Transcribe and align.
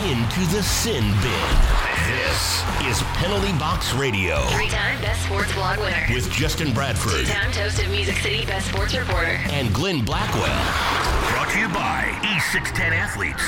into 0.00 0.40
the 0.54 0.62
sin 0.62 1.02
bin. 1.20 1.48
This 2.06 2.62
is 2.86 3.02
Penalty 3.14 3.52
Box 3.58 3.92
Radio 3.94 4.40
Three-time 4.46 5.00
Best 5.00 5.22
Sports 5.26 5.52
Blog 5.54 5.78
winner. 5.78 6.06
with 6.12 6.30
Justin 6.30 6.72
Bradford 6.72 7.26
Two-time 7.26 7.50
Toast 7.52 7.78
of 7.82 7.90
Music 7.90 8.16
City 8.18 8.46
Best 8.46 8.68
Sports 8.68 8.96
Reporter. 8.96 9.38
and 9.50 9.72
Glenn 9.74 10.04
Blackwell. 10.04 10.44
Brought 11.32 11.50
to 11.50 11.58
you 11.58 11.68
by 11.68 12.04
E610 12.22 12.92
Athletes. 12.92 13.42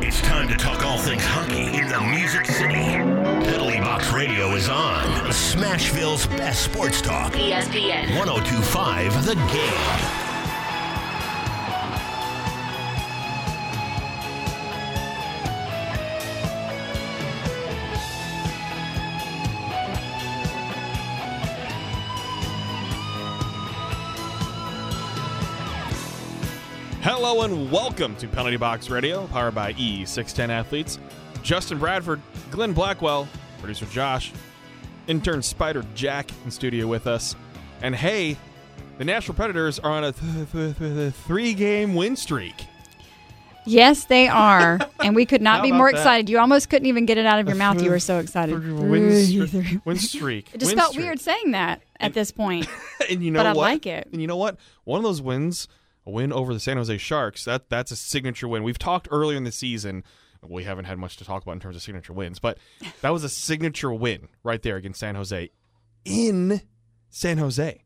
It's 0.00 0.20
time 0.22 0.48
to 0.48 0.56
talk 0.56 0.84
all 0.84 0.98
things 0.98 1.22
hockey 1.24 1.66
in 1.78 1.88
the 1.88 2.00
Music 2.00 2.46
City. 2.46 2.74
Penalty 2.74 3.78
Box 3.80 4.12
Radio 4.12 4.50
is 4.54 4.68
on 4.68 5.04
Smashville's 5.30 6.26
best 6.26 6.64
sports 6.64 7.00
talk. 7.00 7.32
ESPN. 7.32 8.16
1025 8.16 9.24
The 9.24 9.34
Game. 9.34 10.21
Hello 27.34 27.44
and 27.44 27.72
welcome 27.72 28.14
to 28.16 28.28
Penalty 28.28 28.58
Box 28.58 28.90
Radio, 28.90 29.26
powered 29.28 29.54
by 29.54 29.72
E610 29.72 30.50
Athletes. 30.50 30.98
Justin 31.42 31.78
Bradford, 31.78 32.20
Glenn 32.50 32.74
Blackwell, 32.74 33.26
producer 33.58 33.86
Josh, 33.86 34.34
intern 35.06 35.40
Spider 35.40 35.82
Jack 35.94 36.28
in 36.44 36.50
studio 36.50 36.86
with 36.86 37.06
us. 37.06 37.34
And 37.80 37.94
hey, 37.94 38.36
the 38.98 39.06
Nashville 39.06 39.34
Predators 39.34 39.78
are 39.78 39.90
on 39.92 40.04
a 40.04 40.12
th- 40.12 40.52
th- 40.52 40.76
th- 40.76 41.14
three-game 41.14 41.94
win 41.94 42.16
streak. 42.16 42.66
Yes, 43.64 44.04
they 44.04 44.28
are. 44.28 44.78
And 45.02 45.16
we 45.16 45.24
could 45.24 45.40
not 45.40 45.60
How 45.60 45.62
be 45.62 45.72
more 45.72 45.90
that? 45.90 45.96
excited. 45.96 46.28
You 46.28 46.38
almost 46.38 46.68
couldn't 46.68 46.86
even 46.86 47.06
get 47.06 47.16
it 47.16 47.24
out 47.24 47.40
of 47.40 47.46
your 47.48 47.56
mouth. 47.56 47.82
You 47.82 47.88
were 47.88 47.98
so 47.98 48.18
excited. 48.18 48.52
Win, 48.62 49.08
stre- 49.08 49.80
win 49.86 49.96
streak. 49.96 50.50
It 50.52 50.58
just 50.58 50.72
Win 50.72 50.78
felt 50.78 50.92
streak. 50.92 51.06
weird 51.06 51.18
saying 51.18 51.52
that 51.52 51.80
at 51.98 52.12
this 52.12 52.30
point. 52.30 52.68
and 53.10 53.24
you 53.24 53.30
know 53.30 53.38
But 53.40 53.46
I 53.46 53.52
what? 53.54 53.56
like 53.62 53.86
it. 53.86 54.06
And 54.12 54.20
you 54.20 54.26
know 54.26 54.36
what? 54.36 54.58
One 54.84 54.98
of 54.98 55.02
those 55.02 55.22
wins, 55.22 55.66
a 56.06 56.10
win 56.10 56.32
over 56.32 56.52
the 56.52 56.60
San 56.60 56.76
Jose 56.76 56.96
Sharks, 56.98 57.44
that 57.44 57.68
that's 57.68 57.90
a 57.90 57.96
signature 57.96 58.48
win. 58.48 58.62
We've 58.62 58.78
talked 58.78 59.08
earlier 59.10 59.36
in 59.36 59.44
the 59.44 59.52
season. 59.52 60.04
We 60.46 60.64
haven't 60.64 60.86
had 60.86 60.98
much 60.98 61.16
to 61.18 61.24
talk 61.24 61.42
about 61.42 61.52
in 61.52 61.60
terms 61.60 61.76
of 61.76 61.82
signature 61.82 62.12
wins, 62.12 62.40
but 62.40 62.58
that 63.00 63.10
was 63.10 63.22
a 63.22 63.28
signature 63.28 63.92
win 63.92 64.28
right 64.42 64.60
there 64.60 64.76
against 64.76 65.00
San 65.00 65.14
Jose 65.14 65.50
in 66.04 66.62
San 67.10 67.38
Jose. 67.38 67.84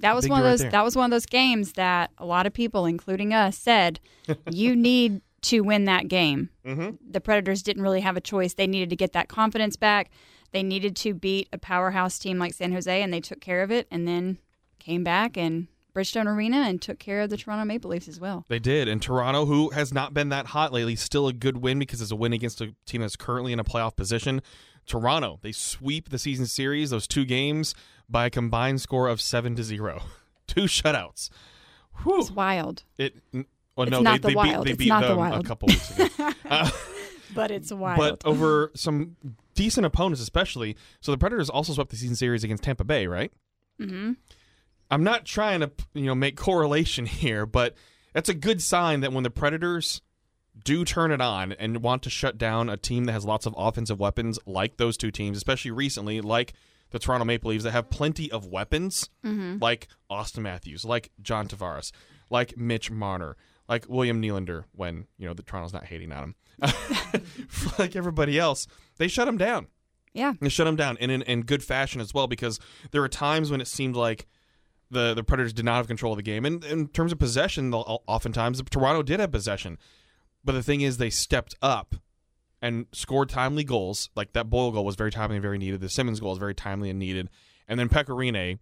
That 0.00 0.14
was 0.14 0.28
one 0.28 0.40
of 0.40 0.44
deal 0.44 0.50
right 0.50 0.58
those 0.58 0.72
that 0.72 0.84
was 0.84 0.96
one 0.96 1.06
of 1.06 1.10
those 1.10 1.26
games 1.26 1.72
that 1.72 2.10
a 2.18 2.26
lot 2.26 2.46
of 2.46 2.52
people, 2.52 2.86
including 2.86 3.32
us, 3.32 3.56
said 3.58 4.00
you 4.50 4.76
need 4.76 5.22
to 5.42 5.60
win 5.60 5.84
that 5.84 6.08
game. 6.08 6.50
Mm-hmm. 6.64 6.96
The 7.10 7.20
Predators 7.20 7.62
didn't 7.62 7.82
really 7.82 8.00
have 8.00 8.16
a 8.16 8.20
choice. 8.20 8.54
They 8.54 8.66
needed 8.66 8.90
to 8.90 8.96
get 8.96 9.12
that 9.12 9.28
confidence 9.28 9.76
back. 9.76 10.10
They 10.52 10.62
needed 10.62 10.96
to 10.96 11.14
beat 11.14 11.48
a 11.52 11.58
powerhouse 11.58 12.18
team 12.18 12.38
like 12.38 12.54
San 12.54 12.72
Jose, 12.72 13.02
and 13.02 13.12
they 13.12 13.20
took 13.20 13.40
care 13.40 13.62
of 13.62 13.70
it. 13.70 13.86
And 13.90 14.06
then 14.06 14.38
came 14.78 15.02
back 15.02 15.36
and 15.36 15.66
Bridgestone 15.96 16.26
Arena 16.26 16.58
and 16.58 16.80
took 16.82 16.98
care 16.98 17.22
of 17.22 17.30
the 17.30 17.36
Toronto 17.36 17.64
Maple 17.64 17.90
Leafs 17.90 18.06
as 18.08 18.20
well. 18.20 18.44
They 18.48 18.58
did. 18.58 18.86
And 18.86 19.00
Toronto, 19.00 19.46
who 19.46 19.70
has 19.70 19.94
not 19.94 20.12
been 20.12 20.28
that 20.28 20.46
hot 20.46 20.72
lately, 20.72 20.94
still 20.96 21.26
a 21.26 21.32
good 21.32 21.56
win 21.58 21.78
because 21.78 22.00
it's 22.02 22.10
a 22.10 22.16
win 22.16 22.32
against 22.32 22.60
a 22.60 22.74
team 22.84 23.00
that's 23.00 23.16
currently 23.16 23.52
in 23.52 23.58
a 23.58 23.64
playoff 23.64 23.96
position. 23.96 24.42
Toronto, 24.86 25.38
they 25.42 25.52
sweep 25.52 26.10
the 26.10 26.18
season 26.18 26.46
series, 26.46 26.90
those 26.90 27.06
two 27.08 27.24
games, 27.24 27.74
by 28.08 28.26
a 28.26 28.30
combined 28.30 28.80
score 28.80 29.08
of 29.08 29.20
seven 29.20 29.56
to 29.56 29.62
zero. 29.64 30.02
Two 30.46 30.62
shutouts. 30.64 31.28
Whew. 32.04 32.20
It's 32.20 32.30
wild, 32.30 32.84
It 32.98 33.16
well, 33.32 33.44
It's 33.78 33.90
no, 33.90 34.00
not 34.02 34.12
they, 34.12 34.18
the 34.18 34.28
they 34.28 34.34
Wild. 34.34 34.64
beat 34.64 34.64
they 34.64 34.70
It's 34.72 34.78
beat 34.78 34.88
not 34.88 35.00
the 35.02 35.08
them 35.08 35.16
a 35.16 35.20
Wild. 35.20 35.46
couple 35.46 35.66
weeks 35.68 35.90
ago. 35.98 36.30
Uh, 36.48 36.70
but 37.34 37.50
it's 37.50 37.72
wild. 37.72 37.98
but 37.98 38.24
over 38.24 38.70
some 38.76 39.16
decent 39.54 39.84
opponents, 39.84 40.20
especially. 40.22 40.76
So 41.00 41.10
the 41.10 41.18
Predators 41.18 41.50
also 41.50 41.72
swept 41.72 41.90
the 41.90 41.96
season 41.96 42.14
series 42.14 42.44
against 42.44 42.62
Tampa 42.62 42.84
Bay, 42.84 43.06
right? 43.08 43.32
hmm 43.80 44.12
I'm 44.90 45.04
not 45.04 45.24
trying 45.24 45.60
to 45.60 45.70
you 45.94 46.06
know 46.06 46.14
make 46.14 46.36
correlation 46.36 47.06
here, 47.06 47.46
but 47.46 47.74
that's 48.12 48.28
a 48.28 48.34
good 48.34 48.62
sign 48.62 49.00
that 49.00 49.12
when 49.12 49.24
the 49.24 49.30
Predators 49.30 50.00
do 50.64 50.84
turn 50.84 51.10
it 51.10 51.20
on 51.20 51.52
and 51.52 51.82
want 51.82 52.02
to 52.02 52.10
shut 52.10 52.38
down 52.38 52.68
a 52.68 52.76
team 52.76 53.04
that 53.04 53.12
has 53.12 53.24
lots 53.24 53.46
of 53.46 53.54
offensive 53.56 54.00
weapons 54.00 54.38
like 54.46 54.76
those 54.78 54.96
two 54.96 55.10
teams, 55.10 55.36
especially 55.36 55.70
recently, 55.70 56.20
like 56.20 56.54
the 56.90 56.98
Toronto 56.98 57.24
Maple 57.24 57.50
Leafs 57.50 57.64
that 57.64 57.72
have 57.72 57.90
plenty 57.90 58.30
of 58.30 58.46
weapons, 58.46 59.10
mm-hmm. 59.24 59.58
like 59.60 59.88
Auston 60.10 60.38
Matthews, 60.38 60.84
like 60.84 61.10
John 61.20 61.48
Tavares, 61.48 61.92
like 62.30 62.56
Mitch 62.56 62.90
Marner, 62.90 63.36
like 63.68 63.86
William 63.88 64.22
Nylander 64.22 64.64
when, 64.72 65.06
you 65.18 65.26
know, 65.26 65.34
the 65.34 65.42
Toronto's 65.42 65.72
not 65.72 65.84
hating 65.84 66.12
on 66.12 66.24
him. 66.24 66.34
like 67.78 67.96
everybody 67.96 68.38
else, 68.38 68.66
they 68.96 69.08
shut 69.08 69.28
him 69.28 69.36
down. 69.36 69.66
yeah, 70.14 70.32
They 70.40 70.48
shut 70.48 70.66
him 70.66 70.76
down 70.76 70.96
and 71.00 71.10
in, 71.10 71.22
in 71.22 71.42
good 71.42 71.62
fashion 71.62 72.00
as 72.00 72.14
well 72.14 72.26
because 72.26 72.58
there 72.92 73.00
were 73.00 73.08
times 73.08 73.50
when 73.50 73.60
it 73.60 73.68
seemed 73.68 73.96
like 73.96 74.26
the, 74.90 75.14
the 75.14 75.24
Predators 75.24 75.52
did 75.52 75.64
not 75.64 75.76
have 75.76 75.86
control 75.86 76.12
of 76.12 76.16
the 76.16 76.22
game. 76.22 76.44
And 76.44 76.64
in 76.64 76.88
terms 76.88 77.12
of 77.12 77.18
possession, 77.18 77.72
oftentimes 77.74 78.62
Toronto 78.70 79.02
did 79.02 79.20
have 79.20 79.32
possession. 79.32 79.78
But 80.44 80.52
the 80.52 80.62
thing 80.62 80.80
is, 80.80 80.98
they 80.98 81.10
stepped 81.10 81.54
up 81.60 81.96
and 82.62 82.86
scored 82.92 83.28
timely 83.28 83.64
goals. 83.64 84.10
Like 84.14 84.32
that 84.32 84.48
Boyle 84.48 84.70
goal 84.70 84.84
was 84.84 84.96
very 84.96 85.10
timely 85.10 85.36
and 85.36 85.42
very 85.42 85.58
needed. 85.58 85.80
The 85.80 85.88
Simmons 85.88 86.20
goal 86.20 86.30
was 86.30 86.38
very 86.38 86.54
timely 86.54 86.90
and 86.90 86.98
needed. 86.98 87.28
And 87.68 87.80
then 87.80 87.88
Pekka 87.88 88.16
Rinne 88.16 88.58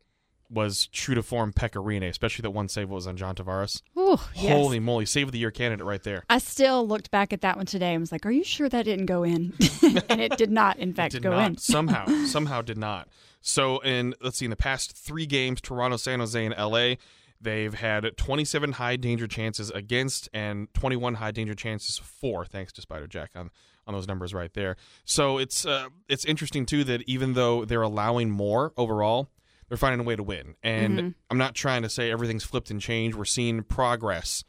was 0.50 0.86
true 0.88 1.14
to 1.14 1.22
form 1.22 1.52
Pekka 1.52 1.84
Rinne, 1.84 2.08
especially 2.08 2.42
that 2.42 2.50
one 2.50 2.68
save 2.68 2.88
was 2.88 3.06
on 3.06 3.16
John 3.16 3.34
Tavares. 3.34 3.82
Ooh, 3.98 4.18
yes. 4.34 4.52
Holy 4.52 4.78
moly, 4.78 5.06
save 5.06 5.28
of 5.28 5.32
the 5.32 5.38
year 5.38 5.50
candidate 5.50 5.84
right 5.84 6.02
there. 6.02 6.24
I 6.30 6.38
still 6.38 6.86
looked 6.86 7.10
back 7.10 7.32
at 7.32 7.40
that 7.42 7.56
one 7.56 7.66
today 7.66 7.92
and 7.92 8.00
was 8.00 8.12
like, 8.12 8.24
"Are 8.24 8.30
you 8.30 8.44
sure 8.44 8.68
that 8.68 8.84
didn't 8.84 9.06
go 9.06 9.24
in?" 9.24 9.54
and 10.08 10.20
it 10.20 10.36
did 10.36 10.50
not, 10.50 10.78
in 10.78 10.94
fact, 10.94 11.12
did 11.12 11.22
go 11.22 11.30
not 11.30 11.46
in. 11.46 11.56
somehow 11.58 12.06
somehow 12.26 12.62
did 12.62 12.78
not 12.78 13.08
so 13.46 13.78
in 13.80 14.14
let's 14.22 14.38
see 14.38 14.46
in 14.46 14.50
the 14.50 14.56
past 14.56 14.96
three 14.96 15.26
games 15.26 15.60
toronto 15.60 15.96
san 15.98 16.18
jose 16.20 16.44
and 16.44 16.54
la 16.56 16.94
they've 17.40 17.74
had 17.74 18.16
27 18.16 18.72
high 18.72 18.96
danger 18.96 19.26
chances 19.26 19.70
against 19.70 20.28
and 20.32 20.72
21 20.72 21.14
high 21.16 21.30
danger 21.30 21.54
chances 21.54 21.98
for 21.98 22.46
thanks 22.46 22.72
to 22.72 22.80
spider 22.80 23.06
jack 23.06 23.30
on 23.36 23.50
on 23.86 23.92
those 23.92 24.08
numbers 24.08 24.32
right 24.32 24.54
there. 24.54 24.76
So 25.04 25.36
it's 25.36 25.66
uh, 25.66 25.88
it's 26.08 26.24
interesting 26.24 26.64
too 26.64 26.84
that 26.84 27.02
even 27.06 27.34
though 27.34 27.66
they're 27.66 27.82
allowing 27.82 28.30
more 28.30 28.72
overall 28.78 29.28
they're 29.68 29.76
finding 29.76 30.00
a 30.00 30.04
way 30.04 30.16
to 30.16 30.22
win. 30.22 30.54
And 30.62 30.98
Mm-hmm. 30.98 31.08
i'm 31.30 31.36
not 31.36 31.54
trying 31.54 31.82
to 31.82 31.90
say 31.90 32.10
everything's 32.10 32.44
flipped 32.44 32.70
and 32.70 32.80
changed. 32.80 33.14
We're 33.14 33.26
seeing 33.26 33.62
progress 33.62 34.42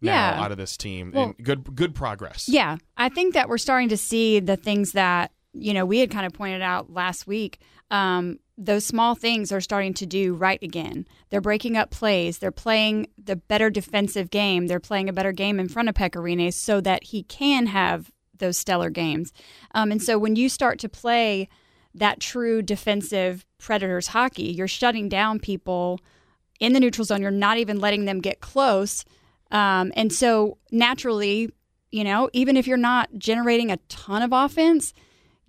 now 0.00 0.12
Yeah. 0.32 0.42
out 0.42 0.50
of 0.50 0.58
this 0.58 0.76
team 0.76 1.12
Well- 1.14 1.34
and 1.36 1.44
good 1.44 1.76
good 1.76 1.94
progress. 1.94 2.48
Yeah, 2.48 2.78
I 2.96 3.10
think 3.10 3.34
that 3.34 3.48
we're 3.48 3.58
starting 3.58 3.90
to 3.90 3.96
see 3.96 4.40
the 4.40 4.56
things 4.56 4.90
that 4.92 5.30
you 5.52 5.74
know 5.74 5.84
we 5.84 5.98
had 5.98 6.10
kind 6.10 6.26
of 6.26 6.32
pointed 6.32 6.62
out 6.62 6.92
last 6.92 7.26
week. 7.26 7.60
Um, 7.90 8.38
those 8.56 8.84
small 8.84 9.14
things 9.14 9.52
are 9.52 9.60
starting 9.60 9.94
to 9.94 10.06
do 10.06 10.34
right 10.34 10.62
again. 10.62 11.06
They're 11.30 11.40
breaking 11.40 11.76
up 11.78 11.90
plays. 11.90 12.38
They're 12.38 12.52
playing 12.52 13.06
the 13.16 13.36
better 13.36 13.70
defensive 13.70 14.30
game. 14.30 14.66
They're 14.66 14.78
playing 14.78 15.08
a 15.08 15.14
better 15.14 15.32
game 15.32 15.58
in 15.58 15.68
front 15.68 15.88
of 15.88 15.94
Pekka 15.94 16.22
Rinne 16.22 16.52
so 16.52 16.80
that 16.82 17.04
he 17.04 17.22
can 17.22 17.66
have 17.66 18.10
those 18.38 18.58
stellar 18.58 18.90
games. 18.90 19.32
Um, 19.74 19.90
and 19.90 20.02
so 20.02 20.18
when 20.18 20.36
you 20.36 20.48
start 20.48 20.78
to 20.80 20.88
play 20.88 21.48
that 21.94 22.20
true 22.20 22.60
defensive 22.60 23.46
Predators 23.58 24.08
hockey, 24.08 24.52
you're 24.52 24.68
shutting 24.68 25.08
down 25.08 25.38
people 25.38 26.00
in 26.58 26.74
the 26.74 26.80
neutral 26.80 27.04
zone. 27.04 27.22
You're 27.22 27.30
not 27.30 27.56
even 27.56 27.80
letting 27.80 28.04
them 28.04 28.20
get 28.20 28.40
close. 28.40 29.04
Um, 29.50 29.92
and 29.96 30.12
so 30.12 30.58
naturally, 30.70 31.50
you 31.90 32.04
know, 32.04 32.28
even 32.32 32.56
if 32.56 32.66
you're 32.66 32.76
not 32.76 33.08
generating 33.18 33.70
a 33.70 33.78
ton 33.88 34.22
of 34.22 34.32
offense, 34.32 34.92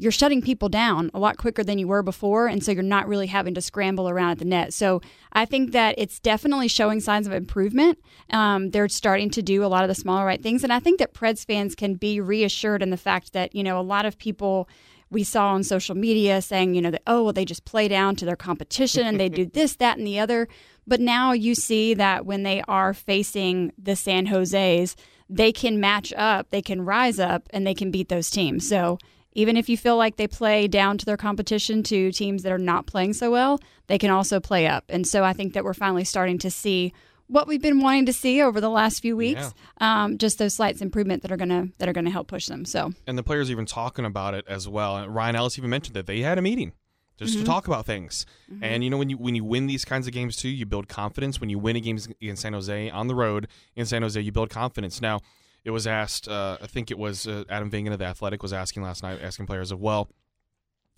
you're 0.01 0.12
shutting 0.12 0.41
people 0.41 0.67
down 0.67 1.12
a 1.13 1.19
lot 1.19 1.38
quicker 1.38 1.63
than 1.63 1.78
you 1.78 1.88
were 1.88 2.01
before. 2.01 2.47
And 2.47 2.63
so 2.63 2.72
you're 2.72 2.81
not 2.81 3.07
really 3.07 3.28
having 3.28 3.53
to 3.53 3.62
scramble 3.62 4.09
around 4.09 4.31
at 4.31 4.39
the 4.39 4.45
net. 4.45 4.73
So 4.73 5.00
I 5.31 5.45
think 5.45 5.73
that 5.73 5.94
it's 6.00 6.19
definitely 6.19 6.69
showing 6.69 7.00
signs 7.00 7.28
of 7.28 7.34
improvement. 7.34 8.00
Um, 8.31 8.72
they're 8.72 8.89
starting 8.89 9.29
to 9.29 9.44
do 9.44 9.63
a 9.63 9.67
lot 9.67 9.84
of 9.84 9.89
the 9.89 9.95
smaller 9.95 10.25
right 10.25 10.41
things. 10.41 10.63
And 10.63 10.74
I 10.74 10.80
think 10.80 10.98
that 10.98 11.13
Preds 11.13 11.45
fans 11.45 11.75
can 11.75 11.94
be 11.94 12.19
reassured 12.19 12.81
in 12.81 12.89
the 12.89 12.98
fact 12.98 13.33
that, 13.33 13.53
you 13.53 13.63
know, 13.63 13.80
a 13.80 13.83
lot 13.83 14.07
of 14.07 14.18
people 14.18 14.68
we 15.12 15.24
saw 15.24 15.50
on 15.50 15.63
social 15.63 15.94
media 15.94 16.42
saying, 16.42 16.74
you 16.74 16.81
know, 16.81 16.89
that, 16.89 17.03
oh, 17.06 17.25
well, 17.25 17.33
they 17.33 17.45
just 17.45 17.65
play 17.65 17.88
down 17.88 18.15
to 18.15 18.25
their 18.25 18.36
competition 18.36 19.06
and 19.06 19.19
they 19.19 19.30
do 19.30 19.45
this, 19.53 19.75
that, 19.75 20.00
and 20.00 20.07
the 20.07 20.18
other. 20.18 20.48
But 20.88 21.00
now 21.00 21.31
you 21.31 21.53
see 21.53 21.94
that 21.94 22.25
when 22.25 22.42
they 22.42 22.63
are 22.68 22.95
facing 22.95 23.71
the 23.77 23.95
San 23.95 24.25
Jose's, 24.25 24.95
they 25.30 25.51
can 25.51 25.80
match 25.80 26.12
up, 26.18 26.50
they 26.50 26.63
can 26.63 26.81
rise 26.81 27.19
up, 27.19 27.48
and 27.51 27.68
they 27.68 27.75
can 27.75 27.92
beat 27.92 28.09
those 28.09 28.31
teams. 28.31 28.68
So 28.68 28.98
even 29.33 29.56
if 29.57 29.69
you 29.69 29.78
feel 29.78 29.98
like 29.98 30.18
they 30.18 30.28
play 30.28 30.68
down 30.68 30.98
to 30.98 31.06
their 31.06 31.18
competition 31.18 31.83
to 31.83 32.12
teams 32.12 32.44
that 32.44 32.51
are 32.51 32.57
not 32.57 32.86
playing 32.86 33.13
so 33.13 33.31
well, 33.31 33.60
they 33.88 33.98
can 33.98 34.10
also 34.10 34.39
play 34.39 34.68
up. 34.68 34.83
And 34.89 35.06
so 35.07 35.24
I 35.24 35.33
think 35.33 35.54
that 35.54 35.63
we're 35.63 35.74
finally 35.74 36.04
starting 36.04 36.38
to 36.39 36.51
see 36.51 36.94
what 37.28 37.48
we've 37.48 37.62
been 37.62 37.80
wanting 37.80 38.06
to 38.07 38.13
see 38.13 38.42
over 38.42 38.60
the 38.60 38.69
last 38.69 39.00
few 39.01 39.16
weeks. 39.16 39.54
Um, 39.80 40.18
just 40.18 40.38
those 40.38 40.54
slight 40.56 40.81
improvement 40.81 41.22
that 41.22 41.31
are 41.31 41.38
gonna 41.38 41.69
that 41.78 41.88
are 41.88 41.94
gonna 41.94 42.10
help 42.10 42.28
push 42.28 42.48
them. 42.48 42.66
So 42.66 42.92
and 43.07 43.18
the 43.18 43.24
players 43.24 43.50
even 43.50 43.66
talking 43.66 44.04
about 44.06 44.33
it 44.33 44.45
as 44.48 44.68
well. 44.68 44.98
And 44.98 45.16
Ryan 45.16 45.36
Ellis 45.38 45.57
even 45.57 45.69
mentioned 45.69 45.95
that 45.95 46.07
they 46.07 46.19
had 46.19 46.38
a 46.38 46.42
meeting 46.42 46.74
just 47.18 47.34
Mm-hmm. 47.36 47.44
to 47.44 47.45
talk 47.45 47.68
about 47.68 47.86
things. 47.86 48.25
And 48.62 48.84
you 48.84 48.89
know 48.89 48.98
when 48.98 49.10
you 49.10 49.16
when 49.18 49.36
you 49.36 49.45
win 49.45 49.68
these 49.68 49.86
kinds 49.86 50.07
of 50.07 50.13
games 50.13 50.36
too, 50.36 50.50
you 50.50 50.66
build 50.66 50.89
confidence. 50.89 51.39
When 51.39 51.50
you 51.50 51.57
win 51.60 51.75
a 51.77 51.80
game 51.80 51.98
against 52.19 52.42
San 52.42 52.51
Jose 52.54 52.89
on 52.89 53.07
the 53.07 53.16
road 53.16 53.48
in 53.75 53.86
San 53.86 54.01
Jose, 54.01 54.19
you 54.19 54.31
build 54.34 54.50
confidence. 54.50 55.00
Now, 55.01 55.22
it 55.63 55.72
was 55.72 55.86
asked. 55.88 56.28
Uh, 56.28 56.58
I 56.62 56.68
think 56.68 56.92
it 56.92 56.98
was 56.98 57.28
uh, 57.28 57.44
Adam 57.50 57.69
Vingan 57.69 57.94
of 57.94 58.00
the 58.00 58.06
Athletic 58.06 58.42
was 58.42 58.54
asking 58.54 58.84
last 58.84 59.04
night, 59.04 59.19
asking 59.22 59.46
players 59.48 59.72
of 59.72 59.80
well, 59.80 60.10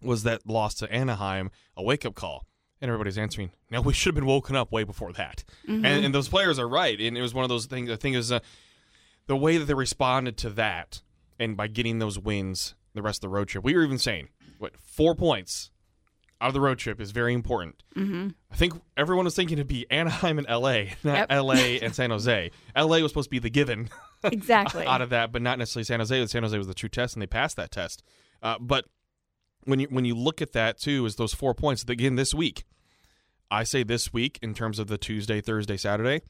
was 0.02 0.24
that 0.24 0.48
loss 0.48 0.74
to 0.76 0.92
Anaheim 0.92 1.52
a 1.76 1.84
wake 1.84 2.06
up 2.06 2.16
call? 2.16 2.46
And 2.82 2.90
everybody's 2.90 3.18
answering, 3.18 3.52
no, 3.72 3.80
we 3.80 3.94
should 3.94 4.10
have 4.10 4.16
been 4.16 4.26
woken 4.26 4.58
up 4.58 4.70
way 4.72 4.84
before 4.84 5.14
that. 5.14 5.46
And, 5.66 5.86
and 5.86 6.14
those 6.14 6.28
players 6.28 6.60
are 6.60 6.68
right. 6.68 7.00
And 7.00 7.18
it 7.18 7.22
was 7.22 7.34
one 7.34 7.44
of 7.44 7.50
those 7.50 7.66
things. 7.66 7.88
The 7.88 7.96
thing 7.96 8.14
is, 8.14 8.30
uh, 8.30 8.40
the 9.28 9.38
way 9.38 9.58
that 9.58 9.66
they 9.66 9.74
responded 9.74 10.36
to 10.40 10.50
that, 10.50 11.02
and 11.40 11.56
by 11.56 11.68
getting 11.68 12.00
those 12.00 12.20
wins, 12.20 12.76
the 12.94 13.02
rest 13.02 13.20
of 13.24 13.30
the 13.30 13.36
road 13.36 13.48
trip, 13.48 13.64
we 13.64 13.74
were 13.74 13.86
even 13.86 14.00
saying, 14.00 14.28
what 14.58 14.74
four 14.78 15.16
points 15.16 15.72
out 16.42 16.50
of 16.50 16.54
the 16.54 16.60
road 16.60 16.78
trip 16.78 17.00
is 17.00 17.12
very 17.12 17.34
important. 17.34 17.84
Mm-hmm. 17.96 18.30
I 18.52 18.56
think 18.58 18.74
everyone 18.98 19.24
was 19.24 19.36
thinking 19.36 19.58
it'd 19.58 19.68
be 19.68 19.90
Anaheim 19.90 20.38
and 20.38 20.48
LA, 20.48 20.96
not 21.06 21.30
Yep. 21.30 21.32
LA 21.32 21.54
and 21.82 21.96
San 21.96 22.10
Jose. 22.10 22.52
LA 22.76 23.00
was 23.00 23.12
supposed 23.12 23.28
to 23.28 23.32
be 23.32 23.40
the 23.40 23.50
given 23.50 23.90
Exactly. 24.24 24.86
out 24.88 25.02
of 25.02 25.10
that, 25.10 25.32
but 25.32 25.42
not 25.42 25.58
necessarily 25.58 25.86
San 25.86 26.00
Jose. 26.00 26.28
San 26.28 26.44
Jose 26.44 26.58
was 26.58 26.68
the 26.68 26.74
true 26.74 26.90
test, 26.90 27.16
and 27.16 27.22
they 27.22 27.28
passed 27.28 27.56
that 27.58 27.72
test. 27.72 28.04
Uh, 28.42 28.58
but 28.60 28.86
when 29.66 29.80
you 29.80 29.88
when 29.88 30.06
you 30.06 30.16
look 30.16 30.42
at 30.42 30.54
that 30.54 30.78
too, 30.78 31.06
is 31.06 31.16
those 31.16 31.34
four 31.34 31.54
points 31.54 31.84
again 31.84 32.16
this 32.16 32.34
week. 32.34 32.66
I 33.52 33.64
say 33.64 33.84
this 33.84 34.12
week 34.12 34.40
in 34.42 34.54
terms 34.54 34.80
of 34.80 34.88
the 34.88 34.98
Tuesday, 34.98 35.40
Thursday, 35.40 35.78
Saturday. 35.78 36.22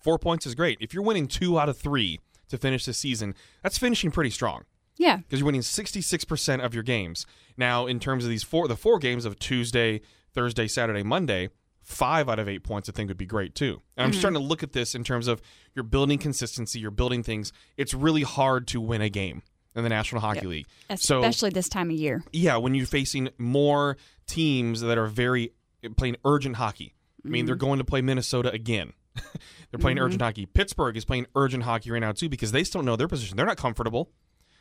Four 0.00 0.18
points 0.18 0.46
is 0.46 0.54
great. 0.54 0.78
If 0.80 0.94
you're 0.94 1.02
winning 1.02 1.26
two 1.26 1.58
out 1.58 1.68
of 1.68 1.76
three 1.76 2.20
to 2.48 2.58
finish 2.58 2.84
the 2.84 2.92
season, 2.92 3.34
that's 3.62 3.78
finishing 3.78 4.10
pretty 4.10 4.30
strong 4.30 4.64
yeah. 4.96 5.16
because 5.18 5.40
you're 5.40 5.46
winning 5.46 5.60
66% 5.62 6.64
of 6.64 6.74
your 6.74 6.82
games. 6.82 7.26
Now, 7.56 7.86
in 7.86 8.00
terms 8.00 8.24
of 8.24 8.30
these 8.30 8.42
four, 8.42 8.68
the 8.68 8.76
four 8.76 8.98
games 8.98 9.24
of 9.24 9.38
Tuesday, 9.38 10.00
Thursday, 10.32 10.68
Saturday, 10.68 11.02
Monday, 11.02 11.50
five 11.82 12.28
out 12.28 12.38
of 12.38 12.48
eight 12.48 12.62
points 12.62 12.88
I 12.88 12.92
think 12.92 13.08
would 13.08 13.18
be 13.18 13.26
great 13.26 13.54
too. 13.54 13.82
And 13.96 14.04
I'm 14.04 14.10
mm-hmm. 14.10 14.18
starting 14.18 14.40
to 14.40 14.46
look 14.46 14.62
at 14.62 14.72
this 14.72 14.94
in 14.94 15.04
terms 15.04 15.28
of 15.28 15.42
you're 15.74 15.82
building 15.82 16.18
consistency, 16.18 16.78
you're 16.78 16.90
building 16.90 17.22
things. 17.22 17.52
It's 17.76 17.94
really 17.94 18.22
hard 18.22 18.66
to 18.68 18.80
win 18.80 19.02
a 19.02 19.08
game 19.08 19.42
in 19.74 19.82
the 19.82 19.88
National 19.88 20.20
Hockey 20.20 20.40
Yep. 20.40 20.46
League. 20.46 20.66
So 20.96 21.20
Especially 21.20 21.50
this 21.50 21.68
time 21.68 21.90
of 21.90 21.96
year. 21.96 22.22
yeah, 22.32 22.56
when 22.56 22.74
you're 22.74 22.86
facing 22.86 23.30
more 23.38 23.96
teams 24.26 24.80
that 24.80 24.98
are 24.98 25.06
very 25.06 25.52
playing 25.96 26.16
urgent 26.24 26.56
hockey. 26.56 26.94
I 27.24 27.28
mean, 27.28 27.46
they're 27.46 27.54
mm-hmm. 27.54 27.66
going 27.66 27.78
to 27.78 27.84
play 27.84 28.00
Minnesota 28.00 28.50
again. 28.52 28.92
they're 29.70 29.78
playing 29.78 29.98
urgent 29.98 30.20
mm-hmm. 30.20 30.26
hockey. 30.26 30.46
Pittsburgh 30.46 30.96
is 30.96 31.04
playing 31.04 31.26
urgent 31.34 31.64
hockey 31.64 31.90
right 31.90 32.00
now 32.00 32.12
too 32.12 32.28
because 32.28 32.52
they 32.52 32.64
still 32.64 32.82
know 32.82 32.96
their 32.96 33.08
position. 33.08 33.36
They're 33.36 33.46
not 33.46 33.58
comfortable 33.58 34.10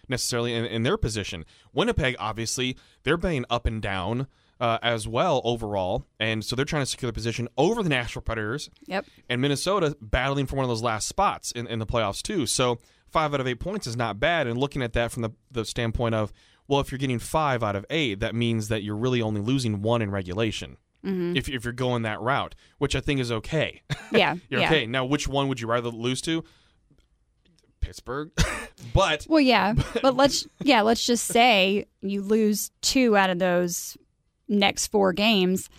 necessarily 0.07 0.53
in, 0.53 0.65
in 0.65 0.83
their 0.83 0.97
position. 0.97 1.45
Winnipeg, 1.73 2.15
obviously, 2.19 2.77
they're 3.03 3.17
playing 3.17 3.45
up 3.49 3.65
and 3.65 3.81
down 3.81 4.27
uh, 4.61 4.77
as 4.83 5.07
well 5.07 5.41
overall, 5.43 6.05
and 6.19 6.45
so 6.45 6.55
they're 6.55 6.63
trying 6.63 6.83
to 6.83 6.85
secure 6.85 7.09
the 7.09 7.13
position 7.13 7.47
over 7.57 7.81
the 7.81 7.89
Nashville 7.89 8.21
Predators 8.21 8.69
Yep. 8.85 9.05
and 9.27 9.41
Minnesota 9.41 9.97
battling 9.99 10.45
for 10.45 10.55
one 10.55 10.63
of 10.63 10.69
those 10.69 10.83
last 10.83 11.07
spots 11.07 11.51
in, 11.51 11.65
in 11.67 11.79
the 11.79 11.85
playoffs 11.87 12.21
too. 12.21 12.45
So 12.45 12.77
five 13.09 13.33
out 13.33 13.39
of 13.41 13.47
eight 13.47 13.59
points 13.59 13.87
is 13.87 13.97
not 13.97 14.19
bad. 14.19 14.45
And 14.47 14.59
looking 14.59 14.83
at 14.83 14.93
that 14.93 15.11
from 15.11 15.23
the, 15.23 15.31
the 15.49 15.65
standpoint 15.65 16.13
of, 16.15 16.31
well, 16.67 16.79
if 16.79 16.91
you're 16.91 16.99
getting 16.99 17.17
five 17.19 17.63
out 17.63 17.75
of 17.75 17.85
eight, 17.89 18.19
that 18.19 18.35
means 18.35 18.67
that 18.69 18.83
you're 18.83 18.95
really 18.95 19.21
only 19.21 19.41
losing 19.41 19.81
one 19.81 20.01
in 20.01 20.11
regulation. 20.11 20.77
If, 21.03 21.49
if 21.49 21.63
you're 21.63 21.73
going 21.73 22.03
that 22.03 22.21
route, 22.21 22.53
which 22.77 22.95
I 22.95 22.99
think 22.99 23.19
is 23.19 23.31
okay. 23.31 23.81
Yeah. 24.11 24.35
you're 24.49 24.61
yeah. 24.61 24.67
okay. 24.67 24.85
Now, 24.85 25.03
which 25.03 25.27
one 25.27 25.47
would 25.47 25.59
you 25.59 25.65
rather 25.65 25.89
lose 25.89 26.21
to? 26.21 26.43
Pittsburgh. 27.79 28.29
but 28.93 29.25
Well, 29.27 29.41
yeah, 29.41 29.73
but 30.01 30.15
let's 30.15 30.47
yeah, 30.61 30.81
let's 30.81 31.03
just 31.03 31.25
say 31.25 31.87
you 32.01 32.21
lose 32.21 32.69
two 32.81 33.17
out 33.17 33.31
of 33.31 33.39
those 33.39 33.97
next 34.51 34.87
four 34.87 35.13
games. 35.13 35.69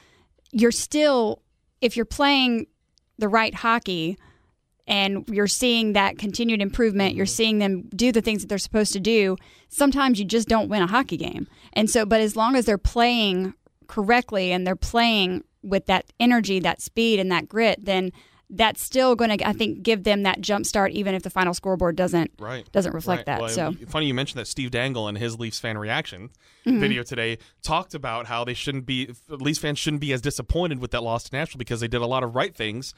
You're 0.51 0.73
still 0.73 1.43
if 1.81 1.97
you're 1.97 2.05
playing 2.05 2.67
the 3.19 3.29
right 3.29 3.55
hockey 3.55 4.17
and 4.87 5.29
you're 5.29 5.47
seeing 5.47 5.93
that 5.93 6.19
continued 6.19 6.61
improvement, 6.61 7.15
you're 7.15 7.27
mm-hmm. 7.27 7.31
seeing 7.31 7.59
them 7.59 7.89
do 7.95 8.11
the 8.11 8.21
things 8.21 8.43
that 8.43 8.49
they're 8.49 8.59
supposed 8.59 8.93
to 8.95 9.01
do. 9.01 9.37
Sometimes 9.69 10.19
you 10.19 10.25
just 10.25 10.49
don't 10.49 10.69
win 10.69 10.83
a 10.83 10.87
hockey 10.87 11.17
game. 11.17 11.47
And 11.73 11.89
so 11.89 12.05
but 12.05 12.21
as 12.21 12.35
long 12.35 12.57
as 12.57 12.67
they're 12.67 12.79
playing 12.79 13.55
correctly 13.87 14.53
and 14.53 14.67
they're 14.67 14.75
playing 14.75 15.45
with 15.63 15.87
that 15.87 16.07
energy, 16.19 16.59
that 16.61 16.81
speed 16.81 17.21
and 17.21 17.31
that 17.31 17.49
grit, 17.49 17.85
then 17.85 18.11
that's 18.55 18.83
still 18.83 19.17
going 19.17 19.37
to 19.37 19.49
I 19.49 19.53
think 19.53 19.83
give 19.83 20.05
them 20.05 20.23
that 20.25 20.41
jump 20.41 20.67
start 20.67 20.93
even 20.93 21.15
if 21.15 21.23
the 21.23 21.31
final 21.31 21.55
scoreboard 21.55 21.97
doesn't 21.97 22.31
Right. 22.39 22.71
doesn't 22.71 22.93
reflect 22.95 23.21
Right. 23.21 23.27
that. 23.27 23.41
Well, 23.41 23.49
so 23.49 23.73
funny 23.89 24.07
you 24.07 24.15
mentioned 24.15 24.39
that 24.39 24.47
Steve 24.47 24.71
Dangle 24.71 25.09
and 25.09 25.17
his 25.19 25.39
Leafs 25.39 25.59
fan 25.59 25.79
reaction 25.79 26.31
Mm-hmm. 26.67 26.79
video 26.79 27.03
today 27.03 27.39
talked 27.63 27.93
about 27.95 28.27
how 28.27 28.45
they 28.45 28.55
shouldn't 28.55 28.87
be 28.87 29.11
Leafs 29.29 29.59
fans 29.59 29.79
shouldn't 29.81 30.01
be 30.01 30.13
as 30.13 30.21
disappointed 30.21 30.79
with 30.79 30.93
that 30.93 31.03
loss 31.03 31.25
to 31.25 31.35
Nashville 31.37 31.59
because 31.59 31.81
they 31.81 31.89
did 31.89 32.03
a 32.03 32.07
lot 32.07 32.23
of 32.23 32.37
right 32.37 32.55
things. 32.55 32.95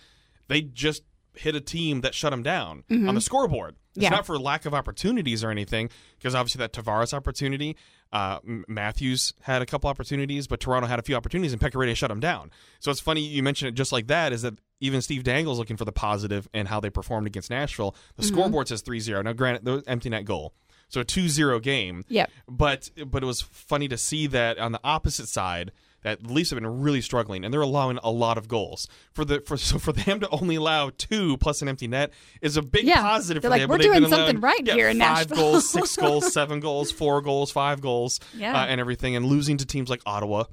They 0.48 0.60
just 0.60 1.02
hit 1.36 1.54
a 1.56 1.60
team 1.60 2.02
that 2.02 2.14
shut 2.14 2.30
them 2.30 2.42
down 2.42 2.84
on 2.90 3.14
the 3.14 3.20
scoreboard. 3.22 3.76
It's 3.76 3.78
Mm-hmm. 3.98 4.02
Yeah. 4.02 4.08
not 4.10 4.26
for 4.26 4.38
lack 4.38 4.66
of 4.66 4.74
opportunities 4.74 5.42
or 5.44 5.50
anything, 5.50 5.88
because 6.18 6.34
obviously 6.34 6.58
that 6.58 6.72
Tavares 6.72 7.14
opportunity, 7.14 7.76
uh, 8.12 8.40
Matthews 8.68 9.32
had 9.42 9.62
a 9.62 9.66
couple 9.66 9.88
opportunities, 9.88 10.46
but 10.46 10.58
Toronto 10.60 10.88
had 10.88 10.98
a 10.98 11.02
few 11.02 11.14
opportunities, 11.14 11.52
and 11.52 11.60
Pekka 11.62 11.74
Rinne 11.76 11.94
shut 11.96 12.08
them 12.08 12.18
down. 12.20 12.50
So 12.80 12.90
it's 12.90 13.00
funny 13.00 13.20
you 13.20 13.42
mentioned 13.42 13.68
it 13.68 13.74
just 13.76 13.92
like 13.92 14.08
that. 14.08 14.32
Is 14.32 14.42
that 14.42 14.54
even 14.84 15.00
Steve 15.02 15.24
Dangle's 15.24 15.58
looking 15.58 15.76
for 15.76 15.84
the 15.84 15.92
positive 15.92 16.48
and 16.54 16.68
how 16.68 16.80
they 16.80 16.90
performed 16.90 17.26
against 17.26 17.50
Nashville. 17.50 17.94
The 18.16 18.22
Mm-hmm. 18.22 18.34
scoreboard 18.34 18.68
says 18.68 18.82
3-0. 18.82 19.24
Now, 19.24 19.32
granted, 19.32 19.64
the 19.64 19.82
empty 19.86 20.08
net 20.10 20.24
goal, 20.24 20.54
so 20.88 21.00
a 21.00 21.04
2-0 21.04 21.62
game. 21.62 22.04
Yeah. 22.08 22.26
But 22.48 22.90
but 23.06 23.22
it 23.22 23.26
was 23.26 23.40
funny 23.42 23.88
to 23.88 23.96
see 23.98 24.26
that 24.28 24.58
on 24.58 24.72
the 24.72 24.80
opposite 24.84 25.28
side 25.28 25.72
that 26.02 26.22
the 26.22 26.30
Leafs 26.34 26.50
have 26.50 26.58
been 26.60 26.80
really 26.82 27.00
struggling 27.00 27.44
and 27.46 27.54
they're 27.54 27.62
allowing 27.62 27.98
a 28.04 28.10
lot 28.10 28.36
of 28.36 28.46
goals. 28.46 28.86
For 29.14 29.24
the 29.24 29.40
for 29.40 29.56
so 29.68 29.78
for 29.78 29.92
them 29.92 30.20
to 30.20 30.28
only 30.28 30.56
allow 30.56 30.90
two 30.96 31.38
plus 31.38 31.62
an 31.62 31.68
empty 31.68 31.88
net 31.88 32.12
is 32.42 32.56
a 32.58 32.62
big 32.62 32.84
Yeah. 32.84 33.00
positive 33.00 33.40
They're 33.42 33.48
for 33.50 33.52
like, 33.52 33.62
them. 33.62 33.70
"We're 33.70 33.78
doing 33.78 34.02
something 34.02 34.18
allowing, 34.18 34.40
right 34.40 34.60
yeah, 34.66 34.74
here 34.74 34.88
in 34.90 34.98
five 35.00 35.30
Nashville." 35.30 35.36
goals, 35.52 35.70
six 35.70 35.96
goals, 36.04 36.30
seven 36.32 36.60
goals, 36.60 36.90
four 36.92 37.22
goals, 37.22 37.50
five 37.50 37.80
goals, 37.80 38.20
Yeah. 38.36 38.54
uh, 38.54 38.66
and 38.66 38.80
everything, 38.80 39.16
and 39.16 39.24
losing 39.26 39.56
to 39.56 39.64
teams 39.66 39.88
like 39.88 40.02
Ottawa. 40.04 40.44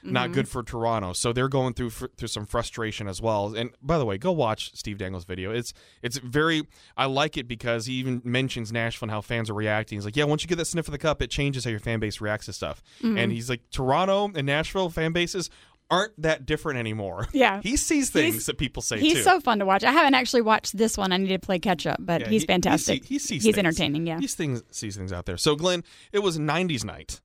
Mm-hmm. 0.00 0.12
Not 0.12 0.32
good 0.32 0.48
for 0.48 0.62
Toronto, 0.62 1.12
so 1.12 1.32
they're 1.32 1.48
going 1.48 1.74
through 1.74 1.90
fr- 1.90 2.06
through 2.16 2.28
some 2.28 2.46
frustration 2.46 3.06
as 3.06 3.20
well. 3.20 3.54
And 3.54 3.70
by 3.82 3.98
the 3.98 4.06
way, 4.06 4.16
go 4.16 4.32
watch 4.32 4.74
Steve 4.74 4.96
Dangle's 4.96 5.24
video. 5.24 5.52
It's 5.52 5.74
it's 6.02 6.16
very 6.18 6.62
I 6.96 7.04
like 7.06 7.36
it 7.36 7.46
because 7.46 7.84
he 7.86 7.94
even 7.94 8.22
mentions 8.24 8.72
Nashville 8.72 9.06
and 9.06 9.10
how 9.12 9.20
fans 9.20 9.50
are 9.50 9.54
reacting. 9.54 9.96
He's 9.98 10.06
like, 10.06 10.16
yeah, 10.16 10.24
once 10.24 10.42
you 10.42 10.48
get 10.48 10.56
that 10.56 10.64
sniff 10.64 10.88
of 10.88 10.92
the 10.92 10.98
cup, 10.98 11.20
it 11.20 11.30
changes 11.30 11.64
how 11.64 11.70
your 11.70 11.80
fan 11.80 12.00
base 12.00 12.20
reacts 12.20 12.46
to 12.46 12.52
stuff. 12.54 12.82
Mm-hmm. 13.02 13.18
And 13.18 13.30
he's 13.32 13.50
like, 13.50 13.60
Toronto 13.70 14.30
and 14.34 14.46
Nashville 14.46 14.88
fan 14.88 15.12
bases 15.12 15.50
aren't 15.90 16.12
that 16.22 16.46
different 16.46 16.78
anymore. 16.78 17.26
Yeah. 17.32 17.60
he 17.64 17.76
sees 17.76 18.08
things 18.10 18.34
He's- 18.36 18.46
that 18.46 18.56
people 18.58 18.80
say 18.80 19.00
He's 19.00 19.14
too. 19.14 19.22
so 19.22 19.40
fun 19.40 19.58
to 19.58 19.66
watch. 19.66 19.82
I 19.84 19.90
haven't 19.92 20.14
actually 20.14 20.42
watched 20.42 20.78
this 20.78 20.96
one. 20.96 21.12
I 21.12 21.16
need 21.18 21.28
to 21.28 21.38
play 21.40 21.58
catch 21.58 21.84
up, 21.86 21.96
but 22.00 22.22
Yeah, 22.22 22.28
he's 22.28 22.42
he- 22.42 22.46
fantastic. 22.46 23.04
He, 23.04 23.08
see- 23.08 23.14
he 23.14 23.18
sees 23.18 23.44
he's 23.44 23.54
things. 23.56 23.58
entertaining. 23.66 24.06
Yeah. 24.06 24.18
he 24.20 24.28
things 24.28 24.62
sees 24.70 24.96
things 24.96 25.12
out 25.12 25.26
there. 25.26 25.36
So 25.36 25.56
Glenn, 25.56 25.82
it 26.12 26.20
was 26.20 26.38
'90s 26.38 26.84
night. 26.84 27.20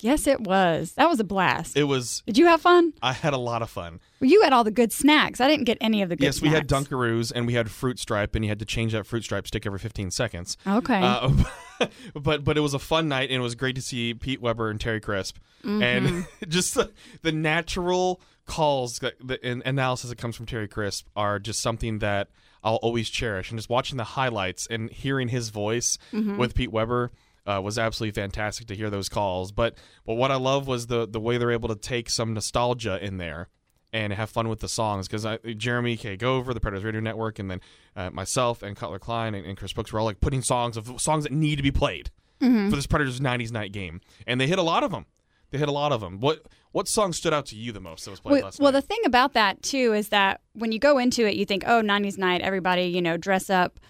Yes, 0.00 0.26
it 0.26 0.40
was. 0.40 0.92
That 0.92 1.08
was 1.08 1.20
a 1.20 1.24
blast. 1.24 1.76
It 1.76 1.84
was. 1.84 2.22
Did 2.26 2.38
you 2.38 2.46
have 2.46 2.60
fun? 2.60 2.92
I 3.02 3.12
had 3.12 3.32
a 3.34 3.38
lot 3.38 3.62
of 3.62 3.70
fun. 3.70 4.00
Well, 4.20 4.30
you 4.30 4.42
had 4.42 4.52
all 4.52 4.64
the 4.64 4.70
good 4.70 4.92
snacks. 4.92 5.40
I 5.40 5.48
didn't 5.48 5.64
get 5.64 5.78
any 5.80 6.02
of 6.02 6.08
the 6.08 6.16
good. 6.16 6.24
yes, 6.24 6.42
we 6.42 6.48
had. 6.48 6.66
Dunkaroos 6.68 7.32
and 7.34 7.46
we 7.46 7.54
had 7.54 7.70
Fruit 7.70 7.98
Stripe, 7.98 8.34
and 8.34 8.44
you 8.44 8.48
had 8.50 8.58
to 8.58 8.64
change 8.64 8.92
that 8.92 9.06
Fruit 9.06 9.24
Stripe 9.24 9.46
stick 9.46 9.64
every 9.66 9.78
15 9.78 10.10
seconds. 10.10 10.56
Okay. 10.66 11.00
Uh, 11.02 11.30
but 12.14 12.44
but 12.44 12.56
it 12.56 12.60
was 12.60 12.74
a 12.74 12.78
fun 12.78 13.08
night, 13.08 13.30
and 13.30 13.36
it 13.38 13.42
was 13.42 13.54
great 13.54 13.76
to 13.76 13.82
see 13.82 14.14
Pete 14.14 14.40
Weber 14.40 14.70
and 14.70 14.80
Terry 14.80 15.00
Crisp, 15.00 15.36
Mm-hmm. 15.64 15.82
and 15.82 16.26
just 16.48 16.74
the, 16.76 16.92
the 17.22 17.32
natural 17.32 18.20
calls, 18.46 18.98
that, 19.00 19.14
the 19.22 19.44
an- 19.44 19.62
analysis 19.66 20.08
that 20.10 20.16
comes 20.16 20.36
from 20.36 20.46
Terry 20.46 20.68
Crisp 20.68 21.06
are 21.16 21.38
just 21.40 21.60
something 21.60 21.98
that 21.98 22.28
I'll 22.62 22.76
always 22.76 23.10
cherish. 23.10 23.50
And 23.50 23.58
just 23.58 23.68
watching 23.68 23.96
the 23.96 24.04
highlights 24.04 24.66
and 24.68 24.88
hearing 24.90 25.28
his 25.28 25.48
voice 25.50 25.98
Mm-hmm. 26.12 26.36
with 26.38 26.54
Pete 26.54 26.70
Weber. 26.72 27.10
Uh, 27.48 27.60
was 27.62 27.78
absolutely 27.78 28.12
fantastic 28.20 28.66
to 28.66 28.74
hear 28.74 28.90
those 28.90 29.08
calls, 29.08 29.52
but 29.52 29.78
but 30.04 30.14
what 30.14 30.30
I 30.30 30.36
love 30.36 30.66
was 30.66 30.88
the 30.88 31.08
the 31.08 31.18
way 31.20 31.38
they're 31.38 31.50
able 31.50 31.68
to 31.70 31.74
take 31.76 32.10
some 32.10 32.34
nostalgia 32.34 33.02
in 33.02 33.16
there 33.16 33.48
and 33.90 34.12
have 34.12 34.28
fun 34.28 34.48
with 34.50 34.60
the 34.60 34.68
songs 34.68 35.08
because 35.08 35.26
Jeremy 35.56 35.96
K. 35.96 36.14
Gover, 36.18 36.52
the 36.52 36.60
Predators 36.60 36.84
Radio 36.84 37.00
Network, 37.00 37.38
and 37.38 37.50
then 37.50 37.60
uh, 37.96 38.10
myself 38.10 38.62
and 38.62 38.76
Cutler 38.76 38.98
Klein 38.98 39.34
and, 39.34 39.46
and 39.46 39.56
Chris 39.56 39.72
Brooks 39.72 39.92
were 39.94 39.98
all 39.98 40.04
like 40.04 40.20
putting 40.20 40.42
songs 40.42 40.76
of 40.76 41.00
songs 41.00 41.24
that 41.24 41.32
need 41.32 41.56
to 41.56 41.62
be 41.62 41.70
played 41.70 42.10
for 42.38 42.76
this 42.76 42.86
Predators 42.86 43.18
'90s 43.18 43.50
night 43.50 43.72
game, 43.72 44.00
and 44.26 44.38
they 44.40 44.46
hit 44.46 44.58
a 44.58 44.62
lot 44.62 44.84
of 44.84 44.90
them. 44.90 45.06
They 45.50 45.56
hit 45.56 45.68
a 45.70 45.72
lot 45.72 45.90
of 45.92 46.02
them. 46.02 46.20
What 46.20 46.46
what 46.72 46.86
song 46.86 47.14
stood 47.14 47.32
out 47.32 47.46
to 47.46 47.56
you 47.56 47.72
the 47.72 47.80
most 47.80 48.04
that 48.04 48.10
was 48.10 48.20
played 48.20 48.32
Well, 48.34 48.42
last 48.42 48.60
night? 48.60 48.62
well, 48.64 48.72
the 48.72 48.82
thing 48.82 49.00
about 49.06 49.32
that 49.32 49.62
too 49.62 49.94
is 49.94 50.10
that 50.10 50.42
when 50.52 50.70
you 50.70 50.78
go 50.78 50.98
into 50.98 51.26
it, 51.26 51.34
you 51.36 51.46
think, 51.46 51.64
"Oh, 51.66 51.80
'90s 51.80 52.18
night, 52.18 52.42
everybody, 52.42 52.82
you 52.82 53.00
know, 53.00 53.16
dress 53.16 53.48
up, 53.48 53.80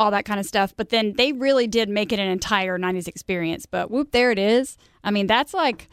all 0.00 0.10
that 0.10 0.24
kind 0.24 0.40
of 0.40 0.46
stuff." 0.46 0.74
But 0.76 0.88
then 0.88 1.12
they 1.16 1.32
really 1.32 1.68
did 1.68 1.88
make 1.88 2.12
it 2.12 2.18
an 2.18 2.28
entire 2.28 2.76
'90s 2.78 3.06
experience. 3.06 3.66
But 3.66 3.90
whoop, 3.90 4.10
there 4.10 4.32
it 4.32 4.38
is. 4.38 4.76
I 5.04 5.12
mean, 5.12 5.28
that's 5.28 5.54
like 5.54 5.88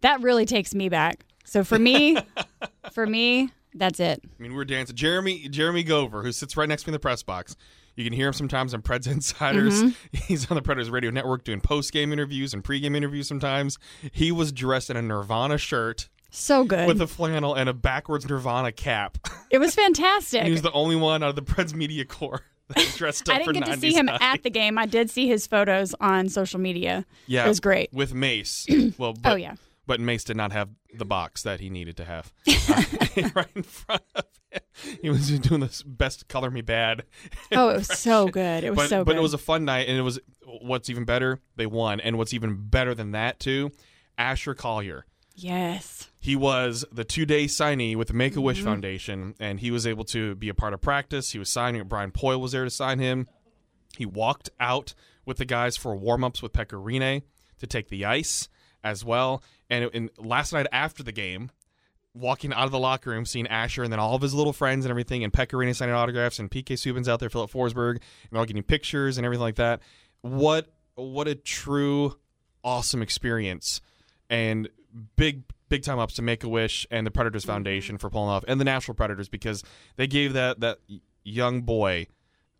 that 0.00 0.20
really 0.20 0.46
takes 0.46 0.74
me 0.74 0.88
back. 0.88 1.24
So 1.44 1.62
for 1.62 1.78
me, 1.78 2.16
for 2.92 3.06
me, 3.06 3.50
that's 3.74 4.00
it. 4.00 4.20
I 4.24 4.42
mean, 4.42 4.52
we 4.52 4.56
were 4.56 4.64
dancing. 4.64 4.96
Jeremy 4.96 5.48
Jeremy 5.48 5.84
Gover, 5.84 6.22
who 6.24 6.32
sits 6.32 6.56
right 6.56 6.68
next 6.68 6.82
to 6.84 6.88
me 6.88 6.90
in 6.90 6.94
the 6.94 6.98
press 7.00 7.22
box. 7.22 7.54
You 7.96 8.04
can 8.04 8.12
hear 8.12 8.28
him 8.28 8.32
sometimes 8.32 8.72
on 8.72 8.80
Preds 8.82 9.06
Insiders. 9.10 9.82
Mm-hmm. 9.82 10.16
He's 10.26 10.50
on 10.50 10.54
the 10.54 10.62
Predators 10.62 10.88
Radio 10.90 11.10
Network 11.10 11.44
doing 11.44 11.60
post 11.60 11.92
game 11.92 12.12
interviews 12.12 12.54
and 12.54 12.64
pre 12.64 12.80
game 12.80 12.94
interviews 12.94 13.28
sometimes. 13.28 13.78
He 14.12 14.32
was 14.32 14.52
dressed 14.52 14.90
in 14.90 14.96
a 14.96 15.02
Nirvana 15.02 15.58
shirt 15.58 16.08
So 16.30 16.64
good. 16.64 16.86
with 16.86 17.00
a 17.02 17.06
flannel 17.06 17.54
and 17.54 17.68
a 17.68 17.74
backwards 17.74 18.26
Nirvana 18.28 18.72
cap. 18.72 19.18
it 19.50 19.58
was 19.58 19.74
fantastic. 19.74 20.42
he 20.44 20.50
was 20.52 20.62
the 20.62 20.72
only 20.72 20.96
one 20.96 21.22
out 21.22 21.30
of 21.30 21.36
the 21.36 21.42
Preds 21.42 21.74
media 21.74 22.04
corps 22.06 22.42
dressed 22.96 23.28
up 23.28 23.36
I 23.36 23.38
didn't 23.38 23.54
get 23.54 23.66
to 23.66 23.76
see 23.78 23.92
him 23.92 24.06
high. 24.06 24.18
at 24.20 24.42
the 24.42 24.50
game. 24.50 24.78
I 24.78 24.86
did 24.86 25.10
see 25.10 25.26
his 25.26 25.46
photos 25.46 25.94
on 26.00 26.28
social 26.28 26.60
media. 26.60 27.04
Yeah, 27.26 27.44
it 27.44 27.48
was 27.48 27.60
great. 27.60 27.92
with 27.92 28.14
Mace. 28.14 28.66
Well, 28.98 29.14
but, 29.14 29.32
oh 29.32 29.36
yeah, 29.36 29.54
but 29.86 30.00
Mace 30.00 30.24
did 30.24 30.36
not 30.36 30.52
have 30.52 30.68
the 30.96 31.04
box 31.04 31.42
that 31.42 31.60
he 31.60 31.70
needed 31.70 31.96
to 31.98 32.04
have 32.04 32.32
uh, 32.48 32.82
right 33.34 33.48
in 33.54 33.62
front 33.62 34.02
of 34.14 34.24
him. 34.50 34.60
He 35.00 35.10
was 35.10 35.30
doing 35.38 35.60
this 35.60 35.82
best 35.82 36.28
color 36.28 36.50
me 36.50 36.60
bad. 36.60 37.04
oh 37.52 37.68
it 37.70 37.76
was 37.78 37.98
so 37.98 38.28
good. 38.28 38.64
It 38.64 38.70
was 38.70 38.76
but 38.76 38.88
so 38.88 39.04
but 39.04 39.16
it 39.16 39.22
was 39.22 39.34
a 39.34 39.38
fun 39.38 39.64
night, 39.64 39.88
and 39.88 39.96
it 39.96 40.02
was 40.02 40.18
what's 40.44 40.90
even 40.90 41.04
better. 41.04 41.38
They 41.56 41.66
won, 41.66 42.00
and 42.00 42.18
what's 42.18 42.34
even 42.34 42.68
better 42.68 42.94
than 42.94 43.12
that 43.12 43.38
too, 43.38 43.70
Asher 44.18 44.54
Collier. 44.54 45.06
Yes. 45.42 46.08
He 46.18 46.36
was 46.36 46.84
the 46.92 47.04
two 47.04 47.24
day 47.24 47.46
signee 47.46 47.96
with 47.96 48.08
the 48.08 48.14
Make 48.14 48.36
a 48.36 48.40
Wish 48.40 48.58
Mm-hmm. 48.58 48.66
Foundation, 48.66 49.34
and 49.40 49.60
he 49.60 49.70
was 49.70 49.86
able 49.86 50.04
to 50.06 50.34
be 50.34 50.48
a 50.48 50.54
part 50.54 50.74
of 50.74 50.80
practice. 50.80 51.32
He 51.32 51.38
was 51.38 51.48
signing. 51.48 51.82
Brian 51.84 52.10
Boyle 52.10 52.40
was 52.40 52.52
there 52.52 52.64
to 52.64 52.70
sign 52.70 52.98
him. 52.98 53.28
He 53.96 54.06
walked 54.06 54.50
out 54.60 54.94
with 55.24 55.38
the 55.38 55.44
guys 55.44 55.76
for 55.76 55.94
warm 55.96 56.24
ups 56.24 56.42
with 56.42 56.52
Pekka 56.52 56.82
Rinne 56.82 57.22
to 57.58 57.66
take 57.66 57.88
the 57.88 58.04
ice 58.04 58.48
as 58.84 59.04
well. 59.04 59.42
And, 59.68 59.90
and 59.94 60.10
last 60.18 60.52
night 60.52 60.66
after 60.72 61.02
the 61.02 61.12
game, 61.12 61.50
walking 62.14 62.52
out 62.52 62.64
of 62.64 62.70
the 62.70 62.78
locker 62.78 63.10
room, 63.10 63.24
seeing 63.24 63.46
Asher 63.46 63.82
and 63.82 63.92
then 63.92 64.00
all 64.00 64.14
of 64.14 64.22
his 64.22 64.34
little 64.34 64.52
friends 64.52 64.84
and 64.84 64.90
everything, 64.90 65.24
and 65.24 65.32
Pekka 65.32 65.52
Rinne 65.52 65.74
signing 65.74 65.94
autographs, 65.94 66.38
and 66.38 66.50
PK 66.50 66.74
Subban's 66.74 67.08
out 67.08 67.20
there, 67.20 67.30
Filip 67.30 67.50
Forsberg, 67.50 67.92
and 67.92 68.00
they're 68.30 68.40
all 68.40 68.46
getting 68.46 68.62
pictures 68.62 69.16
and 69.16 69.24
everything 69.24 69.42
like 69.42 69.56
that. 69.56 69.80
What 70.22 70.72
what 70.96 71.28
a 71.28 71.34
true 71.34 72.16
awesome 72.62 73.00
experience, 73.00 73.80
and 74.28 74.68
big 75.16 75.42
big 75.68 75.82
time 75.82 75.98
ups 75.98 76.14
to 76.14 76.22
Make 76.22 76.42
a 76.44 76.48
Wish 76.48 76.86
and 76.90 77.06
the 77.06 77.10
Predators 77.10 77.44
Foundation 77.44 77.96
for 77.98 78.10
pulling 78.10 78.30
off, 78.30 78.44
and 78.48 78.60
the 78.60 78.64
Nashville 78.64 78.94
Predators 78.94 79.28
because 79.28 79.62
they 79.96 80.06
gave 80.06 80.32
that 80.32 80.60
that 80.60 80.78
young 81.24 81.62
boy 81.62 82.06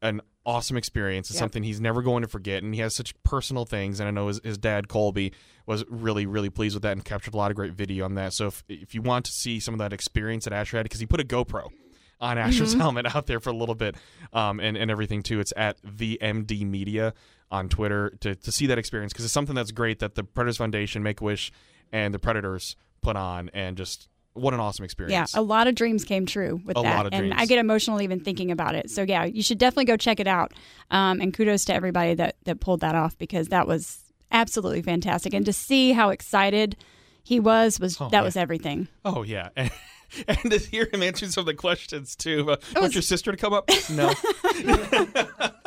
an 0.03 0.21
awesome 0.47 0.77
experience. 0.77 1.29
It's 1.29 1.37
Yep. 1.37 1.41
something 1.41 1.63
he's 1.63 1.81
never 1.81 2.03
going 2.03 2.23
to 2.23 2.29
forget, 2.29 2.63
and 2.63 2.75
he 2.75 2.81
has 2.81 2.95
such 2.95 3.15
personal 3.23 3.65
things. 3.67 4.01
And 4.01 4.09
I 4.09 4.11
know 4.11 4.29
his, 4.29 4.41
his 4.43 4.57
dad 4.59 4.89
Colby 4.89 5.33
was 5.67 5.85
really 5.89 6.25
really 6.27 6.51
pleased 6.51 6.75
with 6.75 6.83
that 6.85 6.93
and 6.93 7.05
captured 7.05 7.35
a 7.35 7.37
lot 7.37 7.51
of 7.51 7.57
great 7.57 7.73
video 7.73 8.05
on 8.05 8.15
that. 8.15 8.33
So 8.33 8.47
if 8.47 8.65
if 8.69 8.95
you 8.95 9.03
want 9.03 9.25
to 9.27 9.33
see 9.33 9.61
some 9.61 9.75
of 9.75 9.79
that 9.79 9.93
experience 9.93 10.45
that 10.45 10.53
Asher 10.53 10.77
had, 10.79 10.85
because 10.85 11.01
he 11.01 11.07
put 11.07 11.21
a 11.21 11.25
GoPro 11.25 11.69
on 12.21 12.37
Asher's 12.39 12.75
helmet 12.75 13.15
out 13.15 13.27
there 13.27 13.41
for 13.41 13.51
a 13.51 13.55
little 13.55 13.75
bit, 13.75 13.97
um, 14.33 14.61
and 14.61 14.77
and 14.77 14.91
everything 14.91 15.23
too. 15.23 15.41
It's 15.41 15.53
at 15.57 15.79
the 15.85 16.19
MD 16.23 16.65
Media 16.67 17.13
on 17.51 17.69
Twitter 17.69 18.11
to 18.21 18.35
to 18.37 18.53
see 18.53 18.67
that 18.67 18.79
experience 18.79 19.13
because 19.13 19.25
it's 19.25 19.35
something 19.35 19.55
that's 19.57 19.73
great 19.73 19.99
that 19.99 20.15
the 20.15 20.23
Predators 20.25 20.57
Foundation, 20.57 21.03
Make 21.03 21.21
a 21.21 21.25
Wish, 21.25 21.51
and 21.93 22.15
the 22.15 22.19
Predators 22.19 22.77
put 23.03 23.17
on, 23.17 23.51
and 23.55 23.77
just 23.77 24.09
what 24.35 24.55
an 24.55 24.61
awesome 24.61 24.85
experience. 24.85 25.35
Yeah, 25.35 25.41
a 25.41 25.43
lot 25.43 25.67
of 25.67 25.75
dreams 25.75 26.05
came 26.05 26.27
true 26.27 26.61
with 26.65 26.77
A 26.77 26.83
that, 26.83 26.97
lot 26.97 27.07
of 27.07 27.13
and 27.13 27.23
dreams. 27.23 27.35
I 27.39 27.47
get 27.47 27.59
emotional 27.59 28.01
even 28.01 28.21
thinking 28.21 28.51
about 28.51 28.75
it. 28.75 28.91
So 28.91 29.03
yeah, 29.03 29.25
you 29.25 29.43
should 29.43 29.59
definitely 29.59 29.87
go 29.87 29.97
check 29.97 30.21
it 30.21 30.27
out. 30.27 30.53
Um, 30.91 31.21
and 31.21 31.35
kudos 31.35 31.65
to 31.67 31.75
everybody 31.75 32.15
that 32.15 32.37
that 32.45 32.61
pulled 32.61 32.81
that 32.81 32.95
off 32.95 33.19
because 33.19 33.49
that 33.49 33.67
was 33.67 34.05
absolutely 34.31 34.83
fantastic, 34.83 35.35
and 35.35 35.45
to 35.47 35.53
see 35.53 35.93
how 35.93 36.11
excited 36.11 36.77
he 37.23 37.41
was 37.41 37.79
was 37.81 37.97
that 37.99 38.11
yeah. 38.13 38.23
was 38.23 38.37
everything. 38.37 38.89
Oh 39.05 39.23
yeah, 39.23 39.49
and, 40.29 40.51
to 40.51 40.59
hear 40.59 40.89
him 40.93 41.03
answering 41.03 41.31
some 41.31 41.43
of 41.43 41.47
the 41.47 41.55
questions 41.55 42.17
too. 42.17 42.51
Uh, 42.51 42.57
want 42.77 42.95
your 42.95 43.03
sister 43.03 43.31
to 43.31 43.37
come 43.37 43.53
up? 43.53 43.71
No. 43.91 44.13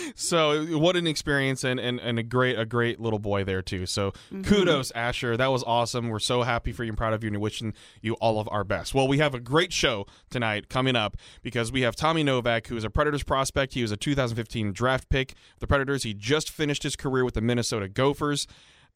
so 0.14 0.78
what 0.78 0.96
an 0.96 1.06
experience 1.06 1.64
and, 1.64 1.78
and, 1.78 2.00
and 2.00 2.18
a 2.18 2.22
great 2.22 2.58
a 2.58 2.64
great 2.64 3.00
little 3.00 3.18
boy 3.18 3.44
there 3.44 3.62
too. 3.62 3.86
So 3.86 4.12
kudos 4.44 4.90
Asher, 4.92 5.36
that 5.36 5.48
was 5.48 5.62
awesome. 5.64 6.08
We're 6.08 6.18
so 6.18 6.42
happy 6.42 6.72
for 6.72 6.84
you 6.84 6.90
and 6.90 6.98
proud 6.98 7.12
of 7.12 7.22
you 7.22 7.28
and 7.28 7.40
wishing 7.40 7.74
you 8.00 8.14
all 8.14 8.40
of 8.40 8.48
our 8.50 8.64
best. 8.64 8.94
Well, 8.94 9.08
we 9.08 9.18
have 9.18 9.34
a 9.34 9.40
great 9.40 9.72
show 9.72 10.06
tonight 10.30 10.68
coming 10.68 10.96
up 10.96 11.16
because 11.42 11.72
we 11.72 11.82
have 11.82 11.96
Tommy 11.96 12.22
Novak, 12.22 12.66
who 12.66 12.76
is 12.76 12.84
a 12.84 12.90
Predators 12.90 13.22
prospect. 13.22 13.74
He 13.74 13.82
was 13.82 13.92
a 13.92 13.96
2015 13.96 14.72
draft 14.72 15.08
pick. 15.08 15.32
of 15.32 15.60
The 15.60 15.66
Predators. 15.66 16.02
He 16.02 16.14
just 16.14 16.50
finished 16.50 16.82
his 16.82 16.96
career 16.96 17.24
with 17.24 17.34
the 17.34 17.40
Minnesota 17.40 17.88
Gophers, 17.88 18.46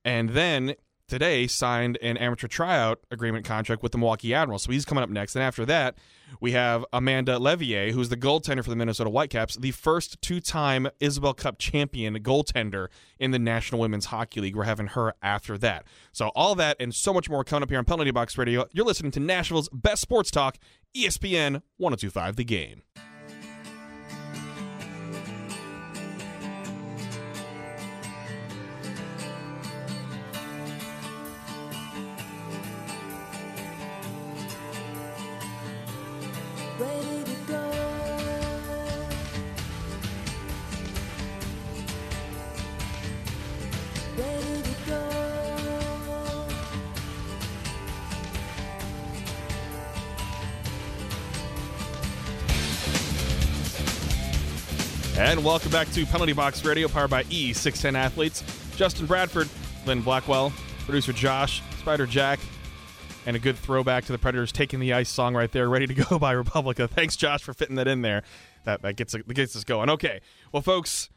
and 0.05 0.31
then 0.31 0.75
today 1.08 1.46
signed 1.46 1.98
an 2.02 2.16
amateur 2.16 2.48
tryout 2.48 3.00
agreement 3.10 3.44
contract 3.44 3.82
with 3.82 3.92
the 3.92 3.98
Milwaukee 3.98 4.34
Admirals. 4.34 4.64
So 4.64 4.72
he's 4.72 4.84
coming 4.84 5.04
up 5.04 5.10
next. 5.10 5.34
And 5.36 5.42
after 5.42 5.64
that, 5.66 5.96
we 6.40 6.52
have 6.52 6.84
Amanda 6.92 7.38
Leveille, 7.38 7.92
who's 7.92 8.08
the 8.08 8.16
goaltender 8.16 8.62
for 8.62 8.70
the 8.70 8.76
Minnesota 8.76 9.10
Whitecaps, 9.10 9.56
the 9.56 9.70
first 9.70 10.20
two 10.20 10.40
time 10.40 10.88
Isobel 11.00 11.36
Cup 11.36 11.58
champion 11.58 12.14
goaltender 12.22 12.88
in 13.18 13.30
the 13.30 13.38
National 13.38 13.80
Women's 13.80 14.06
Hockey 14.06 14.40
League. 14.40 14.56
We're 14.56 14.64
having 14.64 14.88
her 14.88 15.14
after 15.22 15.56
that. 15.58 15.84
So 16.12 16.28
all 16.34 16.54
that 16.56 16.76
and 16.80 16.94
so 16.94 17.12
much 17.12 17.30
more 17.30 17.44
coming 17.44 17.62
up 17.62 17.70
here 17.70 17.78
on 17.78 17.84
Penalty 17.84 18.10
Box 18.10 18.36
Radio. 18.36 18.66
You're 18.72 18.86
listening 18.86 19.12
to 19.12 19.20
Nashville's 19.20 19.68
best 19.72 20.02
sports 20.02 20.30
talk, 20.30 20.58
ESPN 20.96 21.62
1025 21.78 22.36
The 22.36 22.44
Game. 22.44 22.82
And 55.18 55.42
welcome 55.42 55.70
back 55.70 55.90
to 55.92 56.04
Penalty 56.04 56.35
Box 56.35 56.62
Radio, 56.62 56.88
powered 56.88 57.08
by 57.08 57.25
E610 57.25 57.94
Athletes. 57.94 58.44
Justin 58.76 59.06
Bradford, 59.06 59.49
Glenn 59.87 60.02
Blackwell, 60.02 60.52
producer 60.85 61.14
Josh, 61.14 61.62
Spider 61.78 62.04
Jack, 62.04 62.38
and 63.25 63.35
a 63.35 63.38
good 63.38 63.56
throwback 63.56 64.04
to 64.04 64.12
the 64.12 64.18
Predators 64.18 64.52
taking 64.52 64.78
the 64.78 64.92
ice 64.92 65.08
song 65.08 65.35
right 65.35 65.50
there, 65.50 65.70
ready 65.70 65.87
to 65.87 65.94
go 66.11 66.18
by 66.18 66.32
Republica. 66.32 66.87
Thanks, 66.87 67.16
Josh, 67.16 67.42
for 67.42 67.54
fitting 67.54 67.76
that 67.76 67.88
in 67.88 68.02
there. 68.02 68.25
That 68.64 68.82
that 68.82 68.96
gets 68.96 69.14
gets 69.14 69.56
us 69.56 69.64
going. 69.64 69.88
Okay, 69.88 70.20
well, 70.52 70.61
folks, 70.61 71.08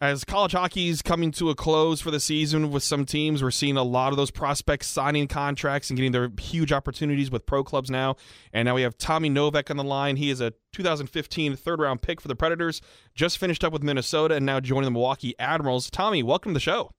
as 0.00 0.24
college 0.24 0.52
hockey 0.52 0.88
is 0.88 1.02
coming 1.02 1.32
to 1.32 1.50
a 1.50 1.54
close 1.54 2.00
for 2.00 2.10
the 2.10 2.20
season 2.20 2.70
with 2.70 2.82
some 2.82 3.04
teams, 3.04 3.42
we're 3.42 3.50
seeing 3.50 3.76
a 3.76 3.82
lot 3.82 4.12
of 4.12 4.16
those 4.16 4.30
prospects 4.30 4.86
signing 4.86 5.26
contracts 5.26 5.90
and 5.90 5.96
getting 5.96 6.12
their 6.12 6.30
huge 6.38 6.72
opportunities 6.72 7.30
with 7.30 7.46
pro 7.46 7.64
clubs 7.64 7.90
now. 7.90 8.16
And 8.52 8.66
now 8.66 8.76
we 8.76 8.82
have 8.82 8.96
Tommy 8.96 9.28
Novak 9.28 9.70
on 9.70 9.76
the 9.76 9.84
line. 9.84 10.16
He 10.16 10.30
is 10.30 10.40
a 10.40 10.52
2015 10.72 11.56
third 11.56 11.80
round 11.80 12.00
pick 12.00 12.20
for 12.20 12.28
the 12.28 12.36
Predators, 12.36 12.80
just 13.14 13.38
finished 13.38 13.64
up 13.64 13.72
with 13.72 13.82
Minnesota 13.82 14.36
and 14.36 14.46
now 14.46 14.60
joining 14.60 14.84
the 14.84 14.92
Milwaukee 14.92 15.34
Admirals. 15.38 15.90
Tommy, 15.90 16.22
welcome 16.22 16.50
to 16.50 16.54
the 16.54 16.60
show. 16.60 16.92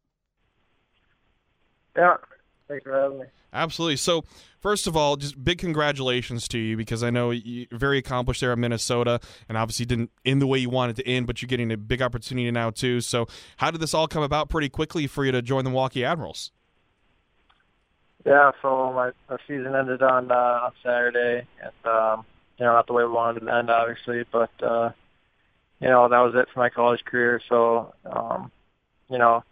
Yeah. 1.95 2.17
Thanks 2.67 2.83
for 2.83 2.93
having 2.93 3.19
me. 3.19 3.25
Absolutely. 3.51 3.95
So, 3.95 4.23
first 4.59 4.87
of 4.87 4.95
all, 4.95 5.15
just 5.15 5.43
big 5.43 5.57
congratulations 5.57 6.47
to 6.49 6.59
you 6.59 6.77
because 6.77 7.03
I 7.03 7.09
know 7.09 7.31
you're 7.31 7.67
very 7.71 7.97
accomplished 7.97 8.41
there 8.41 8.51
at 8.51 8.57
Minnesota 8.57 9.19
and 9.47 9.57
obviously 9.57 9.85
didn't 9.85 10.11
end 10.25 10.41
the 10.41 10.47
way 10.47 10.59
you 10.59 10.69
wanted 10.69 10.95
to 10.97 11.07
end, 11.07 11.27
but 11.27 11.41
you're 11.41 11.47
getting 11.47 11.71
a 11.71 11.77
big 11.77 12.01
opportunity 12.01 12.49
now, 12.51 12.69
too. 12.69 13.01
So, 13.01 13.27
how 13.57 13.71
did 13.71 13.81
this 13.81 13.93
all 13.93 14.07
come 14.07 14.23
about 14.23 14.49
pretty 14.49 14.69
quickly 14.69 15.07
for 15.07 15.25
you 15.25 15.31
to 15.31 15.41
join 15.41 15.63
the 15.63 15.71
Milwaukee 15.71 16.05
Admirals? 16.05 16.51
Yeah, 18.25 18.51
so 18.61 18.91
my, 18.93 19.11
my 19.29 19.37
season 19.47 19.75
ended 19.75 20.03
on 20.03 20.29
uh, 20.29 20.35
on 20.35 20.71
Saturday, 20.83 21.47
and 21.63 21.91
um, 21.91 22.25
you 22.57 22.65
know, 22.65 22.73
not 22.73 22.85
the 22.85 22.93
way 22.93 23.03
we 23.03 23.11
wanted 23.11 23.43
it 23.43 23.45
to 23.45 23.55
end, 23.55 23.69
obviously, 23.69 24.25
but 24.29 24.51
uh, 24.61 24.91
you 25.79 25.87
know, 25.87 26.09
that 26.09 26.19
was 26.19 26.35
it 26.35 26.49
for 26.53 26.59
my 26.59 26.69
college 26.69 27.03
career. 27.05 27.41
So, 27.47 27.93
um, 28.05 28.51
you 29.09 29.17
know, 29.17 29.43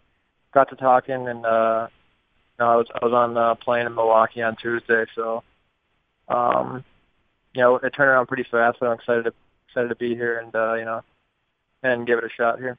got 0.52 0.68
to 0.68 0.76
talking, 0.76 1.28
and 1.28 1.46
uh, 1.46 1.88
know, 2.58 2.70
I 2.72 2.76
was 2.76 2.86
I 2.94 3.04
was 3.04 3.12
on 3.12 3.36
uh, 3.36 3.54
plane 3.54 3.86
in 3.86 3.94
Milwaukee 3.94 4.42
on 4.42 4.56
Tuesday, 4.56 5.04
so 5.14 5.42
um, 6.28 6.84
you 7.54 7.62
know, 7.62 7.76
it 7.76 7.90
turned 7.90 8.10
around 8.10 8.26
pretty 8.26 8.44
fast. 8.44 8.78
But 8.80 8.86
I'm 8.86 8.98
excited 8.98 9.24
to 9.24 9.32
excited 9.68 9.88
to 9.88 9.96
be 9.96 10.14
here, 10.14 10.38
and 10.38 10.54
uh, 10.54 10.74
you 10.74 10.84
know, 10.84 11.02
and 11.82 12.06
give 12.06 12.18
it 12.18 12.24
a 12.24 12.30
shot 12.30 12.58
here. 12.58 12.78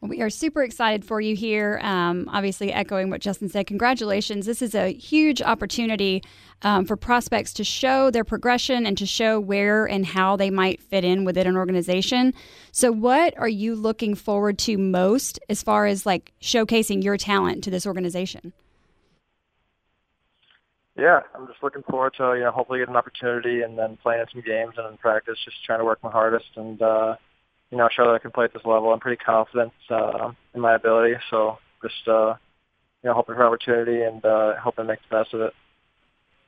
We 0.00 0.20
are 0.20 0.30
super 0.30 0.62
excited 0.64 1.04
for 1.04 1.20
you 1.20 1.36
here. 1.36 1.80
Um, 1.82 2.28
obviously, 2.32 2.72
echoing 2.72 3.08
what 3.08 3.20
Justin 3.20 3.48
said, 3.48 3.66
congratulations. 3.66 4.46
This 4.46 4.60
is 4.60 4.74
a 4.74 4.92
huge 4.92 5.40
opportunity 5.40 6.22
um, 6.62 6.84
for 6.84 6.96
prospects 6.96 7.52
to 7.54 7.64
show 7.64 8.10
their 8.10 8.24
progression 8.24 8.84
and 8.84 8.98
to 8.98 9.06
show 9.06 9.38
where 9.38 9.86
and 9.86 10.04
how 10.04 10.36
they 10.36 10.50
might 10.50 10.82
fit 10.82 11.04
in 11.04 11.24
within 11.24 11.46
an 11.46 11.56
organization. 11.56 12.34
So, 12.72 12.90
what 12.90 13.38
are 13.38 13.48
you 13.48 13.76
looking 13.76 14.14
forward 14.14 14.58
to 14.60 14.76
most 14.76 15.38
as 15.48 15.62
far 15.62 15.86
as 15.86 16.04
like 16.04 16.32
showcasing 16.40 17.02
your 17.02 17.16
talent 17.16 17.62
to 17.64 17.70
this 17.70 17.86
organization? 17.86 18.52
Yeah, 20.96 21.20
I'm 21.34 21.46
just 21.46 21.62
looking 21.62 21.82
forward 21.82 22.14
to 22.18 22.34
you 22.36 22.44
know 22.44 22.50
hopefully 22.50 22.80
get 22.80 22.88
an 22.88 22.96
opportunity 22.96 23.62
and 23.62 23.78
then 23.78 23.96
playing 24.02 24.20
in 24.20 24.26
some 24.32 24.42
games 24.42 24.74
and 24.76 24.86
in 24.88 24.98
practice, 24.98 25.38
just 25.44 25.64
trying 25.64 25.78
to 25.78 25.84
work 25.84 26.02
my 26.02 26.10
hardest 26.10 26.44
and 26.56 26.80
uh, 26.82 27.16
you 27.70 27.78
know 27.78 27.88
show 27.90 28.04
that 28.04 28.14
I 28.14 28.18
can 28.18 28.30
play 28.30 28.44
at 28.44 28.52
this 28.52 28.64
level. 28.64 28.92
I'm 28.92 29.00
pretty 29.00 29.22
confident 29.24 29.72
uh, 29.90 30.32
in 30.54 30.60
my 30.60 30.74
ability, 30.74 31.14
so 31.30 31.58
just 31.82 32.06
uh, 32.06 32.34
you 33.02 33.08
know 33.08 33.14
hoping 33.14 33.36
for 33.36 33.46
opportunity 33.46 34.02
and 34.02 34.22
uh, 34.24 34.54
hoping 34.60 34.84
to 34.84 34.88
make 34.88 34.98
the 35.08 35.16
best 35.16 35.32
of 35.32 35.40
it. 35.40 35.54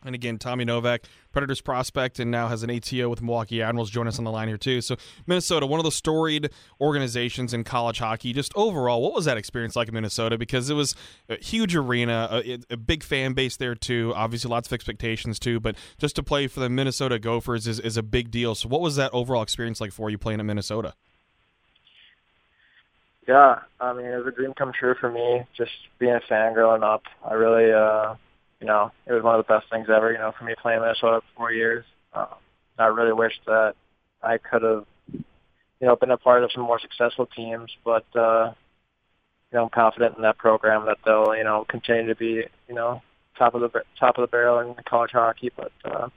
And 0.05 0.15
again, 0.15 0.39
Tommy 0.39 0.65
Novak, 0.65 1.05
Predators 1.33 1.61
prospect, 1.61 2.19
and 2.21 2.31
now 2.31 2.49
has 2.49 2.63
an 2.63 2.71
ATO 2.71 3.09
with 3.09 3.23
Milwaukee 3.23 3.63
Admirals. 3.63 3.91
Join 3.91 4.07
us 4.07 4.19
on 4.19 4.25
the 4.25 4.31
line 4.31 4.49
here 4.49 4.59
too. 4.59 4.81
So 4.81 4.97
Minnesota, 5.27 5.67
one 5.67 5.81
of 5.81 5.85
the 5.85 5.91
storied 5.93 6.51
organizations 6.81 7.55
in 7.55 7.65
college 7.65 7.99
hockey. 7.99 8.33
Just 8.33 8.53
overall, 8.55 9.03
what 9.03 9.15
was 9.15 9.25
that 9.25 9.37
experience 9.37 9.77
like 9.77 9.89
in 9.89 9.95
Minnesota? 9.95 10.37
Because 10.37 10.69
it 10.69 10.75
was 10.75 10.95
a 11.29 11.43
huge 11.43 11.75
arena, 11.75 12.29
a, 12.31 12.59
a 12.71 12.77
big 12.77 13.03
fan 13.03 13.33
base 13.33 13.57
there 13.57 13.75
too. 13.75 14.13
Obviously, 14.15 14.51
lots 14.51 14.69
of 14.69 14.73
expectations 14.73 15.39
too. 15.39 15.59
But 15.59 15.77
just 15.99 16.17
to 16.17 16.23
play 16.23 16.47
for 16.47 16.61
the 16.61 16.69
Minnesota 16.69 17.19
Gophers 17.19 17.67
is, 17.67 17.81
is 17.81 17.97
a 17.97 18.03
big 18.03 18.31
deal. 18.31 18.55
So 18.55 18.69
what 18.69 18.81
was 18.81 18.97
that 18.97 19.13
overall 19.13 19.43
experience 19.43 19.81
like 19.81 19.93
for 19.93 20.11
you 20.11 20.19
playing 20.19 20.41
in 20.41 20.47
Minnesota? 20.47 20.95
Yeah, 23.27 23.61
I 23.81 23.95
mean, 23.95 24.07
it 24.07 24.17
was 24.17 24.27
a 24.27 24.37
dream 24.37 24.53
come 24.53 24.73
true 24.79 24.95
for 25.01 25.11
me. 25.11 25.45
Just 25.57 25.73
being 25.99 26.15
a 26.15 26.21
fan 26.21 26.53
growing 26.53 26.83
up, 26.83 27.05
I 27.25 27.33
really, 27.35 27.73
uh, 27.73 28.17
you 28.61 28.67
know, 28.67 28.93
it 29.07 29.13
was 29.13 29.23
one 29.23 29.39
of 29.39 29.47
the 29.47 29.53
best 29.53 29.71
things 29.71 29.89
ever. 29.95 30.13
You 30.13 30.19
know, 30.19 30.33
for 30.39 30.45
me 30.45 30.55
playing 30.61 30.81
Minnesota 30.81 31.21
for 31.21 31.37
four 31.37 31.53
years, 31.53 31.85
um, 32.13 32.27
I 32.79 32.87
really 32.87 33.13
wish 33.13 33.35
that 33.47 33.75
I 34.23 34.39
could 34.39 34.63
have, 34.63 34.85
you 35.13 35.25
know, 35.87 35.97
been 35.97 36.11
a 36.11 36.17
part 36.17 36.45
of 36.45 36.53
some 36.53 36.65
more 36.65 36.81
successful 36.81 37.27
teams. 37.27 37.71
But 37.85 38.07
uh, 38.17 38.53
you 39.53 39.59
know, 39.59 39.65
I'm 39.65 39.71
confident 39.71 40.17
in 40.17 40.23
that 40.23 40.39
program 40.39 40.87
that 40.87 40.99
they'll, 41.05 41.37
you 41.37 41.45
know, 41.45 41.65
continue 41.69 42.07
to 42.07 42.17
be, 42.17 42.45
you 42.69 42.75
know, 42.75 43.03
top 43.39 43.55
of 43.55 43.61
the 43.61 43.83
top 43.99 44.19
of 44.19 44.23
the 44.23 44.29
barrel 44.29 44.61
in 44.61 44.75
college 44.85 45.13
hockey. 45.13 45.51
But 45.57 45.73
uh, 45.85 46.09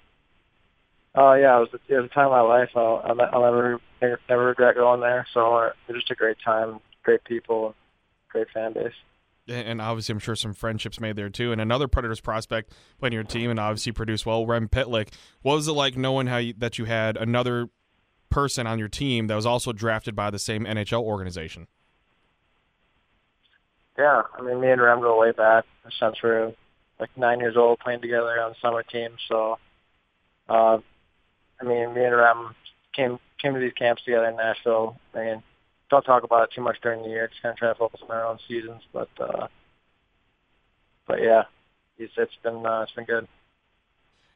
oh 1.16 1.34
yeah, 1.34 1.58
it 1.58 1.60
was 1.60 1.70
it 1.88 1.96
was 1.96 2.06
a 2.06 2.14
time 2.14 2.28
of 2.28 2.32
my 2.32 2.42
life. 2.42 2.70
I'll 2.76 3.02
I'll, 3.04 3.22
I'll 3.22 3.52
never 3.52 3.80
never 4.02 4.46
regret 4.46 4.76
going 4.76 5.02
there. 5.02 5.28
So 5.34 5.56
uh, 5.56 5.72
it 5.88 5.94
was 5.94 6.02
just 6.02 6.12
a 6.12 6.16
great 6.16 6.38
time, 6.44 6.80
great 7.04 7.24
people, 7.24 7.76
great 8.30 8.48
fan 8.54 8.74
base. 8.74 8.94
And 9.48 9.82
obviously 9.82 10.14
I'm 10.14 10.20
sure 10.20 10.36
some 10.36 10.54
friendships 10.54 11.00
made 11.00 11.16
there 11.16 11.30
too. 11.30 11.52
And 11.52 11.62
another 11.62 11.88
Predators 11.88 12.22
prospect 12.22 12.74
playing 13.00 13.14
your 13.14 13.24
team 13.24 13.50
and 13.50 13.60
obviously 13.60 13.92
produced 13.92 14.26
well, 14.26 14.46
Rem 14.46 14.68
Pitlick. 14.68 15.10
What 15.42 15.56
was 15.56 15.68
it 15.68 15.74
like 15.74 15.98
knowing 15.98 16.28
how 16.28 16.38
you, 16.38 16.54
that 16.58 16.78
you 16.78 16.86
had 16.86 17.18
another 17.18 17.70
person 18.30 18.68
on 18.68 18.80
your 18.80 18.90
team 18.90 19.28
that 19.28 19.36
was 19.36 19.46
also 19.46 19.72
drafted 19.72 20.16
by 20.16 20.30
the 20.30 20.40
same 20.40 20.66
NHL 20.66 21.02
organization? 21.02 21.68
Yeah, 23.98 24.24
I 24.38 24.42
mean, 24.42 24.62
me 24.62 24.70
and 24.70 24.82
Rem 24.82 25.02
go 25.02 25.20
way 25.20 25.32
back 25.32 25.66
since 26.00 26.22
we're 26.22 26.54
like 27.00 27.10
nine 27.18 27.40
years 27.40 27.58
old, 27.58 27.80
playing 27.80 28.02
together 28.02 28.40
on 28.42 28.56
summer 28.62 28.84
teams. 28.84 29.20
So, 29.28 29.58
uh, 30.48 30.78
I 31.60 31.64
mean, 31.64 31.94
me 31.94 32.04
and 32.04 32.16
Rem 32.16 32.56
came 32.96 33.20
came 33.42 33.54
to 33.54 33.60
these 33.60 33.74
camps 33.74 34.04
together 34.04 34.28
in 34.28 34.36
Nashville. 34.36 34.98
I 35.14 35.20
mean, 35.20 35.44
don't 35.90 36.04
talk 36.04 36.24
about 36.24 36.44
it 36.44 36.50
too 36.56 36.62
much 36.62 36.78
during 36.82 37.02
the 37.04 37.10
year. 37.10 37.28
Just 37.28 37.42
kind 37.42 37.54
of 37.54 37.58
try 37.58 37.70
to 37.70 37.76
focus 37.76 38.02
on 38.04 38.16
our 38.16 38.26
own 38.26 38.40
seasons. 38.48 38.82
But, 38.92 39.10
uh, 39.20 39.48
but 41.08 41.22
yeah, 41.22 41.44
it's, 41.98 42.14
it's 42.18 42.36
been 42.44 42.66
uh, 42.66 42.82
it's 42.84 42.92
been 42.92 43.06
good. 43.06 43.28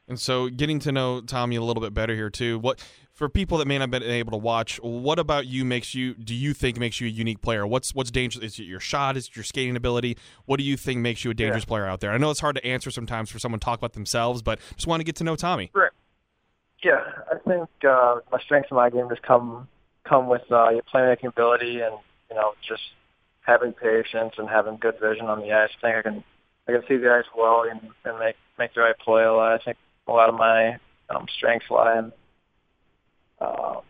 And 0.08 0.18
so, 0.18 0.48
getting 0.48 0.80
to 0.80 0.92
know 0.92 1.20
Tommy 1.20 1.56
a 1.56 1.62
little 1.62 1.80
bit 1.80 1.94
better 1.94 2.14
here 2.14 2.28
too. 2.28 2.58
What 2.58 2.84
for 3.12 3.28
people 3.28 3.58
that 3.58 3.68
may 3.68 3.78
not 3.78 3.82
have 3.82 3.90
been 3.90 4.02
able 4.02 4.32
to 4.32 4.36
watch? 4.36 4.80
What 4.82 5.18
about 5.18 5.46
you 5.46 5.64
makes 5.64 5.94
you? 5.94 6.14
Do 6.14 6.34
you 6.34 6.54
think 6.54 6.76
makes 6.78 7.00
you 7.00 7.06
a 7.06 7.10
unique 7.10 7.40
player? 7.40 7.66
What's 7.66 7.94
what's 7.94 8.10
dangerous? 8.10 8.44
Is 8.44 8.58
it 8.58 8.64
your 8.64 8.80
shot? 8.80 9.16
Is 9.16 9.28
it 9.28 9.36
your 9.36 9.44
skating 9.44 9.76
ability? 9.76 10.16
What 10.44 10.56
do 10.58 10.64
you 10.64 10.76
think 10.76 11.00
makes 11.00 11.24
you 11.24 11.30
a 11.30 11.34
dangerous 11.34 11.62
Yeah. 11.64 11.68
player 11.68 11.86
out 11.86 12.00
there? 12.00 12.10
I 12.10 12.18
know 12.18 12.30
it's 12.30 12.40
hard 12.40 12.56
to 12.56 12.66
answer 12.66 12.90
sometimes 12.90 13.30
for 13.30 13.38
someone 13.38 13.60
to 13.60 13.64
talk 13.64 13.78
about 13.78 13.92
themselves, 13.92 14.42
but 14.42 14.58
just 14.74 14.86
want 14.88 15.00
to 15.00 15.04
get 15.04 15.16
to 15.16 15.24
know 15.24 15.36
Tommy. 15.36 15.70
Yeah, 16.82 17.00
I 17.30 17.36
think 17.48 17.68
uh, 17.88 18.16
my 18.32 18.40
strengths 18.40 18.72
in 18.72 18.76
my 18.76 18.90
game 18.90 19.08
just 19.08 19.22
come 19.22 19.68
come 20.04 20.28
with 20.28 20.42
uh, 20.50 20.70
your 20.70 20.82
playmaking 20.82 21.28
ability 21.28 21.80
and 21.80 21.94
you 22.30 22.36
know 22.36 22.52
just 22.66 22.82
having 23.42 23.72
patience 23.72 24.34
and 24.38 24.48
having 24.48 24.76
good 24.76 24.98
vision 25.00 25.26
on 25.26 25.40
the 25.40 25.52
ice. 25.52 25.70
I 25.78 25.80
think 25.80 25.96
I 25.96 26.02
can 26.02 26.24
I 26.68 26.72
can 26.72 26.82
see 26.88 26.96
the 26.96 27.12
ice 27.12 27.24
well 27.36 27.64
and, 27.70 27.80
and 28.04 28.18
make 28.18 28.36
make 28.58 28.74
the 28.74 28.80
right 28.80 28.98
play 28.98 29.24
a 29.24 29.32
lot. 29.32 29.60
I 29.60 29.64
think 29.64 29.76
a 30.06 30.12
lot 30.12 30.28
of 30.28 30.34
my 30.34 30.78
um, 31.10 31.26
strengths 31.36 31.70
lie 31.70 31.98
in 31.98 32.12
uh, 33.40 33.80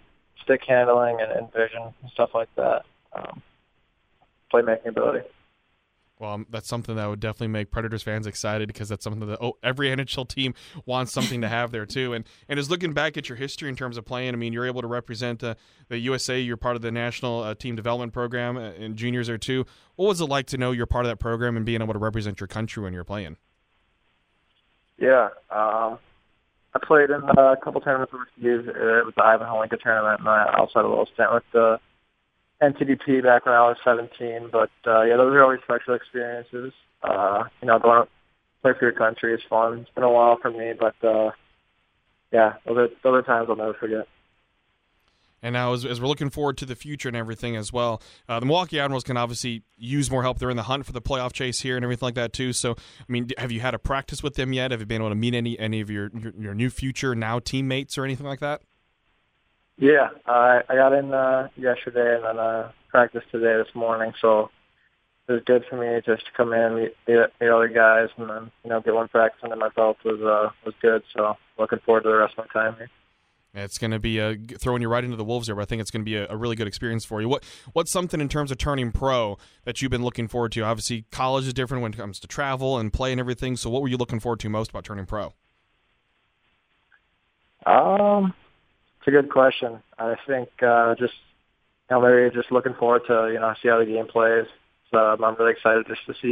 stick 0.43 0.63
handling 0.67 1.21
and, 1.21 1.31
and 1.31 1.53
vision 1.53 1.83
and 2.03 2.11
stuff 2.13 2.31
like 2.35 2.49
that. 2.57 2.83
Um, 3.13 3.43
playmaking 4.53 4.87
ability. 4.87 5.27
Well, 6.23 6.35
um, 6.35 6.47
that's 6.51 6.69
something 6.69 6.95
that 6.95 7.07
would 7.07 7.19
definitely 7.19 7.49
make 7.49 7.73
Predators 7.73 8.05
fans 8.05 8.29
excited 8.29 8.69
because 8.69 8.89
that's 8.89 9.03
something 9.03 9.27
that 9.27 9.39
oh 9.43 9.59
every 9.61 9.89
NHL 9.97 10.29
team 10.29 10.55
wants 10.87 11.13
something 11.13 11.41
to 11.41 11.49
have 11.49 11.73
there 11.73 11.85
too. 11.85 12.13
And 12.13 12.25
and 12.49 12.61
is 12.61 12.71
looking 12.71 12.93
back 12.93 13.17
at 13.17 13.29
your 13.29 13.35
history 13.35 13.69
in 13.69 13.75
terms 13.75 13.97
of 13.97 14.05
playing. 14.05 14.33
I 14.33 14.37
mean, 14.37 14.53
you're 14.53 14.67
able 14.67 14.83
to 14.83 14.87
represent 14.87 15.43
uh, 15.43 15.57
the 15.89 15.99
USA. 15.99 16.39
You're 16.39 16.57
part 16.57 16.77
of 16.77 16.83
the 16.83 16.93
national 16.93 17.43
uh, 17.43 17.57
team 17.57 17.75
development 17.75 18.13
program 18.13 18.57
uh, 18.57 18.71
and 18.79 18.95
juniors 18.95 19.27
there 19.27 19.37
too. 19.37 19.67
What 19.97 20.07
was 20.07 20.21
it 20.21 20.27
like 20.27 20.47
to 20.49 20.59
know 20.59 20.71
you're 20.71 20.87
part 20.87 21.05
of 21.05 21.11
that 21.11 21.19
program 21.19 21.57
and 21.57 21.67
being 21.67 21.83
able 21.83 21.93
to 21.93 21.99
represent 21.99 22.39
your 22.39 22.47
country 22.47 22.85
when 22.85 22.93
you're 22.93 23.03
playing? 23.03 23.37
Yeah, 24.99 25.31
um, 25.51 25.99
I 26.73 26.79
played 26.81 27.11
in 27.11 27.21
uh, 27.37 27.53
a 27.53 27.57
couple 27.57 27.81
tournaments 27.81 28.15
overseas. 28.15 28.69
Uh, 28.69 29.01
It 29.01 29.07
was 29.07 29.15
the 29.17 29.25
Ivan 29.25 29.49
Hlinka 29.49 29.81
tournament, 29.81 30.21
and 30.21 30.29
I 30.29 30.55
also 30.57 30.73
had 30.77 30.85
a 30.85 30.89
little 30.89 31.09
stint 31.15 31.33
with 31.33 31.43
the 31.53 31.81
NTDP 32.63 33.23
back 33.23 33.45
when 33.45 33.55
I 33.55 33.69
was 33.69 33.77
17. 33.85 34.49
But 34.53 34.71
uh, 34.87 35.03
yeah, 35.03 35.17
those 35.17 35.35
are 35.35 35.43
always 35.43 35.61
special 35.65 35.95
experiences. 35.95 36.73
Uh, 37.03 37.45
you 37.61 37.67
know, 37.67 37.79
going 37.79 38.05
to 38.05 38.09
play 38.63 38.73
for 38.79 38.85
your 38.85 38.93
country 38.93 39.35
is 39.35 39.41
fun. 39.51 39.81
It's 39.81 39.91
been 39.91 40.05
a 40.05 40.11
while 40.11 40.39
for 40.41 40.51
me, 40.51 40.73
but 40.79 40.95
uh, 41.05 41.33
yeah, 42.33 42.55
those 42.65 42.77
are, 42.79 42.89
those 43.03 43.15
are 43.15 43.23
times 43.23 43.49
I'll 43.51 43.57
never 43.57 43.75
forget. 43.75 44.07
And 45.45 45.55
now, 45.55 45.73
as, 45.73 45.85
as 45.85 46.01
we're 46.01 46.07
looking 46.07 46.31
forward 46.31 46.57
to 46.59 46.67
the 46.67 46.77
future 46.77 47.09
and 47.09 47.17
everything 47.17 47.57
as 47.57 47.73
well, 47.73 48.01
uh, 48.29 48.39
the 48.39 48.47
Milwaukee 48.47 48.79
Admirals 48.79 49.03
can 49.03 49.17
obviously 49.17 49.65
use 49.77 50.09
more 50.09 50.23
help. 50.23 50.39
They're 50.39 50.51
in 50.51 50.57
the 50.57 50.63
hunt 50.63 50.87
for 50.87 50.93
the 50.93 51.03
playoff 51.03 51.33
chase 51.33 51.61
here 51.61 51.75
and 51.75 51.85
everything 51.85 52.07
like 52.07 52.15
that 52.15 52.33
too. 52.33 52.53
So, 52.53 52.73
I 52.73 53.05
mean, 53.09 53.29
have 53.37 53.51
you 53.51 53.59
had 53.59 53.75
a 53.75 53.79
practice 53.79 54.23
with 54.23 54.37
them 54.37 54.53
yet? 54.53 54.71
Have 54.71 54.79
you 54.79 54.87
been 54.87 55.01
able 55.01 55.09
to 55.09 55.17
meet 55.17 55.35
any 55.35 55.59
any 55.59 55.81
of 55.81 55.91
your 55.91 56.11
your, 56.15 56.33
your 56.39 56.55
new 56.55 56.71
future 56.71 57.17
now 57.17 57.41
teammates 57.41 57.99
or 57.99 58.05
anything 58.05 58.27
like 58.27 58.39
that? 58.39 58.63
Yeah, 59.79 60.09
I 60.27 60.63
I 60.69 60.75
got 60.75 60.93
in 60.93 61.13
uh, 61.13 61.49
yesterday 61.57 62.17
and 62.17 62.25
then 62.25 62.39
uh, 62.39 62.73
practiced 62.89 63.31
today 63.31 63.57
this 63.57 63.75
morning, 63.75 64.13
so 64.21 64.51
it 65.29 65.33
was 65.33 65.43
good 65.45 65.65
for 65.69 65.77
me 65.77 66.01
just 66.05 66.27
to 66.27 66.33
come 66.37 66.53
in, 66.53 66.75
meet, 66.75 66.95
meet, 67.09 67.27
meet 67.41 67.49
other 67.49 67.69
guys, 67.69 68.09
and 68.17 68.29
then 68.29 68.51
you 68.65 68.71
know 68.71 68.81
get 68.81 68.95
one 68.95 69.09
practice 69.09 69.41
under 69.43 69.57
my 69.57 69.71
belt 69.71 69.97
was 70.05 70.21
uh, 70.21 70.51
was 70.65 70.75
good. 70.83 71.03
So 71.15 71.37
looking 71.59 71.79
forward 71.81 72.03
to 72.03 72.11
the 72.11 72.17
rest 72.17 72.35
of 72.39 72.47
my 72.47 72.61
time 72.63 72.77
here. 72.77 72.91
It's 73.55 73.77
going 73.77 73.91
to 73.91 73.99
be 73.99 74.19
uh, 74.19 74.35
throwing 74.59 74.81
you 74.81 74.89
right 74.89 75.05
into 75.05 75.17
the 75.17 75.25
wolves 75.25 75.47
here, 75.47 75.55
but 75.55 75.63
I 75.63 75.65
think 75.67 75.83
it's 75.83 75.91
going 75.91 76.01
to 76.01 76.07
be 76.11 76.17
a, 76.17 76.27
a 76.31 76.37
really 76.37 76.57
good 76.57 76.67
experience 76.67 77.05
for 77.05 77.21
you. 77.21 77.29
What 77.29 77.45
what's 77.75 77.93
something 77.93 78.21
in 78.21 78.29
terms 78.29 78.51
of 78.51 78.59
turning 78.59 78.93
pro 78.93 79.37
that 79.65 79.83
you've 79.83 79.91
been 79.91 80.03
looking 80.05 80.27
forward 80.27 80.53
to? 80.53 80.63
Obviously, 80.63 81.05
college 81.11 81.47
is 81.47 81.53
different 81.53 81.83
when 81.83 81.93
it 81.93 81.97
comes 81.97 82.19
to 82.21 82.27
travel 82.27 82.79
and 82.79 82.93
play 82.93 83.13
and 83.13 83.21
everything. 83.21 83.57
So, 83.57 83.69
what 83.69 83.83
were 83.83 83.89
you 83.89 83.99
looking 83.99 84.21
forward 84.21 84.41
to 84.41 84.49
most 84.49 84.71
about 84.71 84.85
turning 84.85 85.07
pro? 85.07 85.35
Um, 87.67 88.33
it's 89.03 89.09
a 89.09 89.11
good 89.11 89.31
question. 89.31 89.83
I 89.99 90.15
think 90.29 90.49
uh, 90.63 90.95
just 90.95 91.15
you 91.91 91.97
know 91.97 92.01
maybe 92.01 92.33
just 92.33 92.53
looking 92.53 92.75
forward 92.75 93.03
to 93.09 93.31
you 93.33 93.41
know 93.41 93.53
see 93.61 93.69
how 93.69 93.81
the 93.81 93.87
game 93.87 94.07
plays. 94.07 94.47
So 94.93 94.99
I'm 94.99 95.35
really 95.37 95.51
excited 95.51 95.87
just 95.89 96.07
to 96.07 96.15
see 96.23 96.29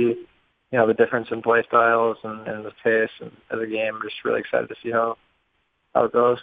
you 0.71 0.79
know 0.79 0.87
the 0.87 0.95
difference 0.95 1.29
in 1.33 1.43
play 1.43 1.65
styles 1.67 2.19
and, 2.23 2.47
and 2.47 2.65
the 2.65 2.71
pace 2.85 3.11
and 3.21 3.33
of 3.51 3.59
the 3.59 3.67
game. 3.67 3.97
I'm 3.97 4.03
just 4.03 4.25
really 4.25 4.39
excited 4.39 4.69
to 4.69 4.77
see 4.81 4.93
how 4.93 5.17
how 5.97 6.05
it 6.05 6.13
goes. 6.13 6.39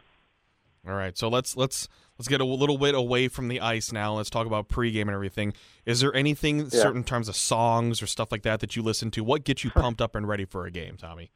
All 0.85 0.95
right, 0.95 1.17
so 1.17 1.29
let's 1.29 1.55
let's 1.55 1.87
let's 2.19 2.27
get 2.27 2.41
a 2.41 2.45
little 2.45 2.77
bit 2.77 2.93
away 2.93 3.29
from 3.29 3.47
the 3.47 3.61
ice 3.61 3.93
now. 3.93 4.15
Let's 4.15 4.29
talk 4.29 4.47
about 4.47 4.67
pregame 4.67 5.03
and 5.03 5.11
everything. 5.11 5.53
Is 5.85 6.01
there 6.01 6.13
anything 6.13 6.59
Yeah. 6.59 6.67
certain 6.69 7.05
terms 7.05 7.29
of 7.29 7.37
songs 7.37 8.01
or 8.01 8.07
stuff 8.07 8.33
like 8.33 8.41
that 8.43 8.59
that 8.59 8.75
you 8.75 8.83
listen 8.83 9.11
to? 9.11 9.23
What 9.23 9.45
gets 9.45 9.63
you 9.63 9.69
pumped 9.75 10.01
up 10.01 10.13
and 10.13 10.27
ready 10.27 10.43
for 10.43 10.65
a 10.65 10.71
game, 10.71 10.97
Tommy? 10.97 11.31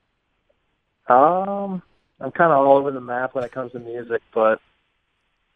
Um, 1.08 1.82
I'm 2.20 2.32
kind 2.32 2.52
of 2.52 2.60
all 2.60 2.78
over 2.78 2.92
the 2.92 3.02
map 3.02 3.36
when 3.36 3.46
it 3.46 3.54
comes 3.54 3.72
to 3.72 3.80
music, 3.80 4.22
but 4.34 4.60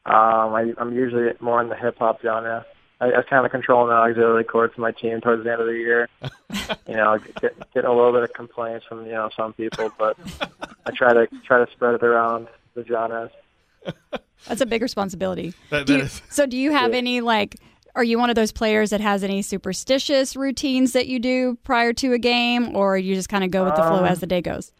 um, 0.05 0.53
I, 0.53 0.73
I'm 0.77 0.93
usually 0.93 1.31
more 1.39 1.61
in 1.61 1.69
the 1.69 1.75
hip 1.75 1.97
hop 1.99 2.21
genre. 2.21 2.65
I, 3.01 3.07
I 3.11 3.21
kind 3.23 3.45
of 3.45 3.51
control 3.51 3.85
the 3.87 3.93
auxiliary 3.93 4.43
chords 4.45 4.73
of 4.73 4.79
my 4.79 4.91
team 4.91 5.19
towards 5.19 5.43
the 5.43 5.51
end 5.51 5.61
of 5.61 5.67
the 5.67 5.73
year. 5.73 6.07
you 6.87 6.95
know, 6.95 7.17
get, 7.41 7.53
getting 7.73 7.89
a 7.89 7.93
little 7.93 8.13
bit 8.13 8.23
of 8.23 8.33
complaints 8.33 8.85
from 8.87 9.05
you 9.05 9.11
know 9.11 9.29
some 9.35 9.53
people, 9.53 9.91
but 9.99 10.17
I 10.85 10.91
try 10.91 11.13
to 11.13 11.27
try 11.45 11.63
to 11.63 11.69
spread 11.71 11.95
it 11.95 12.03
around 12.03 12.47
the 12.73 12.85
genres. 12.85 13.31
That's 14.47 14.61
a 14.61 14.65
big 14.65 14.81
responsibility. 14.81 15.53
That- 15.71 15.85
Do 15.87 15.97
you- 15.97 16.07
so, 16.29 16.45
do 16.45 16.57
you 16.57 16.71
have 16.71 16.93
any 16.93 17.21
like? 17.21 17.57
Are 17.95 18.03
you 18.03 18.19
one 18.19 18.29
of 18.29 18.35
those 18.35 18.51
players 18.51 18.89
that 18.89 18.99
has 18.99 19.23
any 19.23 19.41
superstitious 19.41 20.35
routines 20.35 20.91
that 20.91 21.07
you 21.07 21.17
do 21.17 21.57
prior 21.63 21.93
to 21.93 22.11
a 22.11 22.17
game, 22.17 22.75
or 22.75 22.97
you 22.97 23.15
just 23.15 23.29
kind 23.29 23.43
of 23.45 23.51
go 23.51 23.63
with 23.63 23.75
the 23.75 23.83
flow 23.83 23.99
Um, 23.99 24.05
as 24.05 24.19
the 24.19 24.27
day 24.27 24.41
goes? 24.41 24.71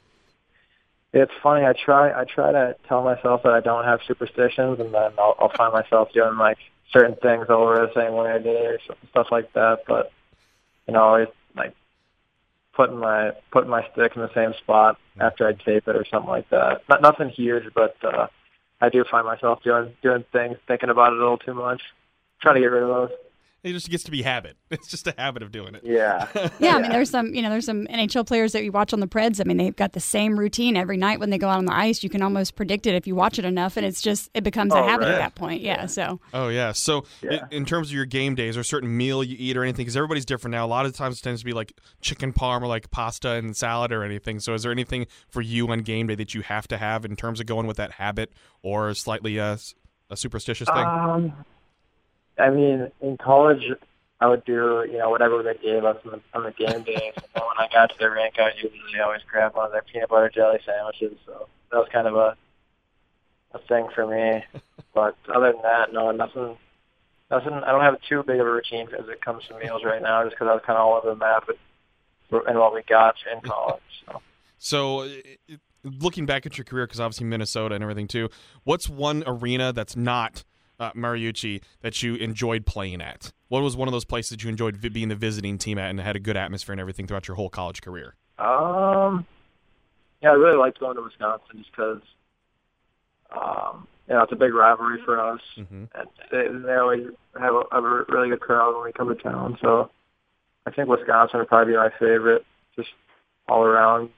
It's 1.15 1.31
funny. 1.41 1.65
I 1.65 1.71
try. 1.71 2.11
I 2.11 2.25
try 2.25 2.51
to 2.51 2.75
tell 2.89 3.01
myself 3.01 3.43
that 3.43 3.53
I 3.53 3.61
don't 3.61 3.85
have 3.85 4.01
superstitions, 4.05 4.81
and 4.81 4.93
then 4.93 5.11
I'll, 5.17 5.35
I'll 5.39 5.51
find 5.55 5.71
myself 5.71 6.11
doing 6.11 6.37
like 6.37 6.57
certain 6.91 7.15
things 7.15 7.45
over 7.47 7.87
the 7.87 7.93
same 7.95 8.13
way 8.15 8.31
I 8.31 8.37
did, 8.37 8.65
or 8.65 8.79
stuff 9.11 9.27
like 9.31 9.53
that. 9.53 9.83
But 9.87 10.11
you 10.85 10.93
know, 10.93 10.99
always 10.99 11.29
like 11.55 11.73
putting 12.73 12.97
my 12.97 13.31
putting 13.49 13.69
my 13.69 13.87
stick 13.93 14.11
in 14.17 14.23
the 14.23 14.33
same 14.33 14.53
spot 14.55 14.99
after 15.17 15.47
I 15.47 15.53
tape 15.53 15.87
it 15.87 15.95
or 15.95 16.03
something 16.11 16.29
like 16.29 16.49
that. 16.49 16.81
Not 16.89 17.01
nothing 17.01 17.29
huge, 17.29 17.73
but 17.73 17.95
uh, 18.03 18.27
I 18.81 18.89
do 18.89 19.05
find 19.09 19.25
myself 19.25 19.63
doing 19.63 19.93
doing 20.03 20.25
things, 20.33 20.57
thinking 20.67 20.89
about 20.89 21.13
it 21.13 21.17
a 21.17 21.19
little 21.19 21.37
too 21.37 21.53
much. 21.53 21.81
Trying 22.41 22.55
to 22.55 22.61
get 22.61 22.71
rid 22.71 22.83
of 22.83 22.89
those. 22.89 23.17
It 23.65 23.73
just 23.73 23.89
gets 23.89 24.03
to 24.03 24.11
be 24.11 24.21
habit. 24.21 24.57
It's 24.71 24.87
just 24.89 25.07
a 25.07 25.13
habit 25.17 25.41
of 25.41 25.51
doing 25.51 25.73
it. 25.75 25.81
Yeah. 25.83 26.27
Yeah, 26.59 26.75
I 26.75 26.81
mean, 26.81 26.91
there's 26.91 27.09
some, 27.09 27.33
you 27.33 27.41
know, 27.41 27.49
there's 27.49 27.65
some 27.65 27.87
NHL 27.87 28.25
players 28.27 28.51
that 28.51 28.63
you 28.63 28.71
watch 28.71 28.93
on 28.93 28.99
the 28.99 29.07
Preds. 29.07 29.41
I 29.41 29.43
mean, 29.45 29.57
they've 29.57 29.75
got 29.75 29.93
the 29.93 29.99
same 29.99 30.37
routine 30.39 30.77
every 30.77 30.97
night 30.97 31.19
when 31.19 31.29
they 31.31 31.37
go 31.37 31.47
out 31.49 31.57
on 31.57 31.65
the 31.65 31.73
ice. 31.73 32.03
You 32.03 32.09
can 32.09 32.21
almost 32.21 32.55
predict 32.55 32.85
it 32.87 32.93
if 32.95 33.07
you 33.07 33.15
watch 33.15 33.39
it 33.39 33.45
enough, 33.45 33.75
and 33.77 33.85
it's 33.85 34.01
just 34.01 34.29
it 34.33 34.43
becomes 34.43 34.73
a 34.73 34.77
Oh, 34.77 34.83
habit 34.87 35.05
right. 35.05 35.13
at 35.15 35.17
that 35.19 35.35
point. 35.35 35.61
Yeah. 35.61 35.87
So 35.87 36.19
Oh 36.33 36.49
yeah. 36.49 36.71
So 36.73 37.05
Yeah. 37.23 37.45
in 37.51 37.65
terms 37.65 37.87
of 37.89 37.93
your 37.95 38.05
game 38.05 38.35
days, 38.35 38.55
or 38.55 38.59
a 38.59 38.63
certain 38.65 38.95
meal 38.95 39.23
you 39.23 39.35
eat 39.39 39.57
or 39.57 39.63
anything, 39.63 39.83
because 39.85 39.97
everybody's 39.97 40.25
different 40.25 40.51
now. 40.51 40.65
A 40.65 40.67
lot 40.67 40.85
of 40.85 40.93
times 40.95 41.17
it 41.19 41.23
tends 41.23 41.41
to 41.41 41.45
be 41.45 41.53
like 41.53 41.73
chicken 42.01 42.31
parm 42.33 42.61
or 42.61 42.67
like 42.67 42.91
pasta 42.91 43.29
and 43.31 43.55
salad 43.57 43.91
or 43.91 44.03
anything. 44.03 44.39
So 44.39 44.53
is 44.53 44.61
there 44.63 44.71
anything 44.71 45.07
for 45.29 45.41
you 45.41 45.67
on 45.69 45.79
game 45.79 46.05
day 46.07 46.15
that 46.15 46.33
you 46.35 46.41
have 46.41 46.67
to 46.67 46.77
have 46.77 47.03
in 47.05 47.15
terms 47.15 47.39
of 47.39 47.45
going 47.47 47.65
with 47.65 47.77
that 47.77 47.93
habit 47.93 48.31
or 48.61 48.93
slightly 48.93 49.39
uh, 49.39 49.53
s- 49.53 49.73
a 50.11 50.15
superstitious 50.17 50.67
thing? 50.67 50.85
Um, 50.85 51.33
I 52.37 52.49
mean, 52.49 52.91
in 53.01 53.17
college, 53.17 53.63
I 54.19 54.27
would 54.27 54.45
do 54.45 54.85
you 54.89 54.97
know 54.97 55.09
whatever 55.09 55.43
they 55.43 55.55
gave 55.55 55.83
us 55.83 55.97
on 56.05 56.11
the, 56.11 56.37
on 56.37 56.43
the 56.43 56.51
game 56.51 56.83
days. 56.83 57.13
And 57.15 57.25
then 57.33 57.43
when 57.43 57.57
I 57.57 57.67
got 57.71 57.91
to 57.91 57.97
the 57.97 58.09
rink, 58.09 58.35
I 58.37 58.51
usually 58.55 58.99
always 59.03 59.21
grab 59.29 59.55
one 59.55 59.65
of 59.65 59.71
their 59.71 59.81
peanut 59.81 60.09
butter 60.09 60.29
jelly 60.29 60.59
sandwiches. 60.65 61.17
So 61.25 61.47
that 61.71 61.77
was 61.77 61.89
kind 61.91 62.07
of 62.07 62.15
a 62.15 62.37
a 63.53 63.59
thing 63.59 63.87
for 63.93 64.05
me. 64.07 64.43
But 64.93 65.17
other 65.27 65.51
than 65.51 65.61
that, 65.63 65.91
no, 65.91 66.09
nothing. 66.11 66.57
Nothing. 67.29 67.51
I 67.51 67.71
don't 67.73 67.81
have 67.81 67.97
too 68.07 68.23
big 68.23 68.39
of 68.39 68.47
a 68.47 68.49
routine 68.49 68.87
as 68.97 69.09
it 69.09 69.19
comes 69.19 69.43
to 69.49 69.59
meals 69.59 69.83
right 69.83 70.01
now, 70.01 70.23
just 70.23 70.37
because 70.37 70.47
I 70.47 70.53
was 70.53 70.63
kind 70.65 70.79
of 70.79 70.85
all 70.85 70.93
over 70.93 71.09
the 71.09 71.17
map 71.17 71.49
and 72.31 72.57
what 72.57 72.73
we 72.73 72.81
got 72.83 73.15
in 73.29 73.41
college. 73.41 73.81
So. 74.05 74.21
So, 74.57 75.09
looking 75.83 76.25
back 76.25 76.45
at 76.45 76.57
your 76.57 76.63
career, 76.63 76.87
because 76.87 77.01
obviously 77.01 77.25
Minnesota 77.25 77.75
and 77.75 77.83
everything 77.83 78.07
too, 78.07 78.29
what's 78.63 78.87
one 78.87 79.21
arena 79.27 79.73
that's 79.73 79.97
not 79.97 80.45
uh, 80.79 80.91
Mariucci 80.93 81.61
that 81.81 82.01
you 82.03 82.15
enjoyed 82.15 82.65
playing 82.65 83.01
at? 83.01 83.31
What 83.47 83.61
was 83.63 83.77
one 83.77 83.87
of 83.87 83.91
those 83.91 84.05
places 84.05 84.29
that 84.31 84.43
you 84.43 84.49
enjoyed 84.49 84.77
vi- 84.77 84.89
being 84.89 85.09
the 85.09 85.15
visiting 85.15 85.57
team 85.57 85.77
at 85.77 85.89
and 85.89 85.99
had 85.99 86.15
a 86.15 86.19
good 86.19 86.37
atmosphere 86.37 86.73
and 86.73 86.79
everything 86.81 87.07
throughout 87.07 87.27
your 87.27 87.35
whole 87.35 87.49
college 87.49 87.81
career? 87.81 88.15
Um, 88.39 89.25
yeah, 90.21 90.29
I 90.31 90.33
really 90.33 90.57
liked 90.57 90.79
going 90.79 90.95
to 90.95 91.01
Wisconsin 91.03 91.57
just 91.59 91.71
because, 91.71 92.01
um, 93.35 93.87
you 94.07 94.13
know, 94.15 94.23
it's 94.23 94.31
a 94.31 94.35
big 94.35 94.53
rivalry 94.53 94.99
for 95.03 95.19
us, 95.19 95.41
Mhm. 95.57 95.89
and 95.95 96.07
they, 96.31 96.47
they 96.47 96.75
always 96.75 97.07
have 97.39 97.53
a, 97.55 97.63
have 97.71 97.83
a 97.83 98.05
really 98.09 98.29
good 98.29 98.39
crowd 98.41 98.75
when 98.75 98.85
we 98.85 98.91
come 98.93 99.07
to 99.09 99.15
town. 99.15 99.57
So 99.61 99.89
I 100.65 100.71
think 100.71 100.89
Wisconsin 100.89 101.39
would 101.39 101.47
probably 101.47 101.73
be 101.73 101.77
my 101.77 101.89
favorite, 101.99 102.45
just 102.75 102.89
all 103.47 103.63
around. 103.63 104.09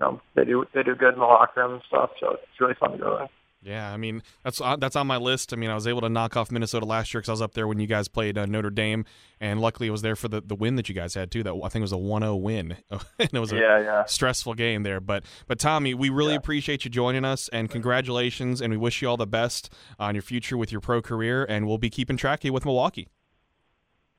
You 0.00 0.06
know, 0.06 0.20
they 0.34 0.44
do 0.44 0.64
they 0.74 0.82
do 0.82 0.94
good 0.94 1.14
in 1.14 1.20
the 1.20 1.24
locker 1.26 1.60
room 1.62 1.74
and 1.74 1.82
stuff, 1.86 2.10
so 2.18 2.32
it's 2.32 2.60
really 2.60 2.74
fun 2.74 2.92
to 2.92 2.98
go 2.98 3.16
there. 3.18 3.28
Yeah, 3.64 3.90
I 3.90 3.96
mean 3.96 4.22
that's 4.42 4.60
uh, 4.60 4.76
that's 4.76 4.94
on 4.94 5.06
my 5.06 5.16
list. 5.16 5.54
I 5.54 5.56
mean, 5.56 5.70
I 5.70 5.74
was 5.74 5.86
able 5.86 6.02
to 6.02 6.10
knock 6.10 6.36
off 6.36 6.52
Minnesota 6.52 6.84
last 6.84 7.14
year 7.14 7.22
because 7.22 7.30
I 7.30 7.32
was 7.32 7.42
up 7.42 7.54
there 7.54 7.66
when 7.66 7.80
you 7.80 7.86
guys 7.86 8.08
played 8.08 8.36
uh, 8.36 8.44
Notre 8.44 8.68
Dame, 8.68 9.06
and 9.40 9.58
luckily 9.58 9.88
I 9.88 9.90
was 9.92 10.02
there 10.02 10.16
for 10.16 10.28
the, 10.28 10.42
the 10.42 10.54
win 10.54 10.76
that 10.76 10.90
you 10.90 10.94
guys 10.94 11.14
had 11.14 11.30
too. 11.30 11.42
That 11.42 11.54
I 11.54 11.68
think 11.70 11.76
it 11.76 11.90
was 11.90 11.92
a 11.92 11.96
1-0 11.96 12.40
win, 12.42 12.76
and 12.90 13.30
it 13.32 13.38
was 13.40 13.52
a 13.52 13.56
Yeah, 13.56 13.80
yeah. 13.80 14.04
stressful 14.04 14.52
game 14.54 14.82
there. 14.82 15.00
But 15.00 15.24
but 15.46 15.58
Tommy, 15.58 15.94
we 15.94 16.10
really 16.10 16.34
appreciate 16.34 16.84
you 16.84 16.90
joining 16.90 17.24
us, 17.24 17.48
and 17.48 17.70
congratulations, 17.70 18.60
and 18.60 18.70
we 18.70 18.76
wish 18.76 19.00
you 19.00 19.08
all 19.08 19.16
the 19.16 19.26
best 19.26 19.72
on 19.98 20.14
your 20.14 20.22
future 20.22 20.58
with 20.58 20.70
your 20.70 20.82
pro 20.82 21.00
career, 21.00 21.46
and 21.48 21.66
we'll 21.66 21.78
be 21.78 21.88
keeping 21.88 22.18
track 22.18 22.40
of 22.40 22.44
you 22.44 22.52
with 22.52 22.66
Milwaukee. 22.66 23.08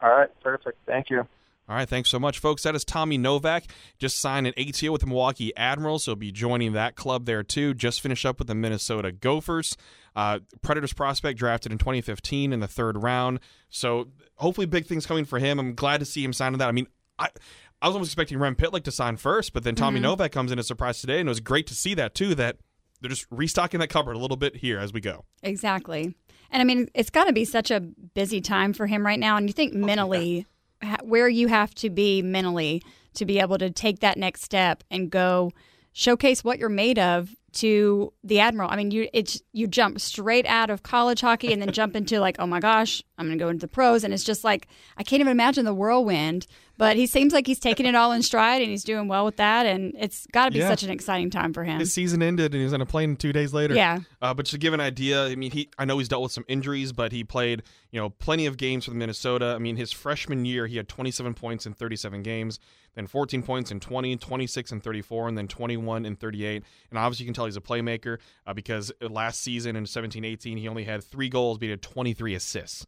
All 0.02 0.10
right, 0.10 0.30
perfect. 0.42 0.80
Thank 0.88 1.10
you. 1.12 1.28
All 1.68 1.76
right, 1.76 1.90
thanks 1.90 2.10
so 2.10 2.20
much, 2.20 2.38
folks. 2.38 2.62
That 2.64 2.76
is 2.76 2.86
Tommy 2.86 3.18
Novak. 3.18 3.66
Just 3.98 4.20
signed 4.20 4.46
an 4.46 4.54
ATO 4.58 4.92
with 4.92 5.02
the 5.02 5.08
Milwaukee 5.08 5.56
Admirals, 5.58 6.04
so 6.04 6.12
he'll 6.12 6.16
be 6.18 6.32
joining 6.32 6.74
that 6.74 6.96
club 6.96 7.26
there 7.26 7.42
too. 7.42 7.74
Just 7.74 8.02
finished 8.02 8.26
up 8.26 8.38
with 8.38 8.48
the 8.48 8.54
Minnesota 8.54 9.12
Gophers. 9.12 9.76
Uh, 10.16 10.40
Predators 10.62 10.94
prospect 10.94 11.40
drafted 11.40 11.72
in 11.72 11.80
2015 11.80 12.54
in 12.54 12.60
the 12.60 12.68
third 12.68 13.02
round. 13.02 13.40
So 13.70 14.10
hopefully, 14.36 14.68
big 14.68 14.86
things 14.86 15.08
coming 15.08 15.26
for 15.26 15.40
him. 15.40 15.60
I'm 15.60 15.74
glad 15.74 16.00
to 16.02 16.06
see 16.06 16.24
him 16.24 16.34
signing 16.34 16.60
that. 16.60 16.70
I 16.70 16.72
mean, 16.72 16.88
I. 17.18 17.30
I 17.82 17.88
was 17.88 17.96
almost 17.96 18.08
expecting 18.10 18.40
Rem 18.40 18.56
Pitlick 18.56 18.84
to 18.86 18.92
sign 18.92 19.18
first, 19.18 19.52
but 19.52 19.64
then 19.64 19.76
Tommy 19.76 20.00
Novak 20.00 20.32
comes 20.32 20.52
in 20.52 20.58
as 20.58 20.66
a 20.66 20.68
surprise 20.68 21.02
today, 21.02 21.20
and 21.20 21.28
it 21.28 21.30
was 21.30 21.42
great 21.42 21.68
to 21.68 21.76
see 21.76 21.94
that 21.96 22.16
too. 22.16 22.34
That 22.34 22.56
they're 23.02 23.10
just 23.10 23.28
restocking 23.30 23.82
that 23.82 23.90
cupboard 23.90 24.16
a 24.16 24.18
little 24.18 24.38
bit 24.38 24.56
here 24.56 24.80
as 24.80 24.94
we 24.94 25.02
go. 25.02 25.26
Exactly. 25.44 26.16
And 26.52 26.62
I 26.62 26.64
mean, 26.64 26.88
it's 26.96 27.10
got 27.10 27.26
to 27.26 27.34
be 27.34 27.46
such 27.46 27.72
a 27.72 27.82
busy 27.82 28.40
time 28.40 28.74
for 28.74 28.88
him 28.88 29.06
right 29.06 29.20
now. 29.20 29.36
And 29.36 29.48
you 29.48 29.54
think 29.54 29.74
mentally, 29.74 30.40
ha- 30.40 30.48
where 31.04 31.28
you 31.28 31.48
have 31.48 31.74
to 31.76 31.90
be 31.90 32.22
mentally 32.22 32.82
to 33.16 33.26
be 33.26 33.40
able 33.40 33.58
to 33.58 33.70
take 33.70 34.00
that 34.00 34.18
next 34.18 34.44
step 34.44 34.84
and 34.92 35.10
go 35.10 35.52
showcase 35.94 36.44
what 36.44 36.60
you're 36.60 36.70
made 36.70 37.00
of 37.00 37.36
to 37.54 38.12
the 38.24 38.40
admiral. 38.40 38.70
I 38.70 38.76
mean, 38.76 38.92
you 38.92 39.08
it's 39.14 39.42
you 39.54 39.66
jump 39.66 40.00
straight 40.00 40.46
out 40.46 40.70
of 40.70 40.84
college 40.84 41.22
hockey 41.22 41.54
and 41.54 41.62
then 41.62 41.72
jump 41.72 41.96
into 41.96 42.20
like, 42.20 42.36
oh 42.38 42.46
my 42.46 42.60
gosh, 42.60 43.02
I'm 43.18 43.28
going 43.28 43.38
to 43.38 43.44
go 43.44 43.50
into 43.50 43.62
the 43.62 43.70
pros, 43.70 44.04
and 44.04 44.14
it's 44.14 44.26
just 44.26 44.44
like 44.44 44.68
I 44.98 45.04
can't 45.04 45.22
even 45.22 45.32
imagine 45.32 45.66
the 45.66 45.74
whirlwind. 45.74 46.48
But 46.78 46.98
he 46.98 47.08
seems 47.08 47.32
like 47.32 47.48
he's 47.48 47.60
taking 47.60 47.86
it 47.86 47.96
all 47.96 48.12
in 48.12 48.22
stride 48.22 48.62
and 48.62 48.70
he's 48.70 48.84
doing 48.84 49.08
well 49.08 49.24
with 49.24 49.38
that, 49.38 49.66
and 49.66 49.94
it's 49.98 50.28
got 50.34 50.46
to 50.46 50.52
be 50.52 50.60
Yeah. 50.60 50.68
such 50.68 50.84
an 50.84 50.90
exciting 50.90 51.30
time 51.30 51.54
for 51.54 51.64
him. 51.64 51.80
His 51.80 51.94
season 51.94 52.22
ended, 52.22 52.54
and 52.54 52.60
he 52.60 52.64
was 52.66 52.74
on 52.74 52.82
a 52.82 52.86
plane 52.86 53.16
two 53.16 53.32
days 53.32 53.54
later. 53.54 53.76
Yeah. 53.76 54.00
Uh, 54.22 54.34
but 54.34 54.46
to 54.48 54.58
give 54.58 54.74
an 54.74 54.82
idea, 54.82 55.26
I 55.26 55.36
mean, 55.36 55.52
he 55.52 55.70
I 55.78 55.86
know 55.86 55.98
he's 56.00 56.10
dealt 56.10 56.24
with 56.24 56.32
some 56.34 56.46
injuries, 56.48 56.92
but 56.92 57.12
he 57.12 57.24
played 57.24 57.64
you 57.92 58.00
know 58.00 58.10
plenty 58.10 58.46
of 58.46 58.58
games 58.58 58.86
for 58.86 58.92
Minnesota. 58.92 59.54
I 59.56 59.60
mean, 59.60 59.78
his 59.78 59.92
freshman 59.92 60.44
year, 60.46 60.68
he 60.68 60.78
had 60.78 60.90
27 60.90 61.34
points 61.34 61.66
in 61.66 61.74
37 61.74 62.24
games, 62.24 62.60
then 62.96 63.08
14 63.08 63.42
points 63.44 63.72
in 63.72 63.80
20, 63.80 64.18
26 64.18 64.72
and 64.74 64.84
34, 64.84 65.30
and 65.30 65.38
then 65.38 65.48
21 65.48 66.06
and 66.06 66.20
38. 66.20 66.64
And 66.90 67.00
obviously, 67.00 67.24
you 67.24 67.28
can 67.28 67.34
tell 67.34 67.46
he's 67.46 67.56
a 67.58 67.62
playmaker 67.62 68.18
uh, 68.46 68.54
because 68.54 68.92
last 69.02 69.42
season 69.42 69.76
in 69.78 69.86
17-18, 69.86 70.58
he 70.58 70.68
only 70.68 70.84
had 70.84 71.04
three 71.04 71.30
goals, 71.30 71.58
but 71.58 71.66
he 71.66 71.70
had 71.72 71.82
23 71.82 72.36
assists. 72.36 72.86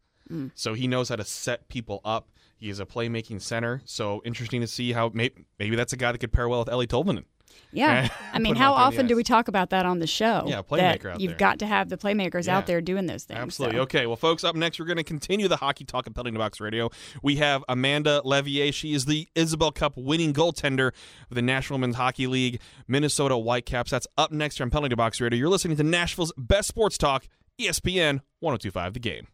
So 0.54 0.74
he 0.74 0.86
knows 0.86 1.08
how 1.08 1.16
to 1.16 1.24
set 1.24 1.68
people 1.70 2.02
up. 2.04 2.28
He 2.58 2.70
is 2.70 2.80
a 2.80 2.86
playmaking 2.86 3.40
center. 3.40 3.80
So 3.84 4.20
interesting 4.24 4.60
to 4.60 4.66
see 4.66 4.92
how 4.92 5.10
may, 5.14 5.30
maybe 5.58 5.76
that's 5.76 5.92
a 5.92 5.96
guy 5.96 6.12
that 6.12 6.18
could 6.18 6.32
pair 6.32 6.48
well 6.48 6.60
with 6.60 6.68
Eeli 6.68 6.86
Tolvanen. 6.86 7.24
Yeah. 7.72 8.08
I 8.32 8.38
mean, 8.38 8.56
how 8.56 8.72
out 8.72 8.76
there 8.76 8.76
in 8.76 8.92
the 8.92 8.96
often 8.96 9.06
do 9.08 9.16
we 9.16 9.24
talk 9.24 9.48
about 9.48 9.70
that 9.70 9.84
on 9.86 9.98
the 9.98 10.06
show? 10.06 10.44
Yeah, 10.46 10.62
playmaker 10.62 10.94
out 10.94 11.02
there. 11.02 11.16
You've 11.18 11.30
there. 11.32 11.38
got 11.38 11.58
to 11.60 11.66
have 11.66 11.88
the 11.88 11.96
playmakers 11.96 12.46
Yeah. 12.46 12.58
out 12.58 12.66
there 12.66 12.80
doing 12.80 13.06
those 13.06 13.24
things. 13.24 13.38
Absolutely. 13.38 13.76
so. 13.78 13.82
Okay. 13.82 14.06
Well, 14.06 14.16
folks, 14.16 14.42
up 14.44 14.56
next, 14.56 14.78
we're 14.78 14.86
going 14.86 14.96
to 14.98 15.04
continue 15.04 15.48
the 15.48 15.56
hockey 15.56 15.84
talk 15.84 16.06
at 16.06 16.14
Penalty 16.14 16.36
Box 16.36 16.60
Radio. 16.60 16.90
We 17.22 17.36
have 17.36 17.64
Amanda 17.68 18.22
Leveille. 18.24 18.72
She 18.72 18.92
is 18.94 19.04
the 19.04 19.28
Isobel 19.36 19.74
Cup 19.74 19.96
winning 19.96 20.32
goaltender 20.32 20.88
of 20.88 21.34
the 21.34 21.42
National 21.42 21.78
Women's 21.78 21.96
Hockey 21.96 22.26
League, 22.26 22.60
Minnesota 22.86 23.36
Whitecaps. 23.36 23.90
That's 23.90 24.06
up 24.16 24.32
next 24.32 24.56
here 24.58 24.64
on 24.64 24.70
Penalty 24.70 24.94
Box 24.94 25.20
Radio. 25.20 25.38
You're 25.38 25.48
listening 25.48 25.76
to 25.76 25.84
Nashville's 25.84 26.32
best 26.36 26.68
sports 26.68 26.96
talk, 26.98 27.26
ESPN 27.60 28.20
1025 28.40 28.94
The 28.94 29.00
Game. 29.00 29.26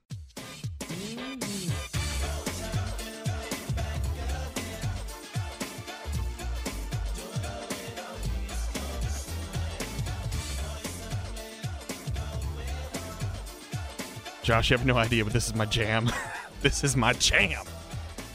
Josh, 14.45 14.71
you 14.71 14.77
have 14.77 14.85
no 14.87 14.97
idea, 14.99 15.25
but 15.25 15.33
this 15.33 15.47
is 15.47 15.55
my 15.55 15.65
jam. 15.65 16.11
this 16.61 16.85
is 16.85 16.97
my 16.97 17.15
jam. 17.15 17.65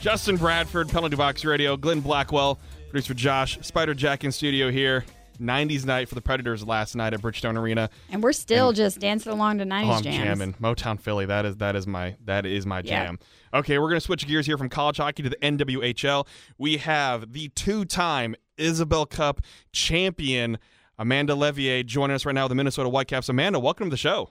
Justin 0.00 0.36
Bradford, 0.36 0.88
Penalty 0.88 1.14
Box 1.14 1.44
Radio, 1.44 1.76
Glenn 1.76 2.00
Blackwell, 2.00 2.58
producer 2.88 3.14
Josh, 3.14 3.58
Spider 3.62 3.94
Jack 3.94 4.24
in 4.24 4.32
studio 4.32 4.70
here. 4.70 5.04
90s 5.40 5.86
night 5.86 6.06
for 6.08 6.14
the 6.16 6.20
Predators 6.20 6.66
last 6.66 6.94
night 6.94 7.14
at 7.14 7.22
Bridgestone 7.22 7.56
Arena. 7.56 7.88
And 8.10 8.22
we're 8.22 8.32
still 8.34 8.72
just 8.72 8.98
dancing 8.98 9.32
along 9.32 9.56
to 9.58 9.64
90s 9.64 9.84
Oh, 9.86 9.92
I'm 9.92 10.02
jams. 10.02 10.16
jamming 10.16 10.52
Motown 10.54 11.00
Philly. 11.00 11.24
That 11.26 11.46
is 11.46 11.56
that 11.58 11.76
is 11.76 11.86
my 11.86 12.16
that 12.26 12.44
is 12.44 12.66
my 12.66 12.78
Yeah. 12.84 13.06
jam. 13.06 13.18
Okay, 13.54 13.78
we're 13.78 13.88
gonna 13.88 14.00
switch 14.02 14.26
gears 14.26 14.44
here 14.44 14.58
from 14.58 14.68
college 14.68 14.98
hockey 14.98 15.22
to 15.22 15.30
the 15.30 15.36
NWHL. 15.42 16.26
We 16.58 16.76
have 16.78 17.32
the 17.32 17.48
two-time 17.54 18.34
Isobel 18.58 19.08
Cup 19.08 19.40
champion 19.72 20.58
Amanda 20.98 21.32
Leveille 21.34 21.86
joining 21.86 22.14
us 22.16 22.26
right 22.26 22.34
now 22.34 22.44
with 22.44 22.50
the 22.50 22.56
Minnesota 22.56 22.90
Whitecaps. 22.90 23.30
Amanda, 23.30 23.58
welcome 23.58 23.86
to 23.86 23.90
the 23.90 23.96
show. 23.96 24.28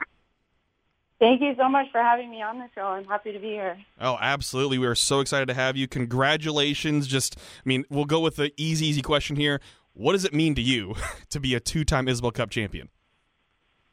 Thank 1.20 1.42
you 1.42 1.54
so 1.58 1.68
much 1.68 1.88
for 1.92 2.02
having 2.02 2.32
me 2.32 2.42
on 2.42 2.60
the 2.60 2.68
show. 2.74 2.82
I'm 2.82 3.04
happy 3.04 3.34
to 3.34 3.40
be 3.40 3.50
here. 3.50 3.78
Oh, 4.00 4.18
absolutely. 4.22 4.78
We 4.78 4.88
are 4.88 4.96
so 4.96 5.20
excited 5.20 5.48
to 5.48 5.54
have 5.54 5.76
you. 5.76 5.86
Congratulations. 5.86 7.08
Just, 7.08 7.38
I 7.38 7.68
mean, 7.68 7.84
we'll 7.90 8.06
go 8.06 8.22
with 8.22 8.38
the 8.38 8.54
easy, 8.56 8.86
easy 8.88 9.02
question 9.02 9.36
here. 9.36 9.60
What 9.94 10.14
does 10.14 10.24
it 10.24 10.34
mean 10.34 10.56
to 10.56 10.62
you 10.62 10.96
to 11.30 11.40
be 11.42 11.56
a 11.56 11.60
two 11.60 11.84
time 11.84 12.06
Isobel 12.08 12.34
Cup 12.34 12.50
champion? 12.50 12.88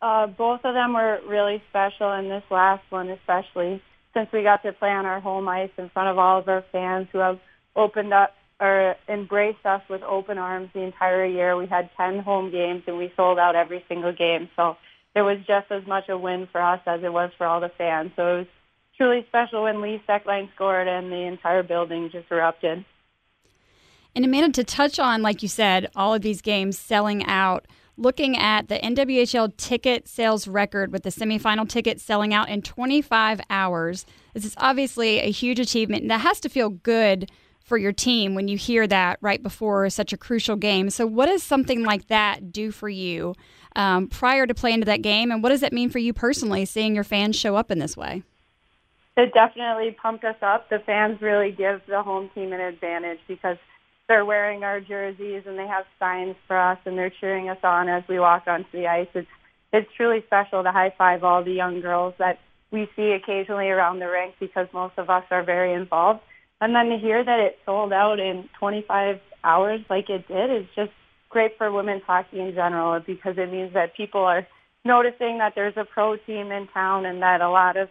Uh, 0.01 0.29
both 0.29 0.61
of 0.62 0.75
them 0.75 0.93
were 0.93 1.19
really 1.27 1.61
special, 1.71 2.12
and 2.12 2.31
this 2.31 2.45
last 2.51 2.85
one 2.91 3.09
especially, 3.09 3.83
since 4.15 4.29
we 4.33 4.43
got 4.43 4.62
to 4.62 4.73
play 4.73 4.91
on 4.91 5.05
our 5.05 5.19
home 5.19 5.49
ice 5.49 5.71
in 5.79 5.89
front 5.91 6.09
of 6.09 6.19
all 6.19 6.39
of 6.39 6.49
our 6.49 6.65
fans 6.71 7.09
who 7.11 7.19
have 7.19 7.41
opened 7.75 8.12
up 8.12 8.35
or 8.61 8.95
embraced 9.09 9.65
us 9.65 9.83
with 9.91 10.03
open 10.03 10.39
arms 10.39 10.71
the 10.75 10.81
entire 10.81 11.27
year. 11.27 11.57
We 11.57 11.67
had 11.67 11.91
10 11.97 12.21
home 12.21 12.53
games, 12.53 12.85
and 12.87 12.99
we 12.99 13.12
sold 13.17 13.39
out 13.39 13.57
every 13.57 13.85
single 13.89 14.12
game. 14.12 14.49
So 14.55 14.77
it 15.16 15.22
was 15.22 15.38
just 15.46 15.72
as 15.72 15.85
much 15.87 16.11
a 16.11 16.18
win 16.18 16.46
for 16.52 16.61
us 16.61 16.81
as 16.87 17.02
it 17.02 17.11
was 17.11 17.31
for 17.38 17.46
all 17.46 17.59
the 17.59 17.70
fans. 17.70 18.12
So 18.16 18.22
it 18.22 18.38
was 18.40 18.46
truly 18.98 19.24
special 19.29 19.62
when 19.62 19.81
Lee 19.81 20.02
Stecklein 20.07 20.52
scored 20.55 20.87
and 20.87 21.11
the 21.11 21.22
entire 21.22 21.62
building 21.62 22.11
just 22.12 22.31
erupted. 22.31 22.85
And 24.14 24.24
Amanda, 24.24 24.52
to 24.52 24.64
touch 24.64 24.98
on, 24.98 25.22
like 25.22 25.42
you 25.42 25.48
said, 25.48 25.90
all 25.96 26.12
of 26.12 26.20
these 26.20 26.42
games 26.42 26.79
selling 26.79 27.24
out, 27.24 27.66
looking 27.96 28.37
at 28.37 28.68
the 28.68 28.79
NWHL 28.79 29.57
ticket 29.57 30.07
sales 30.07 30.46
record 30.46 30.92
with 30.92 31.02
the 31.02 31.11
semifinal 31.11 31.66
tickets 31.66 32.02
selling 32.02 32.35
out 32.35 32.50
in 32.50 32.61
25 32.61 33.40
hours. 33.48 34.05
This 34.35 34.44
is 34.44 34.55
obviously 34.59 35.20
a 35.20 35.31
huge 35.31 35.59
achievement, 35.59 36.02
and 36.02 36.11
that 36.11 36.20
has 36.20 36.40
to 36.40 36.50
feel 36.50 36.68
good 36.68 37.31
for 37.59 37.79
your 37.79 37.92
team 37.92 38.35
when 38.35 38.48
you 38.48 38.57
hear 38.57 38.87
that 38.87 39.18
right 39.22 39.42
before 39.42 39.88
such 39.90 40.12
a 40.12 40.16
crucial 40.16 40.57
game. 40.57 40.88
So, 40.88 41.07
what 41.07 41.26
does 41.26 41.42
something 41.42 41.85
like 41.85 42.07
that 42.07 42.52
do 42.52 42.70
for 42.70 42.88
you 42.88 43.35
um, 43.77 44.09
prior 44.09 44.47
to 44.47 44.55
playing 44.55 44.81
to 44.81 44.87
that 44.87 45.03
game, 45.03 45.31
and 45.31 45.43
what 45.43 45.51
does 45.51 45.61
that 45.61 45.73
mean 45.73 45.91
for 45.91 45.99
you 45.99 46.12
personally, 46.12 46.65
seeing 46.65 46.95
your 46.95 47.05
fans 47.05 47.37
show 47.37 47.55
up 47.55 47.71
in 47.71 47.79
this 47.79 47.97
way? 47.97 48.23
It 49.17 49.33
definitely 49.33 49.97
pumped 50.03 50.25
us 50.25 50.37
up. 50.43 50.69
The 50.69 50.81
fans 50.81 51.23
really 51.23 51.53
give 51.53 51.83
the 51.87 52.03
home 52.03 52.31
team 52.35 52.53
an 52.53 52.61
advantage 52.61 53.21
because 53.29 53.57
they're 54.09 54.25
wearing 54.25 54.65
our 54.65 54.81
jerseys 54.81 55.43
and 55.47 55.59
they 55.59 55.67
have 55.67 55.85
signs 55.99 56.37
for 56.47 56.59
us 56.59 56.79
and 56.85 56.99
they're 56.99 57.12
cheering 57.21 57.49
us 57.49 57.59
on 57.62 57.89
as 57.89 58.03
we 58.09 58.19
walk 58.19 58.45
onto 58.47 58.71
the 58.73 58.87
ice. 58.87 59.09
It's 59.15 59.29
it's 59.73 59.89
truly 59.97 60.23
special 60.27 60.62
to 60.62 60.71
high 60.71 60.95
five 60.97 61.25
all 61.25 61.43
the 61.43 61.53
young 61.53 61.81
girls 61.81 62.15
that 62.19 62.39
we 62.71 62.89
see 62.95 63.12
occasionally 63.12 63.69
around 63.69 63.99
the 63.99 64.09
rink 64.09 64.35
because 64.39 64.69
most 64.73 64.95
of 64.97 65.11
us 65.11 65.25
are 65.31 65.43
very 65.43 65.73
involved. 65.73 66.21
And 66.61 66.75
then 66.75 66.89
to 66.89 66.99
hear 66.99 67.23
that 67.23 67.41
it 67.41 67.59
sold 67.67 67.93
out 67.93 68.19
in 68.21 68.49
25 68.59 69.21
hours 69.45 69.81
like 69.91 70.09
it 70.09 70.27
did 70.29 70.51
is 70.51 70.67
just 70.75 70.93
great 71.37 71.59
for 71.59 71.70
women's 71.70 72.01
hockey 72.07 72.40
in 72.40 72.55
general 72.55 72.99
because 73.07 73.35
it 73.37 73.53
means 73.53 73.70
that 73.75 73.94
people 73.94 74.22
are 74.22 74.46
noticing 74.87 75.37
that 75.37 75.53
there's 75.55 75.77
a 75.77 75.85
pro 75.85 76.16
team 76.16 76.51
in 76.51 76.66
town 76.72 77.05
and 77.05 77.20
that 77.20 77.42
a 77.42 77.51
lot 77.51 77.77
of 77.77 77.90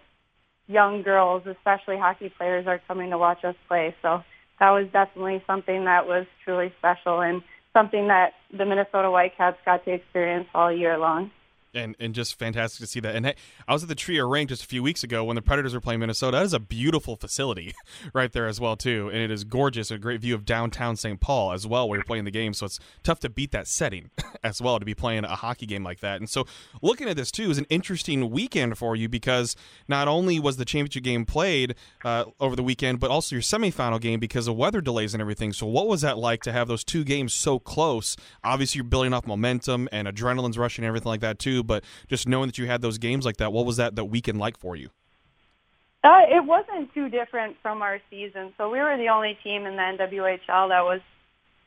young 0.66 1.04
girls, 1.04 1.44
especially 1.46 1.96
hockey 1.96 2.34
players, 2.36 2.66
are 2.66 2.82
coming 2.88 3.12
to 3.12 3.20
watch 3.20 3.44
us 3.44 3.54
play. 3.68 3.96
So 4.02 4.24
that 4.60 4.72
was 4.72 4.88
definitely 4.92 5.44
something 5.46 5.86
that 5.86 6.08
was 6.08 6.26
truly 6.44 6.74
special 6.80 7.22
and 7.22 7.44
something 7.72 8.08
that 8.08 8.34
the 8.52 8.66
Minnesota 8.66 9.12
Whitecaps 9.12 9.60
got 9.64 9.86
to 9.86 9.92
experience 9.92 10.48
all 10.56 10.72
year 10.76 10.98
long 10.98 11.30
and 11.76 11.96
and 12.00 12.16
just 12.16 12.38
fantastic 12.40 12.80
to 12.80 12.88
see 12.88 13.00
that. 13.02 13.16
And 13.16 13.26
hey, 13.26 13.36
I 13.68 13.74
was 13.74 13.84
at 13.84 13.90
the 13.90 13.96
TRIA 13.96 14.26
Rink 14.26 14.50
just 14.50 14.64
a 14.64 14.68
few 14.68 14.82
weeks 14.82 15.04
ago 15.04 15.24
when 15.24 15.36
the 15.36 15.42
Predators 15.42 15.74
were 15.74 15.82
playing 15.82 16.00
Minnesota. 16.00 16.38
That 16.38 16.46
is 16.46 16.54
a 16.54 16.60
beautiful 16.60 17.16
facility 17.16 17.74
right 18.14 18.32
there 18.32 18.48
as 18.48 18.60
well 18.60 18.76
too, 18.76 19.10
and 19.12 19.22
it 19.22 19.32
is 19.32 19.44
gorgeous. 19.44 19.92
A 19.92 19.98
great 19.98 20.22
view 20.22 20.34
of 20.34 20.46
downtown 20.46 20.96
St. 20.96 21.20
Paul 21.20 21.52
as 21.52 21.68
well, 21.68 21.88
where 21.88 21.98
you're 21.98 22.06
playing 22.06 22.26
the 22.26 22.32
game. 22.32 22.54
So 22.54 22.66
it's 22.66 22.80
tough 23.04 23.20
to 23.22 23.30
beat 23.30 23.52
that 23.52 23.68
setting 23.68 24.10
as 24.44 24.62
well 24.62 24.80
to 24.80 24.86
be 24.86 24.96
playing 24.96 25.26
a 25.26 25.36
hockey 25.36 25.66
game 25.66 25.84
like 25.84 26.00
that. 26.00 26.20
And 26.20 26.30
so 26.30 26.46
looking 26.82 27.10
at 27.10 27.18
this 27.18 27.32
too 27.32 27.50
is 27.52 27.58
an 27.58 27.66
interesting 27.70 28.30
weekend 28.30 28.78
for 28.78 28.96
you 28.96 29.10
because 29.10 29.56
not 29.88 30.08
only 30.08 30.40
was 30.40 30.58
the 30.58 30.66
championship 30.66 31.04
game 31.04 31.26
played 31.26 31.76
uh, 32.04 32.26
over 32.40 32.56
the 32.56 32.64
weekend, 32.64 33.00
but 33.00 33.12
also 33.12 33.36
your 33.36 33.44
semifinal 33.44 34.00
game 34.00 34.20
because 34.20 34.48
of 34.48 34.56
weather 34.56 34.82
delays 34.82 35.14
and 35.14 35.22
everything. 35.22 35.52
So 35.54 35.66
what 35.66 35.88
was 35.88 36.02
that 36.02 36.18
like 36.18 36.42
to 36.44 36.52
have 36.52 36.68
those 36.68 36.84
two 36.84 37.04
games 37.04 37.34
so 37.34 37.60
close? 37.60 38.16
Obviously, 38.44 38.80
you're 38.80 38.86
building 38.86 39.14
off 39.14 39.28
momentum 39.28 39.90
and 39.92 40.08
adrenaline's 40.08 40.58
rushing 40.58 40.84
and 40.84 40.88
everything 40.88 41.10
like 41.10 41.22
that 41.22 41.40
too 41.40 41.64
but 41.66 41.84
just 42.08 42.28
knowing 42.28 42.48
that 42.48 42.58
you 42.58 42.68
had 42.68 42.82
those 42.82 42.98
games 42.98 43.26
like 43.26 43.38
that, 43.38 43.52
what 43.52 43.66
was 43.66 43.78
that 43.78 43.96
that 43.96 44.06
weekend 44.06 44.40
like 44.40 44.58
for 44.58 44.76
you? 44.76 44.90
Uh, 46.04 46.22
it 46.30 46.46
wasn't 46.46 46.94
too 46.94 47.10
different 47.10 47.58
from 47.64 47.82
our 47.82 48.00
season. 48.12 48.54
So 48.58 48.70
we 48.70 48.80
were 48.80 48.96
the 48.96 49.10
only 49.10 49.38
team 49.44 49.66
in 49.66 49.76
the 49.76 49.82
NWHL 49.82 50.70
that 50.70 50.84
was 50.84 51.02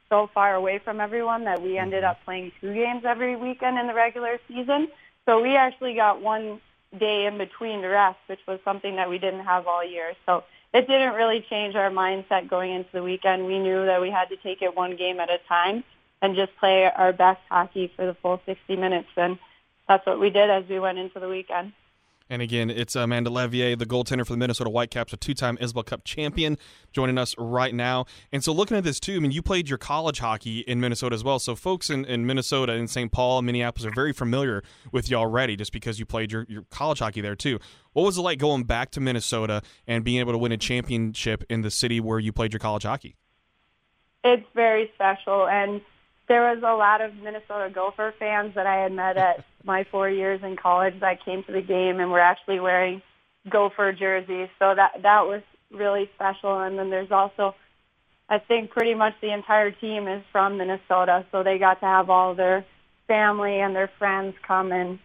so 0.08 0.30
far 0.32 0.54
away 0.54 0.78
from 0.78 1.00
everyone 1.00 1.44
that 1.44 1.60
we 1.60 1.76
ended 1.76 2.04
up 2.04 2.18
playing 2.24 2.52
two 2.60 2.72
games 2.72 3.02
every 3.04 3.34
weekend 3.34 3.78
in 3.78 3.86
the 3.86 3.94
regular 3.94 4.38
season. 4.46 4.88
So 5.26 5.42
we 5.42 5.56
actually 5.56 5.94
got 5.94 6.22
one 6.22 6.60
day 6.96 7.26
in 7.26 7.36
between 7.36 7.82
to 7.82 7.88
rest, 7.88 8.18
which 8.28 8.40
was 8.46 8.60
something 8.64 8.96
that 8.96 9.10
we 9.10 9.18
didn't 9.18 9.44
have 9.44 9.66
all 9.66 9.84
year. 9.84 10.14
So 10.24 10.44
it 10.72 10.86
didn't 10.86 11.14
really 11.14 11.44
change 11.48 11.74
our 11.74 11.90
mindset 11.90 12.48
going 12.48 12.72
into 12.72 12.90
the 12.92 13.02
weekend. 13.02 13.46
We 13.46 13.58
knew 13.58 13.86
that 13.86 14.00
we 14.00 14.10
had 14.10 14.28
to 14.28 14.36
take 14.36 14.62
it 14.62 14.76
one 14.76 14.96
game 14.96 15.20
at 15.20 15.30
a 15.30 15.38
time 15.48 15.84
and 16.22 16.36
just 16.36 16.56
play 16.56 16.84
our 16.84 17.12
best 17.12 17.40
hockey 17.48 17.92
for 17.94 18.06
the 18.06 18.14
full 18.14 18.40
60 18.46 18.76
minutes. 18.76 19.08
And 19.16 19.38
that's 19.88 20.06
what 20.06 20.20
we 20.20 20.30
did 20.30 20.50
as 20.50 20.64
we 20.68 20.78
went 20.78 20.98
into 20.98 21.18
the 21.18 21.28
weekend. 21.28 21.72
And 22.30 22.42
again, 22.42 22.68
it's 22.68 22.94
Amanda 22.94 23.30
Leveille, 23.30 23.78
the 23.78 23.86
goaltender 23.86 24.26
for 24.26 24.34
the 24.34 24.36
Minnesota 24.36 24.68
Whitecaps, 24.68 25.14
a 25.14 25.16
two-time 25.16 25.56
Isobel 25.58 25.86
Cup 25.86 26.04
champion, 26.04 26.58
joining 26.92 27.16
us 27.16 27.34
right 27.38 27.74
now. 27.74 28.04
And 28.32 28.44
so, 28.44 28.52
looking 28.52 28.76
at 28.76 28.84
this 28.84 29.00
too, 29.00 29.16
I 29.16 29.18
mean, 29.18 29.30
you 29.30 29.40
played 29.40 29.68
your 29.68 29.78
college 29.78 30.18
hockey 30.18 30.58
in 30.60 30.78
Minnesota 30.78 31.14
as 31.14 31.24
well. 31.24 31.38
So, 31.38 31.54
folks 31.54 31.88
in, 31.88 32.04
in 32.04 32.26
Minnesota, 32.26 32.74
in 32.74 32.86
St. 32.86 33.10
Paul, 33.10 33.38
and 33.38 33.46
Minneapolis 33.46 33.90
are 33.90 33.94
very 33.94 34.12
familiar 34.12 34.62
with 34.92 35.10
you 35.10 35.16
already, 35.16 35.56
just 35.56 35.72
because 35.72 35.98
you 35.98 36.04
played 36.04 36.30
your, 36.30 36.44
your 36.50 36.64
college 36.70 36.98
hockey 36.98 37.22
there 37.22 37.34
too. 37.34 37.58
What 37.94 38.02
was 38.02 38.18
it 38.18 38.22
like 38.22 38.38
going 38.38 38.64
back 38.64 38.90
to 38.90 39.00
Minnesota 39.00 39.62
and 39.86 40.04
being 40.04 40.18
able 40.18 40.32
to 40.32 40.38
win 40.38 40.52
a 40.52 40.58
championship 40.58 41.44
in 41.48 41.62
the 41.62 41.70
city 41.70 41.98
where 41.98 42.18
you 42.18 42.32
played 42.32 42.52
your 42.52 42.60
college 42.60 42.82
hockey? 42.82 43.16
It's 44.22 44.46
very 44.54 44.90
special, 44.94 45.48
and 45.48 45.80
there 46.26 46.54
was 46.54 46.58
a 46.58 46.74
lot 46.74 47.00
of 47.00 47.14
Minnesota 47.16 47.70
Gopher 47.70 48.12
fans 48.18 48.54
that 48.54 48.66
I 48.66 48.76
had 48.76 48.92
met 48.92 49.16
at 49.16 49.44
my 49.68 49.84
four 49.90 50.08
years 50.08 50.40
in 50.42 50.56
college 50.56 50.94
that 51.00 51.24
came 51.24 51.44
to 51.44 51.52
the 51.52 51.60
game 51.60 52.00
and 52.00 52.10
were 52.10 52.18
actually 52.18 52.58
wearing 52.58 53.02
Gopher 53.48 53.92
jerseys. 53.92 54.48
So 54.58 54.74
that 54.74 55.02
that 55.02 55.26
was 55.26 55.42
really 55.70 56.10
special. 56.14 56.58
And 56.58 56.76
then 56.78 56.90
there's 56.90 57.12
also, 57.12 57.54
I 58.28 58.38
think, 58.38 58.70
pretty 58.70 58.94
much 58.94 59.12
the 59.20 59.32
entire 59.32 59.70
team 59.70 60.08
is 60.08 60.24
from 60.32 60.56
Minnesota, 60.56 61.26
so 61.30 61.42
they 61.42 61.58
got 61.58 61.80
to 61.80 61.86
have 61.86 62.10
all 62.10 62.34
their 62.34 62.64
family 63.06 63.60
and 63.60 63.76
their 63.76 63.90
friends 63.98 64.34
come 64.46 64.72
and 64.72 64.98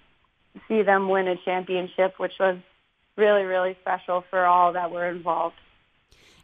see 0.68 0.82
them 0.82 1.10
win 1.10 1.28
a 1.28 1.36
championship, 1.46 2.16
which 2.18 2.34
was 2.40 2.58
really 3.16 3.44
really 3.44 3.78
special 3.82 4.24
for 4.32 4.46
all 4.46 4.74
that 4.74 4.90
were 4.90 5.08
involved. 5.08 5.56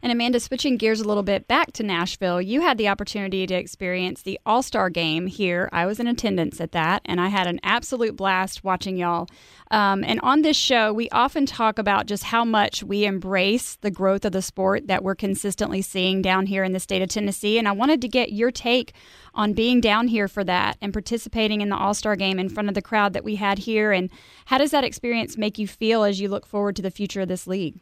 And 0.02 0.10
Amanda, 0.10 0.40
switching 0.40 0.78
gears 0.78 1.00
a 1.00 1.04
little 1.04 1.22
bit 1.22 1.46
back 1.46 1.72
to 1.72 1.82
Nashville, 1.82 2.40
you 2.40 2.62
had 2.62 2.78
the 2.78 2.88
opportunity 2.88 3.46
to 3.46 3.54
experience 3.54 4.22
the 4.22 4.40
All 4.46 4.62
Star 4.62 4.88
game 4.88 5.26
here. 5.26 5.68
I 5.72 5.84
was 5.84 6.00
in 6.00 6.06
attendance 6.06 6.58
at 6.58 6.72
that, 6.72 7.02
and 7.04 7.20
I 7.20 7.28
had 7.28 7.46
an 7.46 7.60
absolute 7.62 8.16
blast 8.16 8.64
watching 8.64 8.96
y'all. 8.96 9.28
Um, 9.70 10.02
and 10.02 10.18
on 10.22 10.40
this 10.40 10.56
show, 10.56 10.92
we 10.92 11.10
often 11.10 11.44
talk 11.44 11.78
about 11.78 12.06
just 12.06 12.24
how 12.24 12.46
much 12.46 12.82
we 12.82 13.04
embrace 13.04 13.76
the 13.76 13.90
growth 13.90 14.24
of 14.24 14.32
the 14.32 14.40
sport 14.40 14.86
that 14.86 15.04
we're 15.04 15.14
consistently 15.14 15.82
seeing 15.82 16.22
down 16.22 16.46
here 16.46 16.64
in 16.64 16.72
the 16.72 16.80
state 16.80 17.02
of 17.02 17.10
Tennessee. 17.10 17.58
And 17.58 17.68
I 17.68 17.72
wanted 17.72 18.00
to 18.00 18.08
get 18.08 18.32
your 18.32 18.50
take 18.50 18.94
on 19.34 19.52
being 19.52 19.82
down 19.82 20.08
here 20.08 20.28
for 20.28 20.44
that 20.44 20.78
and 20.80 20.94
participating 20.94 21.60
in 21.60 21.68
the 21.68 21.76
All 21.76 21.92
Star 21.92 22.16
game 22.16 22.38
in 22.38 22.48
front 22.48 22.70
of 22.70 22.74
the 22.74 22.82
crowd 22.82 23.12
that 23.12 23.24
we 23.24 23.36
had 23.36 23.58
here. 23.58 23.92
And 23.92 24.08
how 24.46 24.56
does 24.56 24.70
that 24.70 24.82
experience 24.82 25.36
make 25.36 25.58
you 25.58 25.68
feel 25.68 26.04
as 26.04 26.20
you 26.20 26.28
look 26.30 26.46
forward 26.46 26.74
to 26.76 26.82
the 26.82 26.90
future 26.90 27.20
of 27.20 27.28
this 27.28 27.46
league? 27.46 27.80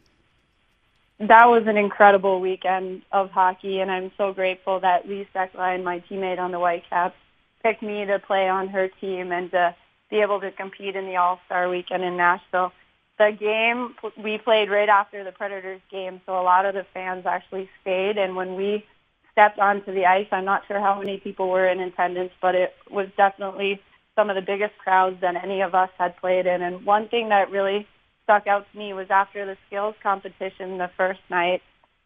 That 1.19 1.49
was 1.49 1.63
an 1.67 1.75
incredible 1.75 2.39
weekend 2.39 3.01
of 3.11 3.29
hockey, 3.31 3.81
and 3.81 3.91
I'm 3.91 4.09
so 4.17 4.31
grateful 4.31 4.79
that 4.79 5.07
Lee 5.07 5.27
Stecklein, 5.35 5.83
my 5.83 6.01
teammate 6.09 6.39
on 6.39 6.51
the 6.51 6.59
Whitecaps, 6.59 7.17
picked 7.61 7.83
me 7.83 8.05
to 8.05 8.19
play 8.19 8.47
on 8.47 8.69
her 8.69 8.87
team 8.87 9.33
and 9.33 9.51
to 9.51 9.75
be 10.09 10.21
able 10.21 10.39
to 10.39 10.51
compete 10.51 10.95
in 10.95 11.05
the 11.05 11.17
All-Star 11.17 11.69
weekend 11.69 12.03
in 12.03 12.15
Nashville. 12.15 12.71
The 13.17 13.35
game 13.37 13.95
we 14.23 14.37
played 14.37 14.69
right 14.69 14.87
after 14.87 15.25
the 15.25 15.33
Predators 15.33 15.81
game, 15.91 16.21
so 16.25 16.39
a 16.39 16.41
lot 16.41 16.65
of 16.65 16.73
the 16.73 16.85
fans 16.93 17.25
actually 17.25 17.69
stayed. 17.81 18.17
And 18.17 18.37
when 18.37 18.55
we 18.55 18.85
stepped 19.33 19.59
onto 19.59 19.93
the 19.93 20.05
ice, 20.05 20.27
I'm 20.31 20.45
not 20.45 20.65
sure 20.67 20.79
how 20.79 20.97
many 20.99 21.17
people 21.17 21.49
were 21.49 21.67
in 21.67 21.81
attendance, 21.81 22.31
but 22.41 22.55
it 22.55 22.73
was 22.89 23.07
definitely 23.17 23.81
some 24.15 24.29
of 24.29 24.37
the 24.37 24.41
biggest 24.41 24.77
crowds 24.77 25.19
that 25.19 25.35
any 25.43 25.59
of 25.59 25.75
us 25.75 25.89
had 25.97 26.15
played 26.15 26.45
in. 26.45 26.61
And 26.61 26.85
one 26.85 27.09
thing 27.09 27.27
that 27.27 27.51
really 27.51 27.87
stuck 28.29 28.45
out 28.45 28.65
to 28.71 28.77
me 28.77 28.93
was 28.93 29.07
after 29.09 29.43
the 29.43 29.57
skills 29.65 29.95
competition 30.03 30.77
the 30.77 30.91
first 30.95 31.19
night, 31.31 31.63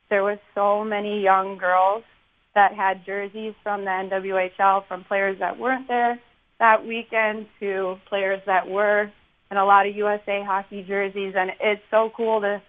there 0.10 0.24
was 0.24 0.38
so 0.56 0.86
many 0.86 1.22
young 1.22 1.58
girls 1.58 2.04
that 2.56 2.74
had 2.74 3.06
jerseys 3.06 3.54
from 3.62 3.82
the 3.82 3.90
NWHL, 3.90 4.88
from 4.88 5.04
players 5.04 5.38
that 5.40 5.60
weren't 5.60 5.90
there 5.90 6.18
that 6.60 6.86
weekend 6.88 7.48
to 7.60 7.98
players 8.08 8.42
that 8.46 8.70
were, 8.70 9.12
and 9.50 9.60
a 9.60 9.66
lot 9.66 9.86
of 9.86 9.94
USA 9.98 10.42
hockey 10.46 10.82
jerseys. 10.84 11.34
And 11.36 11.52
it's 11.60 11.82
so 11.92 12.10
cool 12.16 12.40
to 12.40 12.62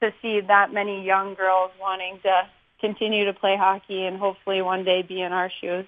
to 0.00 0.12
see 0.22 0.40
that 0.46 0.72
many 0.72 1.04
young 1.04 1.34
girls 1.34 1.72
wanting 1.80 2.20
to 2.22 2.42
continue 2.80 3.24
to 3.24 3.32
play 3.32 3.56
hockey 3.56 4.04
and 4.04 4.16
hopefully 4.16 4.62
one 4.62 4.84
day 4.84 5.02
be 5.02 5.20
in 5.22 5.32
our 5.32 5.50
shoes. 5.60 5.86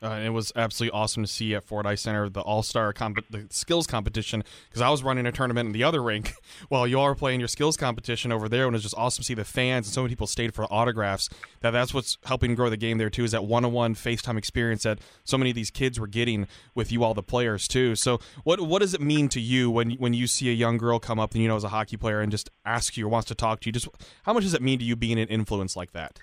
Uh, 0.00 0.20
it 0.24 0.28
was 0.28 0.52
absolutely 0.54 0.96
awesome 0.96 1.24
to 1.24 1.28
see 1.28 1.56
at 1.56 1.64
Ford 1.64 1.84
Ice 1.84 2.02
Center 2.02 2.28
the 2.28 2.40
All 2.40 2.62
Star 2.62 2.92
comp- 2.92 3.28
the 3.30 3.48
skills 3.50 3.84
competition 3.84 4.44
because 4.68 4.80
I 4.80 4.90
was 4.90 5.02
running 5.02 5.26
a 5.26 5.32
tournament 5.32 5.66
in 5.66 5.72
the 5.72 5.82
other 5.82 6.00
rink 6.00 6.34
while 6.68 6.86
you 6.86 7.00
all 7.00 7.06
were 7.06 7.16
playing 7.16 7.40
your 7.40 7.48
skills 7.48 7.76
competition 7.76 8.30
over 8.30 8.48
there, 8.48 8.66
and 8.66 8.74
it 8.74 8.76
was 8.76 8.84
just 8.84 8.94
awesome 8.96 9.22
to 9.22 9.26
see 9.26 9.34
the 9.34 9.44
fans 9.44 9.88
and 9.88 9.94
so 9.94 10.02
many 10.02 10.12
people 10.12 10.28
stayed 10.28 10.54
for 10.54 10.72
autographs. 10.72 11.28
That 11.62 11.72
that's 11.72 11.92
what's 11.92 12.16
helping 12.24 12.54
grow 12.54 12.70
the 12.70 12.76
game 12.76 12.98
there 12.98 13.10
too 13.10 13.24
is 13.24 13.32
that 13.32 13.44
one 13.44 13.64
on 13.64 13.72
one 13.72 13.96
FaceTime 13.96 14.38
experience 14.38 14.84
that 14.84 15.00
so 15.24 15.36
many 15.36 15.50
of 15.50 15.56
these 15.56 15.70
kids 15.70 15.98
were 15.98 16.06
getting 16.06 16.46
with 16.76 16.92
you 16.92 17.02
all 17.02 17.14
the 17.14 17.22
players 17.22 17.66
too. 17.66 17.96
So 17.96 18.20
what 18.44 18.60
what 18.60 18.78
does 18.78 18.94
it 18.94 19.00
mean 19.00 19.28
to 19.30 19.40
you 19.40 19.68
when 19.68 19.92
when 19.92 20.14
you 20.14 20.28
see 20.28 20.48
a 20.48 20.54
young 20.54 20.78
girl 20.78 21.00
come 21.00 21.18
up 21.18 21.32
and 21.32 21.42
you 21.42 21.48
know 21.48 21.56
as 21.56 21.64
a 21.64 21.70
hockey 21.70 21.96
player 21.96 22.20
and 22.20 22.30
just 22.30 22.50
ask 22.64 22.96
you 22.96 23.06
or 23.06 23.08
wants 23.08 23.26
to 23.28 23.34
talk 23.34 23.60
to 23.60 23.66
you? 23.68 23.72
Just 23.72 23.88
how 24.22 24.32
much 24.32 24.44
does 24.44 24.54
it 24.54 24.62
mean 24.62 24.78
to 24.78 24.84
you 24.84 24.94
being 24.94 25.18
an 25.18 25.26
influence 25.26 25.74
like 25.74 25.90
that? 25.90 26.20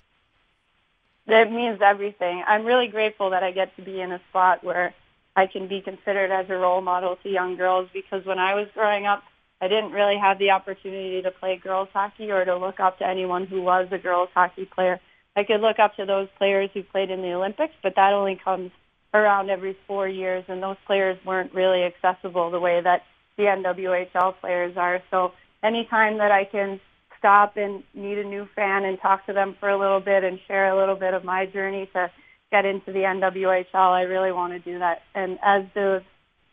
It 1.27 1.51
means 1.51 1.79
everything. 1.81 2.43
I'm 2.47 2.65
really 2.65 2.87
grateful 2.87 3.31
that 3.31 3.43
I 3.43 3.51
get 3.51 3.75
to 3.77 3.81
be 3.81 3.99
in 4.01 4.11
a 4.11 4.21
spot 4.29 4.63
where 4.63 4.93
I 5.35 5.47
can 5.47 5.67
be 5.67 5.81
considered 5.81 6.31
as 6.31 6.49
a 6.49 6.55
role 6.55 6.81
model 6.81 7.17
to 7.23 7.29
young 7.29 7.55
girls 7.57 7.89
because 7.93 8.25
when 8.25 8.39
I 8.39 8.53
was 8.53 8.67
growing 8.73 9.05
up, 9.05 9.23
I 9.61 9.67
didn't 9.67 9.91
really 9.91 10.17
have 10.17 10.37
the 10.37 10.51
opportunity 10.51 11.21
to 11.21 11.31
play 11.31 11.57
girls 11.57 11.89
hockey 11.93 12.31
or 12.31 12.45
to 12.45 12.57
look 12.57 12.79
up 12.79 12.99
to 12.99 13.07
anyone 13.07 13.47
who 13.47 13.61
was 13.61 13.87
a 13.91 13.97
girls 13.97 14.29
hockey 14.33 14.65
player. 14.65 14.99
I 15.35 15.43
could 15.43 15.61
look 15.61 15.79
up 15.79 15.95
to 15.95 16.05
those 16.05 16.27
players 16.37 16.69
who 16.73 16.83
played 16.83 17.09
in 17.09 17.21
the 17.21 17.33
Olympics, 17.33 17.73
but 17.81 17.95
that 17.95 18.13
only 18.13 18.39
comes 18.41 18.71
around 19.13 19.49
every 19.49 19.75
four 19.87 20.07
years, 20.07 20.43
and 20.47 20.61
those 20.61 20.77
players 20.85 21.17
weren't 21.25 21.53
really 21.53 21.83
accessible 21.83 22.51
the 22.51 22.59
way 22.59 22.81
that 22.81 23.03
the 23.37 23.43
NWHL 23.43 24.35
players 24.39 24.77
are. 24.77 25.01
So 25.09 25.33
anytime 25.63 26.17
that 26.19 26.31
I 26.31 26.45
can 26.45 26.79
stop 27.25 27.57
and 27.57 27.83
meet 27.95 28.19
a 28.19 28.23
new 28.23 28.47
fan 28.55 28.85
and 28.85 29.01
talk 29.01 29.25
to 29.25 29.33
them 29.33 29.55
for 29.59 29.67
a 29.67 29.79
little 29.79 29.99
bit 29.99 30.23
and 30.23 30.39
share 30.47 30.69
a 30.69 30.77
little 30.77 30.95
bit 30.95 31.15
of 31.15 31.23
my 31.23 31.47
journey 31.47 31.89
to 31.91 32.11
get 32.51 32.65
into 32.65 32.91
the 32.91 32.99
NWHL, 32.99 33.65
I 33.73 34.03
really 34.03 34.31
want 34.31 34.53
to 34.53 34.59
do 34.59 34.77
that. 34.77 35.01
And 35.15 35.39
as 35.43 35.63
does 35.73 36.03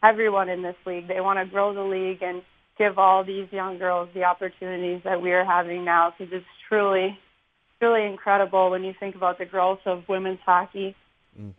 everyone 0.03 0.49
in 0.49 0.63
this 0.63 0.77
league, 0.87 1.09
they 1.09 1.21
want 1.21 1.39
to 1.39 1.45
grow 1.45 1.75
the 1.75 1.83
league 1.83 2.23
and 2.23 2.41
give 2.79 2.99
all 2.99 3.23
these 3.23 3.49
young 3.53 3.77
girls 3.77 4.09
the 4.15 4.25
opportunities 4.25 5.03
that 5.05 5.21
we 5.21 5.33
are 5.33 5.45
having 5.45 5.85
now 5.85 6.15
because 6.17 6.33
it's 6.33 6.47
truly, 6.71 7.19
truly 7.79 8.07
incredible 8.07 8.71
when 8.71 8.83
you 8.83 8.95
think 8.99 9.15
about 9.15 9.37
the 9.37 9.45
growth 9.45 9.81
of 9.85 10.09
women's 10.09 10.41
hockey. 10.47 10.97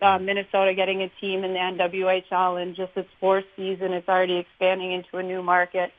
Uh, 0.02 0.18
Minnesota 0.18 0.74
getting 0.76 1.04
a 1.04 1.10
team 1.22 1.44
in 1.44 1.54
the 1.54 1.60
NWHL 1.60 2.62
in 2.62 2.74
just 2.74 2.92
its 2.96 3.10
fourth 3.20 3.46
season, 3.56 3.94
it's 3.94 4.10
already 4.10 4.38
expanding 4.38 4.92
into 4.92 5.18
a 5.18 5.24
new 5.24 5.44
market, 5.44 5.92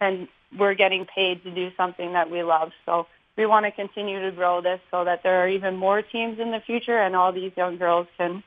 and 0.00 0.28
we're 0.58 0.74
getting 0.74 1.06
paid 1.06 1.42
to 1.44 1.50
do 1.50 1.70
something 1.76 2.12
that 2.12 2.30
we 2.30 2.42
love. 2.42 2.72
So 2.86 3.06
we 3.36 3.46
want 3.46 3.66
to 3.66 3.72
continue 3.72 4.20
to 4.22 4.30
grow 4.30 4.60
this 4.60 4.80
so 4.90 5.04
that 5.04 5.22
there 5.22 5.42
are 5.42 5.48
even 5.48 5.76
more 5.76 6.02
teams 6.02 6.38
in 6.38 6.50
the 6.50 6.60
future, 6.60 6.98
and 6.98 7.16
all 7.16 7.32
these 7.32 7.52
young 7.56 7.76
girls 7.78 8.06
can 8.16 8.42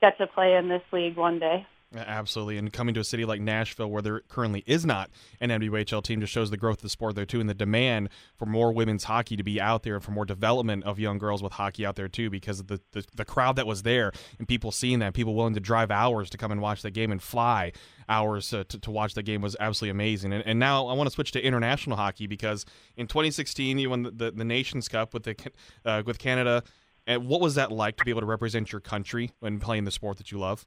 get 0.00 0.18
to 0.18 0.26
play 0.26 0.56
in 0.56 0.68
this 0.68 0.82
league 0.92 1.16
one 1.16 1.38
day. 1.38 1.66
Absolutely, 1.94 2.56
and 2.56 2.72
coming 2.72 2.94
to 2.94 3.00
a 3.00 3.04
city 3.04 3.24
like 3.24 3.40
Nashville, 3.40 3.90
where 3.90 4.00
there 4.00 4.20
currently 4.20 4.64
is 4.66 4.86
not 4.86 5.10
an 5.40 5.50
NWHL 5.50 6.02
team, 6.02 6.20
just 6.20 6.32
shows 6.32 6.50
the 6.50 6.56
growth 6.56 6.78
of 6.78 6.82
the 6.82 6.88
sport 6.88 7.14
there 7.14 7.26
too, 7.26 7.38
and 7.38 7.50
the 7.50 7.54
demand 7.54 8.08
for 8.36 8.46
more 8.46 8.72
women's 8.72 9.04
hockey 9.04 9.36
to 9.36 9.42
be 9.42 9.60
out 9.60 9.82
there, 9.82 9.96
and 9.96 10.04
for 10.04 10.10
more 10.10 10.24
development 10.24 10.84
of 10.84 10.98
young 10.98 11.18
girls 11.18 11.42
with 11.42 11.52
hockey 11.52 11.84
out 11.84 11.96
there 11.96 12.08
too, 12.08 12.30
because 12.30 12.60
of 12.60 12.68
the, 12.68 12.80
the 12.92 13.04
the 13.14 13.24
crowd 13.24 13.56
that 13.56 13.66
was 13.66 13.82
there, 13.82 14.10
and 14.38 14.48
people 14.48 14.72
seeing 14.72 15.00
that, 15.00 15.12
people 15.12 15.34
willing 15.34 15.54
to 15.54 15.60
drive 15.60 15.90
hours 15.90 16.30
to 16.30 16.38
come 16.38 16.50
and 16.50 16.62
watch 16.62 16.80
the 16.80 16.90
game 16.90 17.12
and 17.12 17.22
fly 17.22 17.72
hours 18.08 18.52
uh, 18.52 18.64
to, 18.68 18.78
to 18.78 18.90
watch 18.90 19.14
the 19.14 19.22
game 19.22 19.40
was 19.40 19.56
absolutely 19.60 19.90
amazing. 19.90 20.32
And, 20.32 20.42
and 20.46 20.58
now 20.58 20.86
I 20.86 20.94
want 20.94 21.08
to 21.08 21.14
switch 21.14 21.32
to 21.32 21.42
international 21.42 21.96
hockey 21.96 22.26
because 22.26 22.64
in 22.96 23.06
2016 23.06 23.78
you 23.78 23.90
won 23.90 24.02
the, 24.02 24.10
the, 24.10 24.30
the 24.30 24.44
Nations 24.44 24.88
Cup 24.88 25.14
with 25.14 25.24
the 25.24 25.36
uh, 25.84 26.02
with 26.04 26.18
Canada. 26.18 26.62
And 27.06 27.26
what 27.26 27.40
was 27.40 27.56
that 27.56 27.72
like 27.72 27.96
to 27.96 28.04
be 28.04 28.10
able 28.10 28.20
to 28.20 28.26
represent 28.26 28.70
your 28.70 28.80
country 28.80 29.32
when 29.40 29.58
playing 29.58 29.84
the 29.84 29.90
sport 29.90 30.18
that 30.18 30.30
you 30.30 30.38
love? 30.38 30.64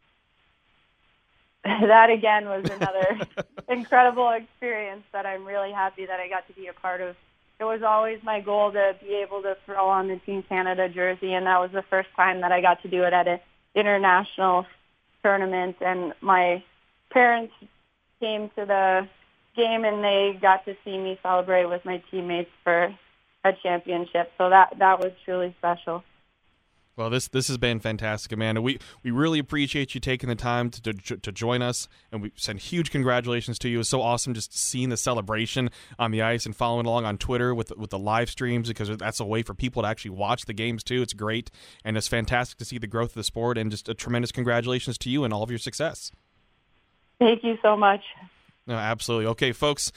that 1.87 2.11
again 2.11 2.45
was 2.45 2.63
another 2.71 3.19
incredible 3.67 4.29
experience 4.29 5.03
that 5.11 5.25
I'm 5.25 5.45
really 5.45 5.71
happy 5.71 6.05
that 6.05 6.19
I 6.19 6.29
got 6.29 6.47
to 6.47 6.53
be 6.53 6.67
a 6.67 6.73
part 6.73 7.01
of. 7.01 7.15
It 7.59 7.63
was 7.63 7.81
always 7.81 8.19
my 8.21 8.41
goal 8.41 8.71
to 8.71 8.95
be 9.01 9.15
able 9.15 9.41
to 9.41 9.57
throw 9.65 9.89
on 9.89 10.07
the 10.07 10.17
Team 10.17 10.43
Canada 10.43 10.89
jersey, 10.89 11.33
and 11.33 11.47
that 11.47 11.59
was 11.59 11.71
the 11.71 11.83
first 11.89 12.09
time 12.15 12.41
that 12.41 12.51
I 12.51 12.61
got 12.61 12.83
to 12.83 12.87
do 12.89 13.03
it 13.03 13.13
at 13.13 13.27
an 13.27 13.39
international 13.73 14.67
tournament. 15.23 15.77
And 15.81 16.13
my 16.21 16.63
parents 17.11 17.53
came 18.19 18.49
to 18.57 18.65
the 18.65 19.07
game, 19.55 19.85
and 19.85 20.03
they 20.03 20.37
got 20.39 20.65
to 20.65 20.75
see 20.83 20.97
me 20.97 21.17
celebrate 21.23 21.65
with 21.65 21.83
my 21.85 22.03
teammates 22.11 22.51
for 22.63 22.93
a 23.43 23.53
championship. 23.63 24.33
So 24.37 24.49
that 24.49 24.77
that 24.77 24.99
was 24.99 25.13
truly 25.23 25.55
special. 25.57 26.03
Well, 26.97 27.09
this 27.09 27.27
this 27.27 27.49
has 27.49 27.57
been 27.57 27.81
fantastic, 27.81 28.31
Amanda. 28.31 28.61
We 28.61 28.79
we 29.03 29.11
really 29.11 29.37
appreciate 29.37 29.93
you 29.93 29.99
taking 29.99 30.29
the 30.29 30.35
time 30.35 30.69
to, 30.69 30.93
to 30.93 31.17
to 31.17 31.31
join 31.31 31.61
us, 31.61 31.89
and 32.09 32.21
we 32.21 32.31
send 32.35 32.59
huge 32.59 32.89
congratulations 32.89 33.59
to 33.59 33.69
you. 33.69 33.81
It's 33.81 33.89
so 33.89 34.01
awesome 34.01 34.33
just 34.33 34.57
seeing 34.57 34.87
the 34.87 34.95
celebration 34.95 35.69
on 35.99 36.11
the 36.11 36.21
ice 36.21 36.45
and 36.45 36.55
following 36.55 36.85
along 36.85 37.03
on 37.03 37.17
Twitter 37.17 37.53
with 37.53 37.75
with 37.75 37.89
the 37.89 37.99
live 37.99 38.29
streams 38.29 38.69
because 38.69 38.95
that's 38.97 39.19
a 39.19 39.25
way 39.25 39.43
for 39.43 39.53
people 39.53 39.81
to 39.81 39.89
actually 39.89 40.11
watch 40.11 40.45
the 40.45 40.53
games 40.53 40.85
too. 40.85 41.01
It's 41.01 41.13
great, 41.13 41.51
and 41.83 41.97
it's 41.97 42.07
fantastic 42.07 42.57
to 42.59 42.65
see 42.65 42.77
the 42.77 42.87
growth 42.87 43.09
of 43.09 43.15
the 43.15 43.23
sport. 43.25 43.57
And 43.57 43.69
just 43.71 43.89
a 43.89 43.93
tremendous 43.93 44.31
congratulations 44.31 44.97
to 44.99 45.09
you 45.09 45.25
and 45.25 45.33
all 45.33 45.43
of 45.43 45.49
your 45.49 45.59
success. 45.59 46.11
Thank 47.19 47.43
you 47.43 47.57
so 47.61 47.75
much. 47.75 48.01
No, 48.67 48.75
absolutely. 48.75 49.27
Okay, 49.27 49.51
folks. 49.51 49.91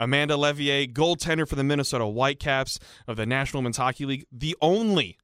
Amanda 0.00 0.34
Leveille, 0.34 0.92
goaltender 0.92 1.48
for 1.48 1.54
the 1.54 1.62
Minnesota 1.62 2.04
Whitecaps 2.04 2.80
of 3.06 3.16
the 3.16 3.24
National 3.24 3.60
Women's 3.60 3.76
Hockey 3.76 4.04
League, 4.04 4.26
the 4.32 4.56
only 4.60 5.18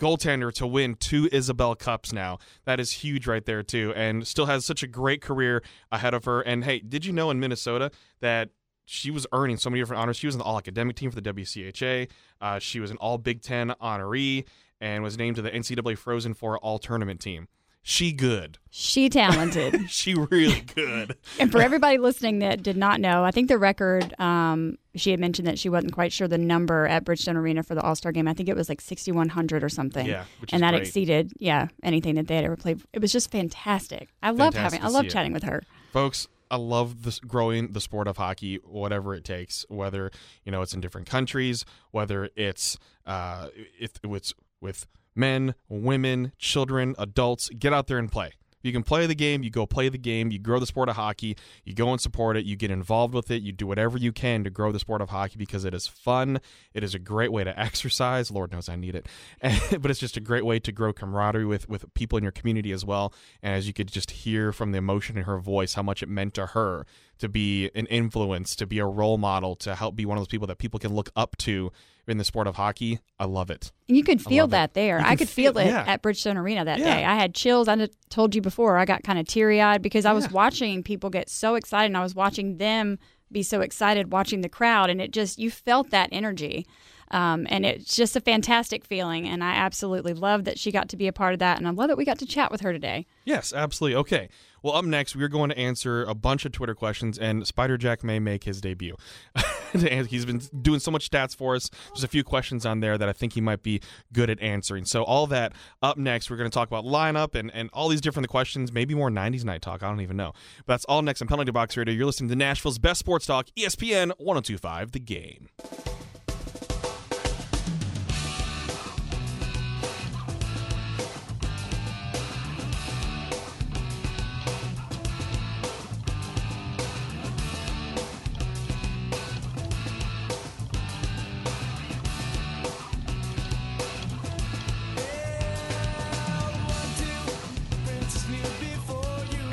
goaltender 0.00 0.52
to 0.54 0.66
win 0.66 0.96
two 0.96 1.28
Isobel 1.28 1.78
Cups 1.78 2.12
now. 2.12 2.38
That 2.64 2.80
is 2.80 2.90
huge 2.90 3.26
right 3.26 3.44
there, 3.44 3.62
too, 3.62 3.92
and 3.94 4.26
still 4.26 4.46
has 4.46 4.64
such 4.64 4.82
a 4.82 4.86
great 4.86 5.20
career 5.20 5.62
ahead 5.92 6.14
of 6.14 6.24
her. 6.24 6.40
And 6.40 6.64
hey, 6.64 6.80
did 6.80 7.04
you 7.04 7.12
know 7.12 7.30
in 7.30 7.38
Minnesota 7.38 7.92
that 8.20 8.48
she 8.86 9.10
was 9.10 9.26
earning 9.32 9.58
so 9.58 9.70
many 9.70 9.80
different 9.80 10.02
honors? 10.02 10.16
She 10.16 10.26
was 10.26 10.36
the 10.36 10.42
All 10.42 10.58
Academic 10.58 10.96
Team 10.96 11.10
for 11.10 11.20
the 11.20 11.32
WCHA, 11.32 12.08
uh, 12.40 12.58
she 12.58 12.80
was 12.80 12.90
an 12.90 12.96
All 12.96 13.18
Big 13.18 13.42
Ten 13.42 13.70
honoree, 13.80 14.46
and 14.80 15.02
was 15.04 15.18
named 15.18 15.36
to 15.36 15.42
the 15.42 15.50
NCAA 15.50 15.96
Frozen 15.98 16.34
Four 16.34 16.58
All 16.58 16.78
Tournament 16.78 17.20
Team. 17.20 17.46
She 17.82 18.12
good. 18.12 18.58
She 18.70 19.08
talented. 19.08 19.74
She 19.90 20.14
really 20.14 20.60
good. 20.74 21.16
and 21.38 21.50
for 21.50 21.60
everybody 21.60 21.98
listening 21.98 22.38
that 22.40 22.62
did 22.62 22.76
not 22.76 23.00
know, 23.00 23.24
I 23.24 23.30
think 23.30 23.48
the 23.48 23.58
record, 23.58 24.14
um, 24.20 24.76
she 24.94 25.10
had 25.10 25.18
mentioned 25.18 25.48
that 25.48 25.58
she 25.58 25.68
wasn't 25.68 25.92
quite 25.92 26.12
sure 26.12 26.28
the 26.28 26.38
number 26.38 26.86
at 26.86 27.04
Bridgestone 27.04 27.36
Arena 27.36 27.62
for 27.62 27.74
the 27.74 27.80
All 27.80 27.94
Star 27.96 28.12
game. 28.12 28.28
I 28.28 28.34
think 28.34 28.48
it 28.48 28.54
was 28.56 28.68
like 28.68 28.80
6,100 28.80 29.64
or 29.64 29.68
something. 29.68 30.06
Yeah, 30.06 30.24
and 30.52 30.62
that 30.62 30.70
great. 30.72 30.82
exceeded, 30.82 31.32
yeah, 31.38 31.68
anything 31.82 32.14
that 32.16 32.26
they 32.28 32.36
had 32.36 32.44
ever 32.44 32.56
played. 32.56 32.82
It 32.92 33.00
was 33.00 33.12
just 33.12 33.30
fantastic. 33.32 34.08
I 34.22 34.30
love 34.30 34.54
Fantastic 34.54 34.80
having, 34.80 34.82
I 34.82 34.92
love 34.94 35.02
see 35.04 35.06
it. 35.08 35.12
chatting 35.12 35.32
with 35.32 35.42
her. 35.44 35.62
folks 35.92 36.28
i 36.52 36.56
love 36.56 37.04
this 37.04 37.20
growing 37.20 37.70
the 37.72 37.80
sport 37.80 38.08
of 38.08 38.16
hockey 38.16 38.56
whatever 38.64 39.14
it 39.14 39.22
takes 39.24 39.64
whether 39.68 40.10
you 40.44 40.50
know 40.50 40.62
it's 40.62 40.74
in 40.74 40.80
different 40.80 41.08
countries 41.08 41.64
whether 41.92 42.28
it's 42.34 42.76
uh 43.06 43.46
if 43.78 43.92
it's 44.02 44.34
with 44.60 44.84
men 45.14 45.54
women 45.68 46.32
children 46.38 46.94
adults 46.98 47.48
get 47.50 47.72
out 47.72 47.86
there 47.86 47.98
and 47.98 48.10
play. 48.10 48.32
You 48.62 48.72
can 48.72 48.82
play 48.82 49.06
the 49.06 49.14
game 49.14 49.42
you 49.42 49.50
go 49.50 49.66
play 49.66 49.88
the 49.88 49.98
game 49.98 50.30
you 50.30 50.38
grow 50.38 50.58
the 50.58 50.66
sport 50.66 50.88
of 50.88 50.96
hockey 50.96 51.36
you 51.64 51.74
go 51.74 51.90
and 51.92 52.00
support 52.00 52.36
it 52.36 52.44
you 52.44 52.56
get 52.56 52.70
involved 52.70 53.14
with 53.14 53.30
it 53.30 53.42
you 53.42 53.52
do 53.52 53.66
whatever 53.66 53.96
you 53.96 54.12
can 54.12 54.44
to 54.44 54.50
grow 54.50 54.70
the 54.70 54.78
sport 54.78 55.00
of 55.00 55.08
hockey 55.08 55.36
because 55.38 55.64
it 55.64 55.72
is 55.72 55.86
fun 55.86 56.40
it 56.74 56.84
is 56.84 56.94
a 56.94 56.98
great 56.98 57.32
way 57.32 57.42
to 57.42 57.58
exercise 57.58 58.30
lord 58.30 58.52
knows 58.52 58.68
i 58.68 58.76
need 58.76 58.94
it 58.94 59.06
but 59.80 59.90
it's 59.90 60.00
just 60.00 60.16
a 60.16 60.20
great 60.20 60.44
way 60.44 60.58
to 60.58 60.72
grow 60.72 60.92
camaraderie 60.92 61.46
with 61.46 61.68
with 61.68 61.92
people 61.94 62.18
in 62.18 62.22
your 62.22 62.32
community 62.32 62.72
as 62.72 62.84
well 62.84 63.14
and 63.42 63.54
as 63.54 63.66
you 63.66 63.72
could 63.72 63.88
just 63.88 64.10
hear 64.10 64.52
from 64.52 64.72
the 64.72 64.78
emotion 64.78 65.16
in 65.16 65.24
her 65.24 65.38
voice 65.38 65.74
how 65.74 65.82
much 65.82 66.02
it 66.02 66.08
meant 66.08 66.34
to 66.34 66.46
her 66.46 66.84
to 67.20 67.28
be 67.28 67.70
an 67.74 67.86
influence 67.86 68.54
to 68.56 68.66
be 68.66 68.78
a 68.78 68.84
role 68.86 69.16
model 69.18 69.54
to 69.56 69.74
help 69.74 69.96
be 69.96 70.04
one 70.04 70.18
of 70.18 70.20
those 70.20 70.28
people 70.28 70.46
that 70.48 70.58
people 70.58 70.78
can 70.80 70.92
look 70.94 71.10
up 71.16 71.36
to 71.38 71.70
in 72.08 72.18
the 72.18 72.24
sport 72.24 72.46
of 72.48 72.56
hockey 72.56 72.98
i 73.20 73.24
love 73.24 73.50
it 73.50 73.70
you 73.86 74.02
could 74.02 74.20
feel 74.20 74.44
love 74.44 74.50
it. 74.50 74.52
that 74.52 74.74
there. 74.74 74.98
You 74.98 75.04
I 75.06 75.16
could 75.16 75.28
feel, 75.28 75.52
feel- 75.52 75.62
it 75.62 75.66
yeah. 75.66 75.84
at 75.86 76.02
Bridgestone 76.02 76.36
Arena 76.36 76.64
that 76.64 76.78
Yeah. 76.78 76.96
day. 76.96 77.04
I 77.04 77.14
had 77.16 77.34
chills. 77.34 77.66
I 77.68 77.88
told 78.08 78.34
you 78.36 78.40
before. 78.40 78.76
I 78.78 78.84
got 78.84 79.02
kind 79.02 79.18
of 79.18 79.26
teary 79.26 79.60
eyed 79.60 79.82
because 79.82 80.04
I 80.04 80.12
was 80.12 80.26
Yeah. 80.26 80.30
watching 80.32 80.82
people 80.84 81.10
get 81.10 81.28
so 81.28 81.56
excited, 81.56 81.86
and 81.86 81.96
I 81.96 82.02
was 82.02 82.14
watching 82.14 82.58
them 82.58 82.98
be 83.32 83.42
so 83.42 83.60
excited 83.62 84.12
watching 84.12 84.42
the 84.42 84.48
crowd, 84.48 84.90
and 84.90 85.00
it 85.00 85.10
just 85.12 85.40
you 85.40 85.50
felt 85.50 85.90
that 85.90 86.08
energy. 86.12 86.66
Um, 87.10 87.46
and 87.50 87.66
it's 87.66 87.96
just 87.96 88.14
a 88.14 88.20
fantastic 88.20 88.84
feeling, 88.84 89.26
and 89.26 89.42
I 89.42 89.50
absolutely 89.50 90.14
love 90.14 90.44
that 90.44 90.58
she 90.58 90.70
got 90.70 90.88
to 90.90 90.96
be 90.96 91.08
a 91.08 91.12
part 91.12 91.32
of 91.32 91.40
that, 91.40 91.58
and 91.58 91.66
I 91.66 91.70
love 91.70 91.88
that 91.88 91.96
we 91.96 92.04
got 92.04 92.18
to 92.20 92.26
chat 92.26 92.52
with 92.52 92.60
her 92.60 92.72
today. 92.72 93.06
Yes, 93.24 93.52
absolutely. 93.52 93.96
Okay. 93.96 94.28
Well, 94.62 94.74
up 94.74 94.84
next, 94.84 95.16
we're 95.16 95.28
going 95.28 95.50
to 95.50 95.58
answer 95.58 96.04
a 96.04 96.14
bunch 96.14 96.44
of 96.44 96.52
Twitter 96.52 96.74
questions, 96.74 97.18
and 97.18 97.46
Spider 97.46 97.78
Jack 97.78 98.04
may 98.04 98.18
make 98.18 98.44
his 98.44 98.60
debut. 98.60 98.94
He's 99.72 100.26
been 100.26 100.40
doing 100.60 100.80
so 100.80 100.90
much 100.90 101.10
stats 101.10 101.34
for 101.34 101.54
us. 101.54 101.70
There's 101.88 102.04
a 102.04 102.08
few 102.08 102.22
questions 102.22 102.66
on 102.66 102.80
there 102.80 102.98
that 102.98 103.08
I 103.08 103.12
think 103.12 103.32
he 103.32 103.40
might 103.40 103.62
be 103.62 103.80
good 104.12 104.28
at 104.28 104.40
answering. 104.40 104.84
So, 104.84 105.02
all 105.02 105.26
that 105.28 105.52
up 105.82 105.96
next, 105.96 106.30
we're 106.30 106.36
going 106.36 106.50
to 106.50 106.54
talk 106.54 106.68
about 106.68 106.84
lineup 106.84 107.34
and, 107.34 107.50
and 107.54 107.70
all 107.72 107.88
these 107.88 108.00
different 108.00 108.28
questions, 108.28 108.72
maybe 108.72 108.94
more 108.94 109.10
90s 109.10 109.44
night 109.44 109.62
talk. 109.62 109.82
I 109.82 109.88
don't 109.88 110.00
even 110.00 110.16
know. 110.16 110.32
But 110.66 110.74
that's 110.74 110.84
all 110.84 111.02
next 111.02 111.22
on 111.22 111.28
Penalty 111.28 111.52
Box 111.52 111.76
Radio. 111.76 111.94
You're 111.94 112.06
listening 112.06 112.28
to 112.30 112.36
Nashville's 112.36 112.78
best 112.78 113.00
sports 113.00 113.26
talk, 113.26 113.46
ESPN 113.56 114.12
1025, 114.18 114.92
The 114.92 115.00
Game. 115.00 115.48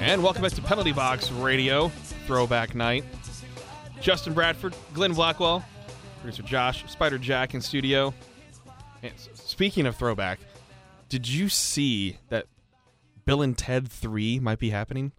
And 0.07 0.23
welcome 0.23 0.41
back 0.41 0.53
to 0.53 0.61
Penalty 0.61 0.93
Box 0.93 1.29
Radio, 1.33 1.89
Throwback 2.27 2.73
Night. 2.73 3.03
Justin 3.99 4.33
Bradford, 4.33 4.73
Glenn 4.93 5.13
Blackwell, 5.13 5.65
producer 6.21 6.43
Josh, 6.43 6.89
Spider 6.89 7.17
Jack 7.17 7.53
in 7.53 7.59
studio. 7.59 8.13
And 9.03 9.11
speaking 9.33 9.85
of 9.85 9.97
throwback, 9.97 10.39
did 11.09 11.27
you 11.27 11.49
see 11.49 12.19
that 12.29 12.45
Bill 13.25 13.41
and 13.41 13.57
Ted 13.57 13.91
3 13.91 14.39
might 14.39 14.59
be 14.59 14.69
happening? 14.69 15.11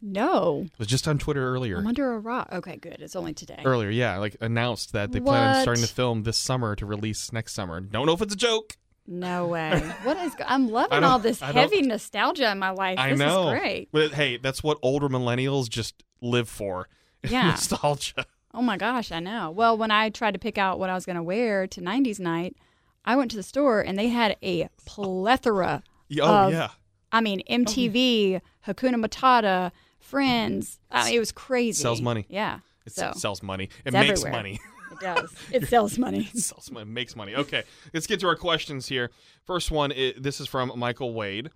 No, 0.00 0.62
It 0.64 0.78
was 0.80 0.88
just 0.88 1.06
on 1.06 1.18
Twitter 1.18 1.54
earlier. 1.54 1.78
I'm 1.78 1.86
under 1.86 2.12
a 2.12 2.18
rock. 2.18 2.48
Okay, 2.52 2.78
good. 2.78 2.96
It's 2.98 3.14
only 3.14 3.34
today. 3.34 3.62
Earlier, 3.64 3.90
yeah, 3.90 4.16
like 4.18 4.36
announced 4.40 4.92
that 4.94 5.12
they 5.12 5.20
plan 5.20 5.50
on 5.50 5.54
What? 5.54 5.62
starting 5.62 5.84
to 5.84 5.88
film 5.88 6.24
this 6.24 6.36
summer 6.36 6.74
to 6.74 6.84
release 6.84 7.32
next 7.32 7.54
summer. 7.54 7.80
Don't 7.80 8.06
know 8.06 8.12
if 8.12 8.20
it's 8.20 8.34
a 8.34 8.36
joke. 8.36 8.76
No 9.06 9.46
way. 9.48 9.78
What 10.04 10.16
is? 10.18 10.34
I'm 10.46 10.70
loving 10.70 11.02
all 11.04 11.18
this 11.18 11.40
heavy 11.40 11.82
nostalgia 11.82 12.50
in 12.50 12.58
my 12.58 12.70
life. 12.70 12.98
I 12.98 13.10
this 13.10 13.18
know. 13.18 13.50
is 13.52 13.58
great. 13.60 13.88
But 13.92 14.12
hey, 14.12 14.36
that's 14.36 14.62
what 14.62 14.78
older 14.82 15.08
millennials 15.08 15.68
just 15.68 16.02
live 16.20 16.48
for. 16.48 16.88
Yeah. 17.28 17.50
Nostalgia. 17.50 18.26
Oh 18.52 18.62
my 18.62 18.76
gosh, 18.76 19.12
I 19.12 19.20
know. 19.20 19.52
Well, 19.52 19.78
when 19.78 19.92
I 19.92 20.10
tried 20.10 20.32
to 20.32 20.40
pick 20.40 20.58
out 20.58 20.80
what 20.80 20.90
I 20.90 20.94
was 20.94 21.06
going 21.06 21.14
to 21.14 21.22
wear 21.22 21.68
to 21.68 21.80
90s 21.80 22.18
night, 22.18 22.56
I 23.04 23.14
went 23.14 23.30
to 23.30 23.36
the 23.36 23.44
store 23.44 23.80
and 23.80 23.96
they 23.96 24.08
had 24.08 24.36
a 24.42 24.68
plethora. 24.84 25.84
Oh 26.20 26.24
Of- 26.48 26.52
yeah. 26.52 26.70
I 27.12 27.20
mean, 27.20 27.42
MTV, 27.48 28.40
Hakuna 28.66 29.04
Matata, 29.06 29.70
Friends. 30.00 30.80
I 30.90 31.04
mean, 31.06 31.14
it 31.14 31.18
was 31.20 31.30
crazy. 31.30 31.80
Sells 31.80 32.02
money. 32.02 32.26
Yeah. 32.28 32.58
It 32.84 32.92
so 32.92 33.12
sells 33.14 33.40
money. 33.42 33.68
It 33.84 33.92
makes 33.92 34.10
everywhere. 34.20 34.32
money. 34.32 34.60
it 35.02 35.14
does. 35.14 35.34
It 35.52 35.68
sells 35.68 35.98
money. 35.98 36.30
It 36.32 36.38
sells 36.38 36.70
money. 36.70 36.90
Makes 36.90 37.16
money. 37.16 37.34
Okay, 37.34 37.62
let's 37.92 38.06
get 38.06 38.20
to 38.20 38.26
our 38.28 38.36
questions 38.36 38.86
here. 38.88 39.10
First 39.44 39.70
one. 39.70 39.92
i 39.92 40.14
this 40.18 40.40
is 40.40 40.46
from 40.48 40.72
Michael 40.76 41.12
Wade. 41.14 41.50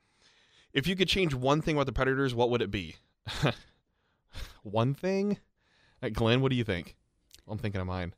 If 0.72 0.86
you 0.86 0.96
could 0.96 1.08
change 1.08 1.34
one 1.34 1.62
thing 1.62 1.76
about 1.76 1.86
the 1.86 1.92
Predators, 1.92 2.34
what 2.34 2.50
would 2.50 2.60
it 2.60 2.70
be? 2.70 2.96
one 4.62 4.94
thing. 4.94 5.38
Uh, 6.02 6.10
Glenn, 6.10 6.40
what 6.40 6.50
do 6.50 6.56
you 6.56 6.64
think? 6.64 6.96
I'm 7.48 7.58
thinking 7.58 7.80
of 7.80 7.86
mine. 7.86 8.14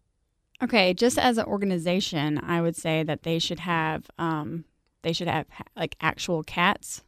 Okay, 0.63 0.93
just 0.93 1.19
as 1.19 1.39
an 1.39 1.45
organization, 1.45 2.39
I 2.43 2.61
would 2.61 2.75
say 2.75 3.03
that 3.05 3.23
they 3.23 3.39
should 3.39 3.61
have 3.61 4.11
um 4.19 4.65
they 5.03 5.13
should 5.13 5.29
have 5.29 5.47
like 5.77 5.95
actual 6.01 6.43
cats 6.43 7.05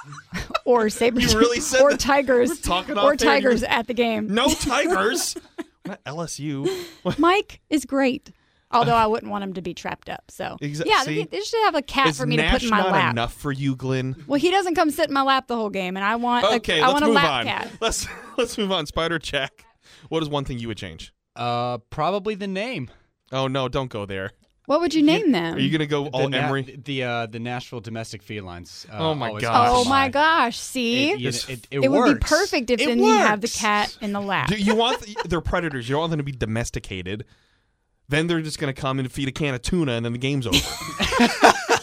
or 0.64 0.88
saber 0.88 1.18
really 1.20 1.58
or 1.82 1.90
that? 1.90 2.00
tigers 2.00 2.48
We're 2.48 2.56
talking 2.56 2.96
or 2.96 3.00
off 3.00 3.04
air 3.06 3.10
and 3.12 3.20
tigers 3.20 3.60
you're- 3.60 3.74
at 3.74 3.86
the 3.88 3.94
game. 3.94 4.28
No 4.28 4.48
tigers. 4.48 5.36
Not 5.88 6.04
LSU. 6.04 6.68
Mike 7.18 7.60
is 7.70 7.84
great. 7.84 8.30
Although 8.70 8.94
I 8.94 9.06
wouldn't 9.06 9.32
want 9.32 9.42
him 9.44 9.54
to 9.54 9.62
be 9.62 9.72
trapped 9.72 10.10
up. 10.10 10.24
So 10.30 10.58
Exa- 10.60 10.82
yeah, 10.84 11.00
see? 11.02 11.16
they, 11.22 11.24
they 11.24 11.40
should 11.40 11.64
have 11.64 11.74
a 11.74 11.80
cat 11.80 12.08
Is 12.08 12.18
for 12.18 12.26
me 12.26 12.36
to 12.36 12.50
put 12.50 12.62
in 12.62 12.68
my 12.68 12.80
not 12.80 12.92
lap. 12.92 13.12
enough 13.12 13.32
for 13.32 13.50
you, 13.50 13.74
Glenn? 13.74 14.14
Well, 14.26 14.38
he 14.38 14.50
doesn't 14.50 14.74
come 14.74 14.90
sit 14.90 15.08
in 15.08 15.14
my 15.14 15.22
lap 15.22 15.46
the 15.46 15.56
whole 15.56 15.70
game, 15.70 15.96
and 15.96 16.04
I 16.04 16.16
want 16.16 16.44
Okay, 16.44 16.80
a, 16.80 16.82
I 16.84 16.88
let's 16.88 16.92
want 16.92 17.04
a 17.04 17.06
move 17.06 17.14
lap 17.16 17.30
on. 17.30 17.44
cat. 17.46 17.70
Let's 17.80 18.06
let's 18.36 18.58
move 18.58 18.70
on. 18.70 18.84
Spider 18.84 19.18
Jack. 19.18 19.64
What 20.10 20.22
is 20.22 20.28
one 20.28 20.44
thing 20.44 20.58
you 20.58 20.68
would 20.68 20.76
change? 20.76 21.14
Uh, 21.34 21.78
probably 21.88 22.34
the 22.34 22.46
name. 22.46 22.90
Oh 23.32 23.46
no, 23.48 23.68
don't 23.68 23.88
go 23.90 24.04
there. 24.04 24.32
What 24.68 24.82
would 24.82 24.92
you 24.92 25.02
name 25.02 25.32
them? 25.32 25.54
Are 25.54 25.58
you 25.58 25.70
gonna 25.70 25.86
go 25.86 26.08
all 26.08 26.24
the, 26.24 26.28
Na- 26.28 26.38
Emery? 26.46 26.78
the 26.84 27.02
uh, 27.02 27.26
the 27.26 27.38
Nashville 27.38 27.80
domestic 27.80 28.22
felines. 28.22 28.86
Uh, 28.92 28.96
Oh, 28.98 29.14
my 29.14 29.28
always 29.28 29.42
gosh. 29.42 29.66
comes 29.68 29.86
oh 29.86 29.88
my 29.88 30.00
mind. 30.02 30.12
gosh! 30.12 30.58
See, 30.58 31.10
It, 31.10 31.18
you 31.20 31.24
know, 31.24 31.28
It's- 31.30 31.48
it, 31.48 31.66
it 31.70 31.84
it 31.84 31.88
would 31.88 32.04
be 32.04 32.10
works. 32.12 32.28
perfect 32.30 32.68
if 32.70 32.78
It 32.80 32.86
then 32.86 32.98
you 32.98 33.06
have 33.06 33.40
the 33.40 33.46
works. 33.46 33.58
cat 33.58 33.96
in 34.02 34.12
the 34.12 34.20
lap. 34.20 34.48
Do 34.48 34.56
you 34.56 34.74
want 34.74 35.00
the, 35.00 35.16
they're 35.26 35.40
predators? 35.40 35.88
You 35.88 35.94
don't 35.94 36.00
want 36.00 36.10
them 36.10 36.18
to 36.18 36.24
be 36.24 36.32
domesticated. 36.32 37.24
Then 38.10 38.26
they're 38.26 38.42
just 38.42 38.58
gonna 38.58 38.74
come 38.74 38.98
and 38.98 39.10
feed 39.10 39.28
a 39.28 39.32
can 39.32 39.54
of 39.54 39.62
tuna, 39.62 39.92
and 39.92 40.04
then 40.04 40.12
the 40.12 40.18
game's 40.18 40.46
over. 40.46 40.56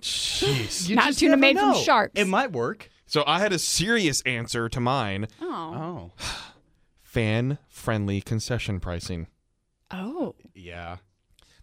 Jeez. 0.00 0.88
You 0.88 0.96
Not 0.96 1.06
just 1.08 1.18
tuna 1.18 1.30
never 1.36 1.40
made 1.40 1.58
from 1.58 1.72
know. 1.72 1.82
sharks. 1.82 2.12
It 2.14 2.26
might 2.28 2.52
work. 2.52 2.88
So 3.06 3.24
I 3.26 3.40
had 3.40 3.52
a 3.52 3.58
serious 3.58 4.22
answer 4.22 4.68
to 4.68 4.80
mine: 4.80 5.26
oh, 5.42 6.12
Oh, 6.18 6.18
fan-friendly 7.02 8.20
concession 8.22 8.80
pricing. 8.80 9.26
oh, 9.90 10.34
yeah. 10.54 10.96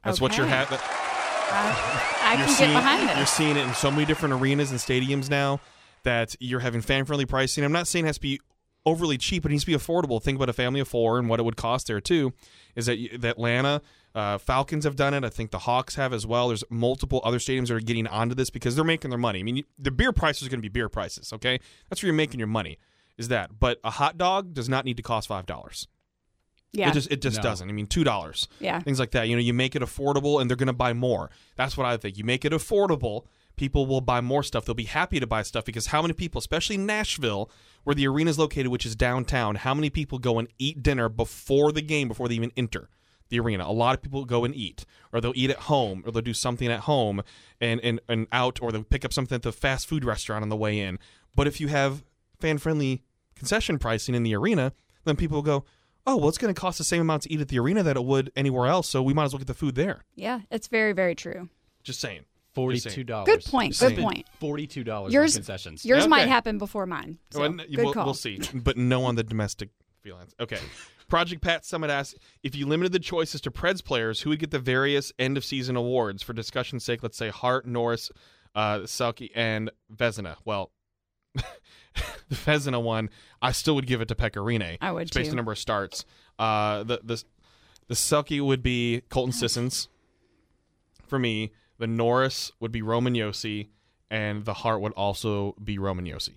That's 0.05 0.21
what 0.21 0.37
you're 0.37 0.45
having. 0.47 0.79
I, 0.81 2.21
I 2.23 2.35
can 2.37 2.47
seeing, 2.47 2.71
get 2.71 2.77
behind 2.77 3.09
it. 3.09 3.17
You're 3.17 3.25
seeing 3.25 3.57
it 3.57 3.67
in 3.67 3.73
so 3.73 3.91
many 3.91 4.05
different 4.05 4.33
arenas 4.35 4.71
and 4.71 4.79
stadiums 4.79 5.29
now 5.29 5.59
that 6.03 6.35
you're 6.39 6.61
having 6.61 6.81
fan-friendly 6.81 7.25
pricing. 7.25 7.63
I'm 7.63 7.71
not 7.71 7.87
saying 7.87 8.05
it 8.05 8.07
has 8.07 8.17
to 8.17 8.21
be 8.21 8.39
overly 8.85 9.17
cheap, 9.17 9.43
but 9.43 9.51
it 9.51 9.53
needs 9.53 9.63
to 9.63 9.71
be 9.71 9.75
affordable. 9.75 10.21
Think 10.21 10.37
about 10.37 10.49
a 10.49 10.53
family 10.53 10.79
of 10.79 10.87
four 10.87 11.17
and 11.17 11.27
what 11.27 11.39
it 11.39 11.43
would 11.43 11.57
cost 11.57 11.87
there 11.87 11.99
too. 11.99 12.33
Is 12.75 12.85
that 12.85 12.97
the 13.19 13.29
Atlanta 13.29 13.81
uh, 14.13 14.37
Falcons 14.37 14.83
have 14.85 14.95
done 14.95 15.13
it? 15.13 15.23
I 15.23 15.29
think 15.29 15.49
the 15.51 15.59
Hawks 15.59 15.95
have 15.95 16.13
as 16.13 16.27
well. 16.27 16.49
There's 16.49 16.63
multiple 16.69 17.21
other 17.23 17.39
stadiums 17.39 17.69
that 17.69 17.75
are 17.75 17.79
getting 17.79 18.05
onto 18.05 18.35
this 18.35 18.49
because 18.49 18.75
they're 18.75 18.85
making 18.85 19.09
their 19.09 19.17
money. 19.17 19.39
I 19.39 19.43
mean, 19.43 19.63
the 19.79 19.91
beer 19.91 20.11
prices 20.11 20.47
are 20.47 20.49
going 20.51 20.59
to 20.59 20.61
be 20.61 20.69
beer 20.69 20.89
prices. 20.89 21.33
Okay, 21.33 21.59
that's 21.89 22.03
where 22.03 22.07
you're 22.07 22.15
making 22.15 22.39
your 22.39 22.47
money. 22.47 22.77
Is 23.17 23.29
that? 23.29 23.59
But 23.59 23.79
a 23.83 23.91
hot 23.91 24.17
dog 24.17 24.53
does 24.53 24.69
not 24.69 24.85
need 24.85 24.97
to 24.97 25.03
cost 25.03 25.27
five 25.27 25.45
dollars. 25.45 25.87
Yeah, 26.75 26.89
It 26.89 26.93
just 26.93 27.11
it 27.11 27.21
just 27.21 27.37
No. 27.37 27.43
doesn't. 27.43 27.69
I 27.69 27.71
mean, 27.71 27.87
two 27.87 28.03
dollars 28.03 28.47
yeah. 28.59 28.79
things 28.79 28.99
like 28.99 29.11
that. 29.11 29.27
You 29.27 29.35
know, 29.35 29.41
you 29.41 29.53
make 29.53 29.75
it 29.75 29.81
affordable 29.81 30.39
and 30.41 30.49
they're 30.49 30.57
going 30.57 30.67
to 30.67 30.73
buy 30.73 30.93
more. 30.93 31.29
That's 31.55 31.77
what 31.77 31.85
I 31.85 31.97
think. 31.97 32.17
You 32.17 32.23
make 32.23 32.43
it 32.45 32.51
affordable, 32.51 33.25
people 33.55 33.85
will 33.85 34.01
buy 34.01 34.21
more 34.21 34.43
stuff. 34.43 34.65
They'll 34.65 34.75
be 34.75 34.83
happy 34.83 35.19
to 35.19 35.27
buy 35.27 35.41
stuff 35.43 35.65
because 35.65 35.87
how 35.87 36.01
many 36.01 36.13
people, 36.13 36.39
especially 36.39 36.77
Nashville, 36.77 37.49
where 37.83 37.95
the 37.95 38.07
arena 38.07 38.29
is 38.29 38.37
located, 38.39 38.67
which 38.67 38.85
is 38.85 38.95
downtown, 38.95 39.55
how 39.55 39.73
many 39.73 39.89
people 39.89 40.19
go 40.19 40.39
and 40.39 40.47
eat 40.59 40.83
dinner 40.83 41.07
before 41.09 41.71
the 41.71 41.81
game, 41.81 42.07
before 42.07 42.27
they 42.27 42.35
even 42.35 42.51
enter 42.57 42.89
the 43.29 43.39
arena? 43.39 43.63
A 43.65 43.71
lot 43.71 43.95
of 43.95 44.01
people 44.01 44.25
go 44.25 44.43
and 44.43 44.53
eat, 44.55 44.85
or 45.13 45.21
they'll 45.21 45.33
eat 45.35 45.49
at 45.49 45.57
home, 45.71 46.03
or 46.05 46.11
they'll 46.11 46.21
do 46.21 46.33
something 46.33 46.67
at 46.67 46.81
home 46.81 47.21
and, 47.61 47.79
and, 47.81 48.01
and 48.09 48.27
out, 48.31 48.61
or 48.61 48.71
they'll 48.71 48.83
pick 48.83 49.05
up 49.05 49.13
something 49.13 49.35
at 49.35 49.41
the 49.43 49.51
fast 49.51 49.87
food 49.87 50.03
restaurant 50.03 50.41
on 50.43 50.49
the 50.49 50.55
way 50.57 50.79
in. 50.79 50.99
But 51.35 51.47
if 51.47 51.61
you 51.61 51.67
have 51.69 52.03
fan 52.39 52.57
friendly 52.57 53.03
concession 53.35 53.77
pricing 53.79 54.15
in 54.15 54.23
the 54.23 54.35
arena, 54.35 54.73
then 55.05 55.15
people 55.15 55.41
go, 55.41 55.63
oh, 56.07 56.17
well, 56.17 56.29
it's 56.29 56.37
going 56.37 56.53
to 56.53 56.59
cost 56.59 56.77
the 56.77 56.83
same 56.83 57.01
amount 57.01 57.23
to 57.23 57.33
eat 57.33 57.41
at 57.41 57.47
the 57.47 57.59
arena 57.59 57.83
that 57.83 57.95
it 57.97 58.03
would 58.05 58.31
anywhere 58.35 58.67
else, 58.67 58.87
so 58.89 59.01
we 59.01 59.13
might 59.13 59.25
as 59.25 59.33
well 59.33 59.39
get 59.39 59.47
the 59.47 59.53
food 59.53 59.75
there. 59.75 60.03
Yeah, 60.15 60.41
it's 60.51 60.67
very, 60.67 60.93
very 60.93 61.15
true. 61.15 61.49
Just 61.83 61.99
saying. 61.99 62.21
Forty-two 62.53 63.03
dollars. 63.03 63.25
Good 63.25 63.43
point. 63.43 63.77
Good 63.77 63.97
point. 63.97 64.25
Forty-two 64.39 64.85
dollars 64.85 65.09
on 65.09 65.13
Yours- 65.13 65.35
concessions. 65.35 65.83
Yours 65.83 66.03
Okay. 66.03 66.09
might 66.09 66.27
happen 66.29 66.57
before 66.57 66.85
mine. 66.85 67.17
So, 67.31 67.41
Well, 67.41 67.51
good 67.51 67.67
we'll, 67.77 67.93
call. 67.93 68.05
we'll 68.05 68.13
see, 68.13 68.39
but 68.53 68.77
no 68.77 69.03
on 69.03 69.15
the 69.15 69.23
domestic 69.23 69.69
feelings. 70.01 70.33
Okay. 70.39 70.59
Project 71.09 71.41
Pat 71.41 71.65
Summit 71.65 71.89
asks 71.89 72.17
if 72.43 72.55
you 72.55 72.65
limited 72.65 72.93
the 72.93 72.99
choices 72.99 73.41
to 73.41 73.51
Preds 73.51 73.83
players, 73.83 74.21
who 74.21 74.29
would 74.29 74.39
get 74.39 74.51
the 74.51 74.59
various 74.59 75.11
end 75.19 75.35
of 75.35 75.43
season 75.43 75.75
awards? 75.75 76.23
For 76.23 76.31
discussion's 76.33 76.83
sake, 76.85 77.03
let's 77.03 77.17
say 77.17 77.29
Hart, 77.29 77.67
Norris, 77.67 78.09
uh, 78.55 78.79
Selke, 78.79 79.29
and 79.35 79.69
Vezina. 79.93 80.37
Well, 80.45 80.71
the 81.35 82.35
Vezina 82.35 82.81
one, 82.81 83.09
I 83.41 83.51
still 83.51 83.75
would 83.75 83.87
give 83.87 84.01
it 84.01 84.07
to 84.09 84.15
Pekka 84.15 84.43
Rinne. 84.43 84.77
I 84.81 84.91
would 84.91 85.11
based 85.13 85.29
on 85.29 85.35
number 85.35 85.51
of 85.51 85.59
starts. 85.59 86.05
Uh, 86.39 86.83
the 86.83 86.99
the 87.03 87.23
the 87.87 87.95
Selke 87.95 88.41
would 88.43 88.63
be 88.63 89.03
Colton 89.09 89.31
Sissons. 89.33 89.89
For 91.07 91.19
me, 91.19 91.51
the 91.77 91.87
Norris 91.87 92.51
would 92.59 92.71
be 92.71 92.81
Roman 92.81 93.13
Josi, 93.13 93.69
and 94.09 94.43
the 94.43 94.53
Hart 94.55 94.81
would 94.81 94.93
also 94.93 95.55
be 95.63 95.77
Roman 95.77 96.05
Josi. 96.05 96.33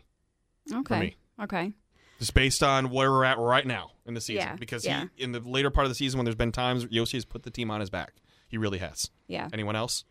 Okay. 0.72 1.00
me. 1.00 1.16
Okay. 1.42 1.72
Just 2.18 2.34
based 2.34 2.62
on 2.62 2.90
where 2.90 3.10
we're 3.10 3.24
at 3.24 3.38
right 3.38 3.66
now 3.66 3.92
in 4.04 4.14
the 4.14 4.20
season. 4.20 4.42
Yeah, 4.48 4.56
Because 4.56 4.84
yeah. 4.84 5.04
he, 5.16 5.22
in 5.22 5.32
the 5.32 5.40
later 5.40 5.70
part 5.70 5.86
of 5.86 5.90
the 5.90 5.94
season, 5.94 6.18
when 6.18 6.24
there's 6.24 6.34
been 6.34 6.52
times 6.52 6.84
Josi 6.86 7.12
has 7.12 7.24
put 7.24 7.44
the 7.44 7.50
team 7.50 7.70
on 7.70 7.80
his 7.80 7.90
back, 7.90 8.14
he 8.48 8.58
really 8.58 8.78
has. 8.78 9.10
Yeah. 9.28 9.48
Anyone 9.52 9.76
else? 9.76 10.04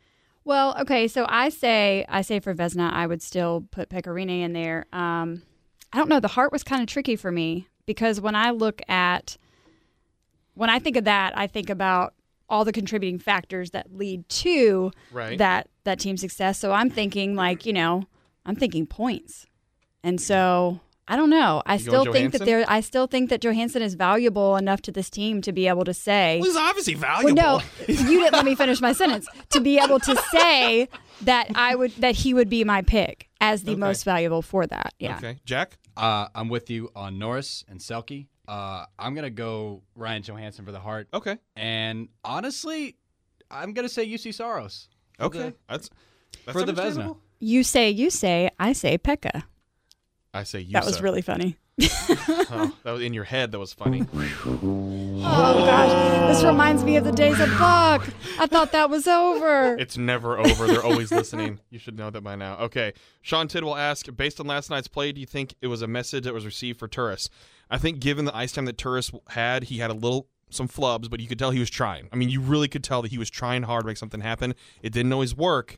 Well, 0.47 0.77
okay, 0.79 1.09
so 1.09 1.25
I 1.27 1.49
say 1.49 2.05
I 2.07 2.21
say 2.21 2.39
for 2.39 2.55
Vezina, 2.55 2.89
I 2.93 3.05
would 3.05 3.21
still 3.21 3.67
put 3.69 3.89
Pekka 3.89 4.13
Rinne 4.13 4.43
in 4.43 4.53
there. 4.53 4.85
Um, 4.93 5.41
I 5.91 5.97
don't 5.97 6.07
know. 6.07 6.21
The 6.21 6.29
Hart 6.29 6.53
was 6.53 6.63
kind 6.63 6.81
of 6.81 6.87
tricky 6.87 7.17
for 7.17 7.33
me 7.33 7.67
because 7.85 8.21
when 8.21 8.33
I 8.33 8.51
look 8.51 8.81
at 8.87 9.35
when 10.53 10.69
I 10.69 10.79
think 10.79 10.95
of 10.95 11.03
that, 11.03 11.37
I 11.37 11.47
think 11.47 11.69
about 11.69 12.13
all 12.47 12.63
the 12.63 12.71
contributing 12.71 13.19
factors 13.19 13.71
that 13.71 13.93
lead 13.93 14.29
to 14.29 14.93
Right. 15.11 15.37
that 15.37 15.67
that 15.83 15.99
team 15.99 16.15
success. 16.15 16.57
So 16.57 16.71
I'm 16.71 16.89
thinking 16.89 17.35
like 17.35 17.65
you 17.65 17.73
know 17.73 18.05
I'm 18.45 18.55
thinking 18.55 18.85
points, 18.85 19.47
and 20.01 20.21
so 20.21 20.79
I 21.09 21.15
don't 21.15 21.29
know. 21.29 21.63
I 21.65 21.75
You 21.75 21.79
still 21.79 22.03
going 22.05 22.13
think 22.13 22.31
that 22.33 22.41
Johansen? 22.41 22.45
there. 22.45 22.65
I 22.67 22.81
still 22.81 23.07
think 23.07 23.29
that 23.29 23.41
Johansen 23.41 23.81
is 23.81 23.93
valuable 23.95 24.57
enough 24.57 24.81
to 24.83 24.91
this 24.91 25.09
team 25.09 25.41
to 25.43 25.51
be 25.53 25.67
able 25.67 25.85
to 25.85 25.93
say. 25.93 26.39
Well, 26.41 26.49
he's 26.49 26.57
obviously 26.57 26.95
Well, 26.95 27.01
valuable. 27.21 27.41
no, 27.41 27.61
you 27.87 28.19
didn't 28.19 28.33
let 28.33 28.43
me 28.45 28.55
finish 28.55 28.81
my 28.81 28.91
sentence. 28.93 29.27
To 29.51 29.61
be 29.61 29.79
able 29.79 29.99
to 30.01 30.15
say 30.31 30.89
that 31.21 31.49
I 31.55 31.75
would 31.75 31.91
that 31.97 32.15
he 32.15 32.33
would 32.33 32.49
be 32.49 32.63
my 32.63 32.81
pick 32.81 33.29
as 33.39 33.63
the 33.63 33.71
Okay. 33.71 33.79
most 33.79 34.03
valuable 34.03 34.41
for 34.41 34.67
that. 34.67 34.93
Yeah. 34.99 35.17
Okay. 35.17 35.39
Jack? 35.45 35.77
Uh, 35.95 36.27
I'm 36.35 36.49
with 36.49 36.69
you 36.69 36.91
on 36.95 37.17
Norris 37.17 37.63
and 37.69 37.79
Selke. 37.79 38.27
Uh, 38.47 38.85
I'm 38.99 39.15
gonna 39.15 39.29
go 39.29 39.83
Ryan 39.95 40.23
Johansen 40.23 40.65
for 40.65 40.71
the 40.71 40.79
Hart, 40.79 41.07
Okay. 41.13 41.37
and 41.55 42.07
honestly, 42.23 42.95
I'm 43.49 43.73
gonna 43.73 43.89
say 43.89 44.05
Juuse 44.07 44.33
Saros. 44.33 44.89
for 45.17 45.25
Okay. 45.25 45.39
the- 45.39 45.55
that's, 45.67 45.89
that's 46.45 46.51
for 46.57 46.63
the 46.65 46.73
Vezina. 46.73 47.17
You 47.39 47.63
say 47.63 47.89
you 47.89 48.09
say 48.09 48.49
I 48.59 48.73
say 48.73 48.97
Pekka. 48.97 49.43
I 50.37 50.43
say 50.43 50.59
you. 50.59 50.73
That 50.73 50.85
was 50.85 51.01
really 51.01 51.21
funny. 51.21 51.57
Oh, 51.79 52.75
that 52.83 52.91
was 52.91 53.01
in 53.01 53.13
your 53.13 53.23
head. 53.23 53.51
That 53.51 53.59
was 53.59 53.73
funny. 53.73 54.05
Oh 55.29 55.65
gosh, 55.65 56.29
this 56.29 56.43
reminds 56.43 56.83
me 56.83 56.95
of 56.95 57.03
the 57.03 57.11
days 57.11 57.39
of 57.39 57.49
Buck. 57.57 58.07
I 58.39 58.45
thought 58.45 58.71
that 58.71 58.89
was 58.89 59.07
over. 59.07 59.75
It's 59.79 59.97
never 59.97 60.37
over. 60.37 60.67
They're 60.67 60.83
always 60.83 61.11
listening. 61.11 61.59
You 61.69 61.79
should 61.79 61.97
know 61.97 62.09
that 62.09 62.21
by 62.21 62.35
now. 62.35 62.57
Okay. 62.59 62.93
Sean 63.21 63.47
Tidwell 63.47 63.75
asked, 63.75 64.15
based 64.15 64.39
on 64.39 64.47
last 64.47 64.69
night's 64.69 64.87
play, 64.87 65.11
do 65.11 65.19
you 65.19 65.25
think 65.25 65.55
it 65.61 65.67
was 65.67 65.81
a 65.81 65.87
message 65.87 66.23
that 66.23 66.33
was 66.33 66.45
received 66.45 66.79
for 66.79 66.87
Turris? 66.87 67.29
I 67.69 67.77
think 67.77 67.99
given 67.99 68.25
the 68.25 68.35
ice 68.35 68.51
time 68.53 68.65
that 68.65 68.77
Turris 68.77 69.11
had, 69.29 69.65
he 69.65 69.79
had 69.79 69.89
a 69.89 69.93
little 69.95 70.27
some 70.49 70.67
flubs, 70.67 71.09
but 71.09 71.19
you 71.19 71.27
could 71.27 71.39
tell 71.39 71.51
he 71.51 71.59
was 71.59 71.69
trying. 71.69 72.07
I 72.13 72.15
mean, 72.15 72.29
you 72.29 72.39
really 72.41 72.67
could 72.67 72.83
tell 72.83 73.01
that 73.01 73.11
he 73.11 73.17
was 73.17 73.29
trying 73.29 73.63
hard 73.63 73.83
to 73.83 73.87
make 73.87 73.97
something 73.97 74.21
happen. 74.21 74.55
It 74.81 74.93
didn't 74.93 75.11
always 75.11 75.35
work, 75.35 75.77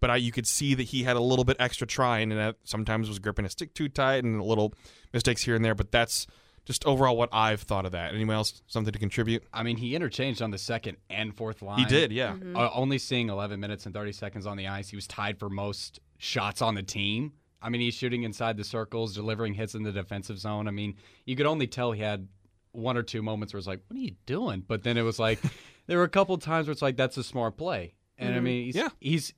but 0.00 0.10
I, 0.10 0.16
you 0.16 0.32
could 0.32 0.46
see 0.46 0.74
that 0.74 0.84
he 0.84 1.02
had 1.04 1.16
a 1.16 1.20
little 1.20 1.44
bit 1.44 1.56
extra 1.58 1.86
trying, 1.86 2.30
and 2.32 2.40
that 2.40 2.56
sometimes 2.64 3.08
was 3.08 3.18
gripping 3.18 3.44
a 3.44 3.48
stick 3.48 3.74
too 3.74 3.88
tight 3.88 4.24
and 4.24 4.40
a 4.40 4.44
little 4.44 4.74
mistakes 5.12 5.42
here 5.42 5.54
and 5.54 5.64
there. 5.64 5.74
But 5.74 5.90
that's 5.90 6.26
just 6.64 6.84
overall 6.84 7.16
what 7.16 7.28
I've 7.32 7.62
thought 7.62 7.86
of 7.86 7.92
that. 7.92 8.12
Anyone 8.14 8.34
else 8.36 8.60
something 8.66 8.92
to 8.92 8.98
contribute? 8.98 9.44
I 9.52 9.62
mean, 9.62 9.76
he 9.76 9.94
interchanged 9.94 10.42
on 10.42 10.50
the 10.50 10.58
second 10.58 10.96
and 11.08 11.34
fourth 11.36 11.62
line. 11.62 11.78
He 11.78 11.84
did, 11.84 12.10
yeah. 12.12 12.34
Uh, 12.54 12.70
only 12.74 12.98
seeing 12.98 13.28
11 13.28 13.60
minutes 13.60 13.86
and 13.86 13.94
30 13.94 14.12
seconds 14.12 14.46
on 14.46 14.56
the 14.56 14.66
ice. 14.66 14.88
He 14.88 14.96
was 14.96 15.06
tied 15.06 15.38
for 15.38 15.48
most 15.48 16.00
shots 16.18 16.62
on 16.62 16.74
the 16.74 16.82
team. 16.82 17.32
I 17.62 17.68
mean, 17.68 17.80
he's 17.80 17.94
shooting 17.94 18.24
inside 18.24 18.56
the 18.56 18.64
circles, 18.64 19.14
delivering 19.14 19.54
hits 19.54 19.74
in 19.74 19.82
the 19.82 19.92
defensive 19.92 20.38
zone. 20.38 20.68
I 20.68 20.72
mean, 20.72 20.96
you 21.24 21.36
could 21.36 21.46
only 21.46 21.66
tell 21.66 21.92
he 21.92 22.02
had 22.02 22.28
one 22.72 22.96
or 22.96 23.02
two 23.02 23.22
moments 23.22 23.54
where 23.54 23.58
it's 23.58 23.66
like, 23.66 23.80
what 23.88 23.96
are 23.96 24.02
you 24.02 24.12
doing? 24.26 24.62
But 24.66 24.82
then 24.82 24.96
it 24.98 25.02
was 25.02 25.18
like, 25.18 25.40
there 25.86 25.98
were 25.98 26.04
a 26.04 26.08
couple 26.08 26.36
times 26.38 26.66
where 26.66 26.72
it's 26.72 26.82
like, 26.82 26.96
that's 26.96 27.16
a 27.16 27.24
smart 27.24 27.56
play. 27.56 27.94
And 28.18 28.34
I 28.34 28.40
mean, 28.40 28.64
he's, 28.66 28.76
Yeah. 28.76 28.88
he's, 29.00 29.32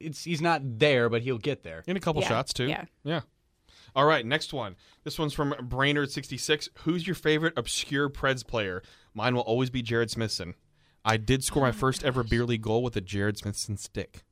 it's, 0.00 0.24
he's 0.24 0.40
not 0.40 0.62
there, 0.78 1.08
but 1.08 1.22
he'll 1.22 1.38
get 1.38 1.62
there. 1.62 1.82
In 1.86 1.96
a 1.96 2.00
couple 2.00 2.22
Yeah, 2.22 2.28
shots 2.28 2.52
too. 2.52 2.66
yeah. 2.66 2.84
Yeah. 3.04 3.20
All 3.94 4.04
right, 4.06 4.24
next 4.24 4.52
one. 4.52 4.76
This 5.04 5.18
one's 5.18 5.32
from 5.34 5.52
Brainerd66. 5.52 6.68
Who's 6.80 7.06
your 7.06 7.14
favorite 7.16 7.54
obscure 7.56 8.08
Preds 8.08 8.46
player? 8.46 8.82
Mine 9.14 9.34
will 9.34 9.42
always 9.42 9.70
be 9.70 9.82
Jerred 9.82 10.10
Smithson. 10.10 10.54
I 11.04 11.16
did 11.16 11.42
score 11.42 11.62
my 11.62 11.72
first 11.72 12.04
ever 12.04 12.22
beer 12.22 12.44
league 12.44 12.62
goal 12.62 12.82
with 12.82 12.94
a 12.96 13.00
Jerred 13.00 13.38
Smithson 13.38 13.76
stick. 13.76 14.22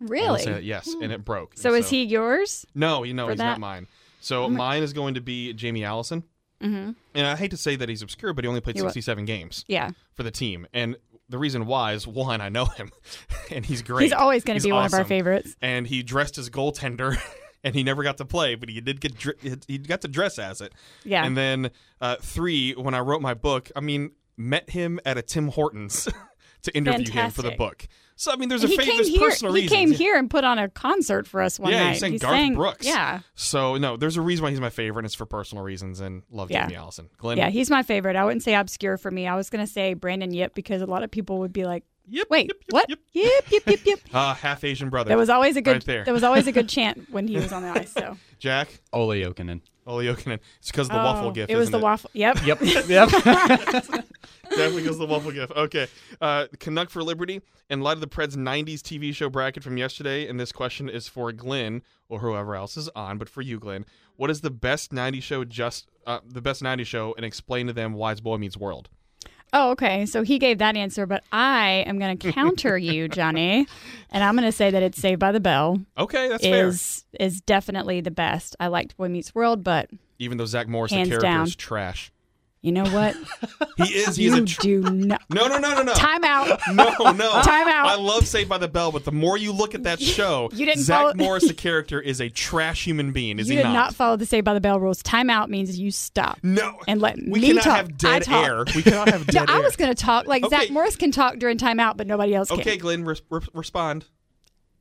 Really? 0.00 0.42
say 0.42 0.52
that, 0.52 0.64
yes, 0.64 0.94
and 1.00 1.10
it 1.12 1.24
broke. 1.24 1.56
So 1.56 1.72
is 1.72 1.88
he 1.88 2.04
yours? 2.04 2.66
No, 2.74 3.02
you 3.04 3.14
know 3.14 3.26
for 3.26 3.30
he's 3.32 3.38
that? 3.38 3.44
not 3.52 3.60
mine. 3.60 3.86
So 4.20 4.48
mine 4.50 4.82
is 4.82 4.92
going 4.92 5.14
to 5.14 5.20
be 5.22 5.54
Jamie 5.54 5.84
Allison. 5.84 6.24
Mm-hmm. 6.62 6.92
And 7.14 7.26
I 7.26 7.36
hate 7.36 7.50
to 7.52 7.56
say 7.56 7.76
that 7.76 7.88
he's 7.88 8.02
obscure, 8.02 8.32
but 8.34 8.44
he 8.44 8.48
only 8.48 8.60
played 8.60 8.76
He 8.76 8.82
wa- 8.82 8.88
67 8.88 9.24
games 9.24 9.64
Yeah. 9.68 9.90
for 10.14 10.22
the 10.22 10.30
team. 10.30 10.66
And 10.74 10.96
the 11.28 11.38
reason 11.38 11.66
why 11.66 11.92
is 11.92 12.06
one, 12.06 12.40
I 12.40 12.48
know 12.48 12.66
him, 12.66 12.90
and 13.50 13.64
he's 13.64 13.82
great. 13.82 14.04
He's 14.04 14.12
always 14.12 14.44
going 14.44 14.58
to 14.58 14.64
be 14.64 14.72
one 14.72 14.86
of 14.86 14.94
our 14.94 15.04
favorites. 15.04 15.56
And 15.60 15.86
he 15.86 16.02
dressed 16.02 16.38
as 16.38 16.50
goaltender, 16.50 17.18
and 17.64 17.74
he 17.74 17.82
never 17.82 18.02
got 18.02 18.18
to 18.18 18.24
play, 18.24 18.54
but 18.54 18.68
he 18.68 18.80
did 18.80 19.00
get 19.00 19.16
dr- 19.16 19.36
he 19.66 19.78
got 19.78 20.02
to 20.02 20.08
dress 20.08 20.38
as 20.38 20.60
it. 20.60 20.72
Yeah. 21.04 21.24
And 21.24 21.36
then 21.36 21.70
uh, 22.00 22.16
three, 22.20 22.72
when 22.72 22.94
I 22.94 23.00
wrote 23.00 23.22
my 23.22 23.34
book, 23.34 23.70
I 23.74 23.80
mean, 23.80 24.12
met 24.36 24.70
him 24.70 25.00
at 25.04 25.18
a 25.18 25.22
Tim 25.22 25.48
Hortons 25.48 26.08
to 26.62 26.76
interview 26.76 27.10
him 27.10 27.30
for 27.30 27.42
the 27.42 27.52
book. 27.52 27.86
So 28.18 28.32
I 28.32 28.36
mean, 28.36 28.48
there's 28.48 28.64
a 28.64 28.66
he 28.66 28.76
fa- 28.76 28.82
came 28.82 28.96
there's 28.96 29.08
here. 29.08 29.20
personal 29.20 29.52
He 29.54 29.62
reasons. 29.62 29.76
came 29.78 29.92
here 29.92 30.16
and 30.16 30.30
put 30.30 30.42
on 30.42 30.58
a 30.58 30.68
concert 30.70 31.26
for 31.26 31.42
us 31.42 31.60
one 31.60 31.70
yeah, 31.72 31.84
night. 31.84 31.92
he 31.92 31.98
sang 31.98 32.12
He 32.12 32.18
Garth 32.18 32.32
sang- 32.34 32.54
Brooks. 32.54 32.86
Yeah. 32.86 33.20
So 33.34 33.76
no, 33.76 33.96
there's 33.98 34.16
a 34.16 34.22
reason 34.22 34.42
why 34.42 34.50
he's 34.50 34.60
my 34.60 34.70
favorite, 34.70 35.00
and 35.00 35.06
it's 35.06 35.14
for 35.14 35.26
personal 35.26 35.62
reasons. 35.62 36.00
And 36.00 36.22
love 36.30 36.50
Yeah. 36.50 36.64
Jamie 36.66 36.76
Allison. 36.76 37.10
Glenn. 37.18 37.36
Yeah, 37.36 37.50
he's 37.50 37.70
my 37.70 37.82
favorite. 37.82 38.16
I 38.16 38.24
wouldn't 38.24 38.42
say 38.42 38.54
obscure 38.54 38.96
for 38.96 39.10
me. 39.10 39.26
I 39.26 39.36
was 39.36 39.50
going 39.50 39.64
to 39.64 39.70
say 39.70 39.92
Brandon 39.94 40.32
Yip 40.32 40.54
because 40.54 40.80
a 40.82 40.86
lot 40.86 41.02
of 41.02 41.10
people 41.10 41.40
would 41.40 41.52
be 41.52 41.64
like, 41.66 41.84
Yep. 42.08 42.26
"Wait, 42.30 42.46
yep, 42.46 42.56
yep, 42.60 42.66
what? 42.70 42.88
Yep. 42.88 42.98
Yip, 43.12 43.50
yip, 43.50 43.66
yip, 43.68 43.86
yip." 43.86 44.00
Uh, 44.12 44.34
half 44.46 44.64
Asian 44.64 44.88
brother. 44.90 45.08
There 45.08 45.18
was 45.18 45.28
always 45.30 45.56
a 45.56 45.62
good. 45.62 45.72
Right 45.72 45.84
there. 45.84 46.04
there 46.04 46.14
was 46.14 46.22
always 46.24 46.46
a 46.46 46.52
good 46.52 46.68
chant 46.76 47.10
when 47.10 47.26
he 47.28 47.36
was 47.36 47.52
on 47.52 47.62
the 47.62 47.70
ice. 47.70 47.92
So 47.92 48.16
Jack 48.38 48.68
Olli 48.92 49.22
Jokinen. 49.22 49.60
Olli 49.86 50.06
Jokinen. 50.06 50.40
It's 50.58 50.70
because 50.70 50.88
of 50.88 50.92
the 50.94 50.98
waffle 50.98 51.28
Oh, 51.28 51.32
gift. 51.32 51.50
It 51.50 51.56
was 51.56 51.68
isn't 51.68 51.72
the 51.80 51.84
waffle. 51.84 52.10
Yep. 52.12 52.44
Yep. 52.44 52.60
yep. 52.88 53.08
Definitely 54.50 54.82
goes 54.84 54.98
the 54.98 55.06
waffle 55.06 55.32
gift. 55.32 55.52
Okay. 55.56 55.86
Uh, 56.20 56.46
Canuck 56.58 56.90
for 56.90 57.02
Liberty. 57.02 57.40
In 57.68 57.80
light 57.80 57.94
of 57.94 58.00
the 58.00 58.06
Preds 58.06 58.36
90s 58.36 58.80
TV 58.80 59.12
show 59.14 59.28
bracket 59.28 59.64
from 59.64 59.76
yesterday, 59.76 60.28
and 60.28 60.38
this 60.38 60.52
question 60.52 60.88
is 60.88 61.08
for 61.08 61.32
Glenn 61.32 61.82
or 62.08 62.20
whoever 62.20 62.54
else 62.54 62.76
is 62.76 62.88
on, 62.94 63.18
but 63.18 63.28
for 63.28 63.42
you, 63.42 63.58
Glenn, 63.58 63.84
what 64.14 64.30
is 64.30 64.40
the 64.40 64.50
best 64.50 64.92
90s 64.92 65.22
show 65.22 65.44
just 65.44 65.88
uh, 66.06 66.20
the 66.24 66.40
best 66.40 66.62
90s 66.62 66.86
show 66.86 67.12
and 67.16 67.24
explain 67.26 67.66
to 67.66 67.72
them 67.72 67.92
why 67.94 68.12
it's 68.12 68.20
Boy 68.20 68.36
Meets 68.36 68.56
World? 68.56 68.88
Oh, 69.52 69.70
okay. 69.70 70.06
So 70.06 70.22
he 70.22 70.38
gave 70.38 70.58
that 70.58 70.76
answer, 70.76 71.06
but 71.06 71.22
I 71.32 71.84
am 71.86 71.98
going 71.98 72.18
to 72.18 72.32
counter 72.32 72.76
you, 72.78 73.08
Johnny, 73.08 73.66
and 74.10 74.24
I'm 74.24 74.34
going 74.34 74.44
to 74.46 74.52
say 74.52 74.70
that 74.70 74.82
it's 74.82 74.98
Saved 74.98 75.20
by 75.20 75.32
the 75.32 75.40
Bell 75.40 75.80
Okay, 75.96 76.28
that's 76.28 76.42
fair. 76.42 76.66
is 76.68 77.04
is 77.18 77.40
definitely 77.40 78.00
the 78.00 78.10
best. 78.10 78.56
I 78.60 78.66
liked 78.66 78.96
Boy 78.96 79.08
Meets 79.08 79.34
World, 79.34 79.62
but 79.64 79.88
Even 80.18 80.36
though 80.38 80.46
Zach 80.46 80.68
Morris, 80.68 80.90
the 80.92 80.96
character, 80.96 81.18
down. 81.18 81.46
is 81.46 81.56
trash. 81.56 82.10
You 82.66 82.72
know 82.72 82.84
what? 82.90 83.16
He 83.76 83.92
is. 83.94 84.16
He's 84.16 84.34
you 84.34 84.42
a 84.42 84.46
tr- 84.46 84.60
do 84.62 84.80
not. 84.80 85.20
no, 85.28 85.48
no, 85.48 85.58
no, 85.58 85.74
no, 85.74 85.82
no. 85.82 85.92
Time 85.92 86.24
out. 86.24 86.48
No, 86.72 86.84
no. 87.12 87.30
Time 87.42 87.68
out. 87.68 87.86
I 87.86 87.96
love 87.96 88.26
Saved 88.26 88.48
by 88.48 88.56
the 88.56 88.68
Bell, 88.68 88.90
but 88.90 89.04
the 89.04 89.12
more 89.12 89.36
you 89.36 89.52
look 89.52 89.74
at 89.74 89.82
that 89.82 90.00
show, 90.16 90.48
You 90.54 90.64
didn't 90.64 90.80
Zach 90.84 90.98
follow- 90.98 91.14
Morris, 91.14 91.46
the 91.46 91.52
character, 91.52 92.00
is 92.00 92.18
a 92.22 92.30
trash 92.30 92.86
human 92.86 93.12
being. 93.12 93.38
Is 93.38 93.50
you 93.50 93.58
he 93.58 93.62
did 93.62 93.68
not 93.68 93.94
follow 93.94 94.16
the 94.16 94.24
Saved 94.24 94.46
by 94.46 94.54
the 94.54 94.62
Bell 94.62 94.80
rules. 94.80 95.02
Time 95.02 95.28
out 95.28 95.50
means 95.50 95.78
you 95.78 95.90
stop. 95.90 96.38
No. 96.42 96.78
And 96.88 97.02
let 97.02 97.16
we 97.18 97.38
me 97.40 97.48
cannot 97.48 97.64
talk. 97.64 97.76
have 97.76 97.86
I 97.88 97.90
dead 97.90 98.22
talk. 98.22 98.46
air. 98.46 98.64
We 98.74 98.82
cannot 98.82 99.08
have 99.10 99.26
dead 99.26 99.50
I 99.50 99.56
air. 99.58 99.62
was 99.62 99.76
going 99.76 99.94
to 99.94 100.02
talk. 100.02 100.26
Like 100.26 100.42
Okay. 100.44 100.56
Zach 100.56 100.70
Morris 100.70 100.96
can 100.96 101.10
talk 101.10 101.38
during 101.38 101.58
timeout, 101.58 101.98
but 101.98 102.06
nobody 102.06 102.34
else 102.34 102.48
can. 102.48 102.60
Okay, 102.60 102.78
Glenn, 102.78 103.04
res- 103.04 103.20
re- 103.28 103.40
respond. 103.52 104.06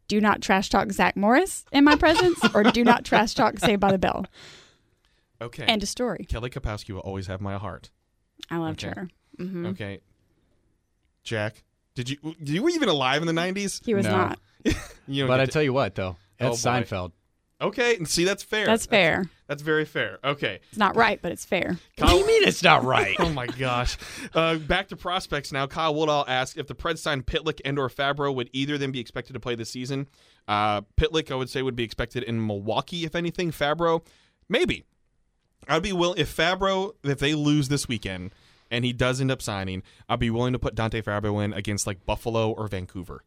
Do 0.08 0.22
not 0.22 0.42
trash 0.42 0.70
talk 0.70 0.90
Zach 0.94 1.18
Morris 1.18 1.66
in 1.74 1.84
my 1.84 1.98
presence, 1.98 2.40
or 2.54 2.64
do 2.64 2.86
not 2.86 3.04
trash 3.04 3.34
talk 3.34 3.60
Saved 3.60 3.82
by 3.82 3.92
the 3.92 3.98
Bell. 3.98 4.26
Okay. 5.46 5.64
End 5.64 5.84
of 5.84 5.90
story. 5.90 6.26
Kelly 6.30 6.50
Kapowski 6.50 6.92
will 6.94 7.02
always 7.02 7.28
have 7.28 7.42
my 7.42 7.58
heart. 7.58 7.90
I 8.50 8.58
loved 8.58 8.84
Okay. 8.84 8.94
her. 9.00 9.08
Okay. 9.68 10.00
Jack, 11.24 11.64
did 11.96 12.10
you 12.10 12.18
did 12.40 12.50
you 12.50 12.64
were 12.64 12.70
even 12.70 12.90
alive 12.90 13.22
in 13.22 13.28
the 13.28 13.34
nineties? 13.34 13.82
He 13.86 13.94
was 13.94 14.06
No. 14.06 14.12
not. 14.18 14.40
You 15.08 15.28
but 15.28 15.40
I 15.40 15.46
to- 15.46 15.52
tell 15.52 15.62
you 15.64 15.72
what, 15.74 15.94
though, 15.96 16.18
Oh, 16.40 16.50
that's 16.50 16.64
boy. 16.64 16.70
Seinfeld. 16.70 17.12
okay, 17.62 17.96
and 17.96 18.08
see 18.08 18.24
that's 18.24 18.42
fair. 18.42 18.66
That's 18.66 18.88
fair. 18.88 19.30
That's 19.48 19.62
very 19.62 19.86
fair. 19.86 20.18
Okay. 20.24 20.60
It's 20.70 20.80
not 20.80 20.96
right, 20.96 21.22
but 21.22 21.32
it's 21.32 21.46
fair. 21.46 21.78
What 22.00 22.10
do 22.10 22.16
you 22.16 22.26
mean 22.26 22.44
it's 22.48 22.64
not 22.64 22.84
right? 22.84 23.16
Oh 23.20 23.30
my 23.30 23.46
gosh. 23.46 23.98
Uh, 24.34 24.56
back 24.58 24.88
to 24.88 24.96
prospects 24.96 25.52
now. 25.52 25.68
Kyle 25.68 25.94
Woodall 25.94 26.26
asked 26.28 26.58
if 26.58 26.66
the 26.66 26.74
Preds 26.74 26.98
signed 26.98 27.28
Pitlick 27.28 27.62
and 27.64 27.78
or 27.78 27.88
Fabbro, 27.88 28.34
would 28.34 28.50
either 28.54 28.74
of 28.74 28.80
them 28.80 28.92
be 28.92 29.00
expected 29.00 29.34
to 29.34 29.40
play 29.40 29.54
this 29.54 29.70
season? 29.70 30.08
Uh, 30.48 30.82
Pitlick, 30.98 31.30
I 31.32 31.36
would 31.36 31.50
say, 31.52 31.62
would 31.62 31.76
be 31.76 31.84
expected 31.84 32.24
in 32.24 32.46
Milwaukee, 32.46 33.06
if 33.06 33.14
anything. 33.16 33.52
Fabbro, 33.52 34.04
maybe. 34.50 34.86
I'd 35.68 35.84
be 35.84 35.94
willing 35.94 36.20
if 36.20 36.36
Fabbro, 36.36 36.94
if 37.04 37.20
they 37.20 37.34
lose 37.34 37.70
this 37.70 37.88
weekend 37.88 38.32
and 38.72 38.84
he 38.86 38.94
does 38.94 39.22
end 39.22 39.32
up 39.32 39.42
signing, 39.42 39.84
I'd 40.10 40.20
be 40.20 40.30
willing 40.30 40.54
to 40.54 40.60
put 40.60 40.76
Dante 40.76 41.02
Fabbro 41.02 41.44
in 41.44 41.54
against 41.54 41.88
like 41.88 42.06
Buffalo 42.06 42.52
or 42.52 42.68
Vancouver 42.68 43.24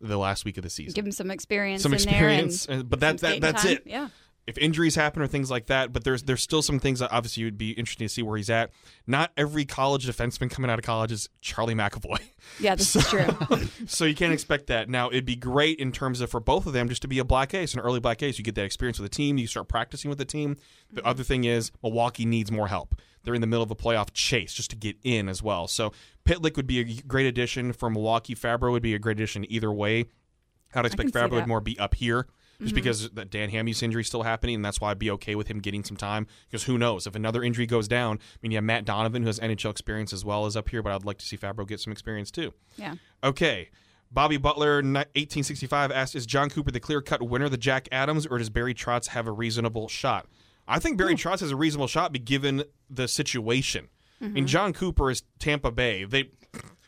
the 0.00 0.18
last 0.18 0.44
week 0.44 0.56
of 0.56 0.62
the 0.62 0.70
season. 0.70 0.94
Give 0.94 1.06
him 1.06 1.12
some 1.12 1.30
experience. 1.30 1.82
Some 1.82 1.92
in 1.92 1.96
experience, 1.96 2.66
but 2.66 3.00
that's 3.00 3.22
that, 3.22 3.40
that's 3.40 3.62
time. 3.62 3.72
it 3.72 3.82
Yeah. 3.86 4.08
If 4.46 4.58
injuries 4.58 4.94
happen 4.94 5.22
or 5.22 5.26
things 5.26 5.50
like 5.50 5.66
that, 5.66 5.90
but 5.92 6.04
there's 6.04 6.24
there's 6.24 6.42
still 6.42 6.60
some 6.60 6.78
things 6.78 6.98
that 6.98 7.10
obviously 7.10 7.44
would 7.44 7.56
be 7.56 7.70
interesting 7.70 8.06
to 8.06 8.12
see 8.12 8.22
where 8.22 8.36
he's 8.36 8.50
at. 8.50 8.70
Not 9.06 9.32
every 9.38 9.64
college 9.64 10.06
defenseman 10.06 10.50
coming 10.50 10.70
out 10.70 10.78
of 10.78 10.84
college 10.84 11.10
is 11.12 11.30
Charlie 11.40 11.74
McAvoy, 11.74 12.18
Yeah, 12.60 12.74
this 12.74 12.94
is 12.94 13.06
true. 13.08 13.24
so 13.86 14.04
you 14.04 14.14
can't 14.14 14.34
expect 14.34 14.66
that. 14.66 14.88
Now 14.90 15.08
it'd 15.08 15.24
be 15.24 15.34
great 15.36 15.78
in 15.78 15.92
terms 15.92 16.20
of 16.20 16.30
for 16.30 16.40
both 16.40 16.66
of 16.66 16.74
them 16.74 16.90
just 16.90 17.00
to 17.02 17.08
be 17.08 17.18
a 17.18 17.24
black 17.24 17.54
ace, 17.54 17.72
an 17.72 17.80
early 17.80 18.00
black 18.00 18.22
ace. 18.22 18.36
You 18.36 18.44
get 18.44 18.54
that 18.56 18.64
experience 18.66 18.98
with 19.00 19.10
the 19.10 19.16
team, 19.16 19.38
you 19.38 19.46
start 19.46 19.66
practicing 19.68 20.10
with 20.10 20.18
the 20.18 20.24
team. 20.26 20.56
The 20.92 21.00
Mm-hmm. 21.00 21.08
other 21.08 21.22
thing 21.24 21.44
is 21.44 21.72
Milwaukee 21.82 22.26
needs 22.26 22.52
more 22.52 22.68
help. 22.68 22.94
They're 23.24 23.34
in 23.34 23.40
the 23.40 23.46
middle 23.46 23.62
of 23.62 23.70
a 23.70 23.74
playoff 23.74 24.12
chase 24.12 24.52
just 24.52 24.68
to 24.70 24.76
get 24.76 24.96
in 25.02 25.30
as 25.30 25.42
well. 25.42 25.66
So 25.68 25.92
Pitlick 26.26 26.56
would 26.56 26.66
be 26.66 26.80
a 26.80 26.84
great 27.02 27.26
addition 27.26 27.72
for 27.72 27.88
Milwaukee. 27.88 28.34
Fabbro 28.34 28.70
would 28.72 28.82
be 28.82 28.94
a 28.94 28.98
great 28.98 29.16
addition 29.16 29.50
either 29.50 29.72
way. 29.72 30.04
I'd 30.74 30.84
expect 30.84 31.12
Fabbro 31.12 31.30
would. 31.30 31.46
More 31.46 31.60
be 31.62 31.78
up 31.78 31.94
here 31.94 32.26
just 32.60 32.74
because 32.74 33.10
that 33.10 33.30
Dan 33.30 33.50
Hamhuis's 33.50 33.82
injury 33.82 34.02
is 34.02 34.06
still 34.06 34.22
happening, 34.22 34.54
and 34.56 34.64
that's 34.64 34.80
why 34.80 34.90
I'd 34.90 34.98
be 34.98 35.10
okay 35.12 35.34
with 35.34 35.48
him 35.48 35.58
getting 35.60 35.84
some 35.84 35.96
time. 35.96 36.26
Because 36.50 36.64
who 36.64 36.78
knows 36.78 37.06
if 37.06 37.14
another 37.14 37.42
injury 37.42 37.66
goes 37.66 37.88
down? 37.88 38.18
I 38.18 38.36
mean, 38.42 38.52
you 38.52 38.56
have 38.56 38.64
Matt 38.64 38.84
Donovan 38.84 39.22
who 39.22 39.26
has 39.28 39.38
NHL 39.40 39.70
experience 39.70 40.12
as 40.12 40.24
well 40.24 40.46
as 40.46 40.56
up 40.56 40.68
here, 40.68 40.82
but 40.82 40.92
I'd 40.92 41.04
like 41.04 41.18
to 41.18 41.26
see 41.26 41.36
Fabbro 41.36 41.66
get 41.66 41.80
some 41.80 41.92
experience 41.92 42.30
too. 42.30 42.52
Yeah. 42.76 42.94
Okay. 43.22 43.70
Bobby 44.10 44.36
Butler, 44.36 44.76
1865, 44.76 45.90
asked 45.90 46.14
Is 46.14 46.26
Jon 46.26 46.48
Cooper 46.50 46.70
the 46.70 46.78
clear 46.80 47.00
cut 47.02 47.22
winner 47.22 47.46
of 47.46 47.50
the 47.50 47.56
Jack 47.56 47.88
Adams, 47.90 48.26
or 48.26 48.38
does 48.38 48.50
Barry 48.50 48.74
Trotz 48.74 49.08
have 49.08 49.26
a 49.26 49.32
reasonable 49.32 49.88
shot? 49.88 50.26
I 50.68 50.78
think 50.78 50.96
Barry 50.96 51.14
Trotz 51.14 51.40
has 51.40 51.50
a 51.50 51.56
reasonable 51.56 51.88
shot, 51.88 52.12
be 52.12 52.18
given 52.18 52.64
the 52.88 53.08
situation. 53.08 53.88
I 54.20 54.24
Mm-hmm. 54.26 54.32
mean, 54.34 54.46
Jon 54.46 54.72
Cooper 54.72 55.10
is 55.10 55.24
Tampa 55.40 55.72
Bay. 55.72 56.04
They, 56.04 56.30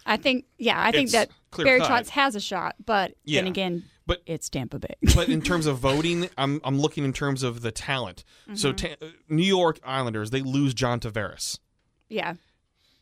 I 0.06 0.16
think. 0.16 0.44
Yeah, 0.58 0.80
I 0.80 0.92
think 0.92 1.10
that 1.10 1.28
Barry 1.56 1.80
cut. 1.80 1.90
Trotz 2.04 2.08
has 2.10 2.36
a 2.36 2.40
shot, 2.40 2.76
but 2.84 3.14
Yeah. 3.24 3.40
then 3.40 3.48
again, 3.48 3.82
but 4.06 4.22
it's 4.26 4.48
Tampa 4.48 4.78
Bay. 4.78 4.94
but 5.14 5.28
in 5.28 5.40
terms 5.40 5.66
of 5.66 5.78
voting, 5.78 6.28
I'm 6.38 6.60
I'm 6.64 6.80
looking 6.80 7.04
in 7.04 7.12
terms 7.12 7.42
of 7.42 7.62
the 7.62 7.72
talent. 7.72 8.24
So 8.54 8.72
mm-hmm. 8.72 9.04
ta- 9.04 9.08
New 9.28 9.44
York 9.44 9.80
Islanders, 9.84 10.30
they 10.30 10.42
lose 10.42 10.74
John 10.74 11.00
Tavares. 11.00 11.58
yeah. 12.08 12.34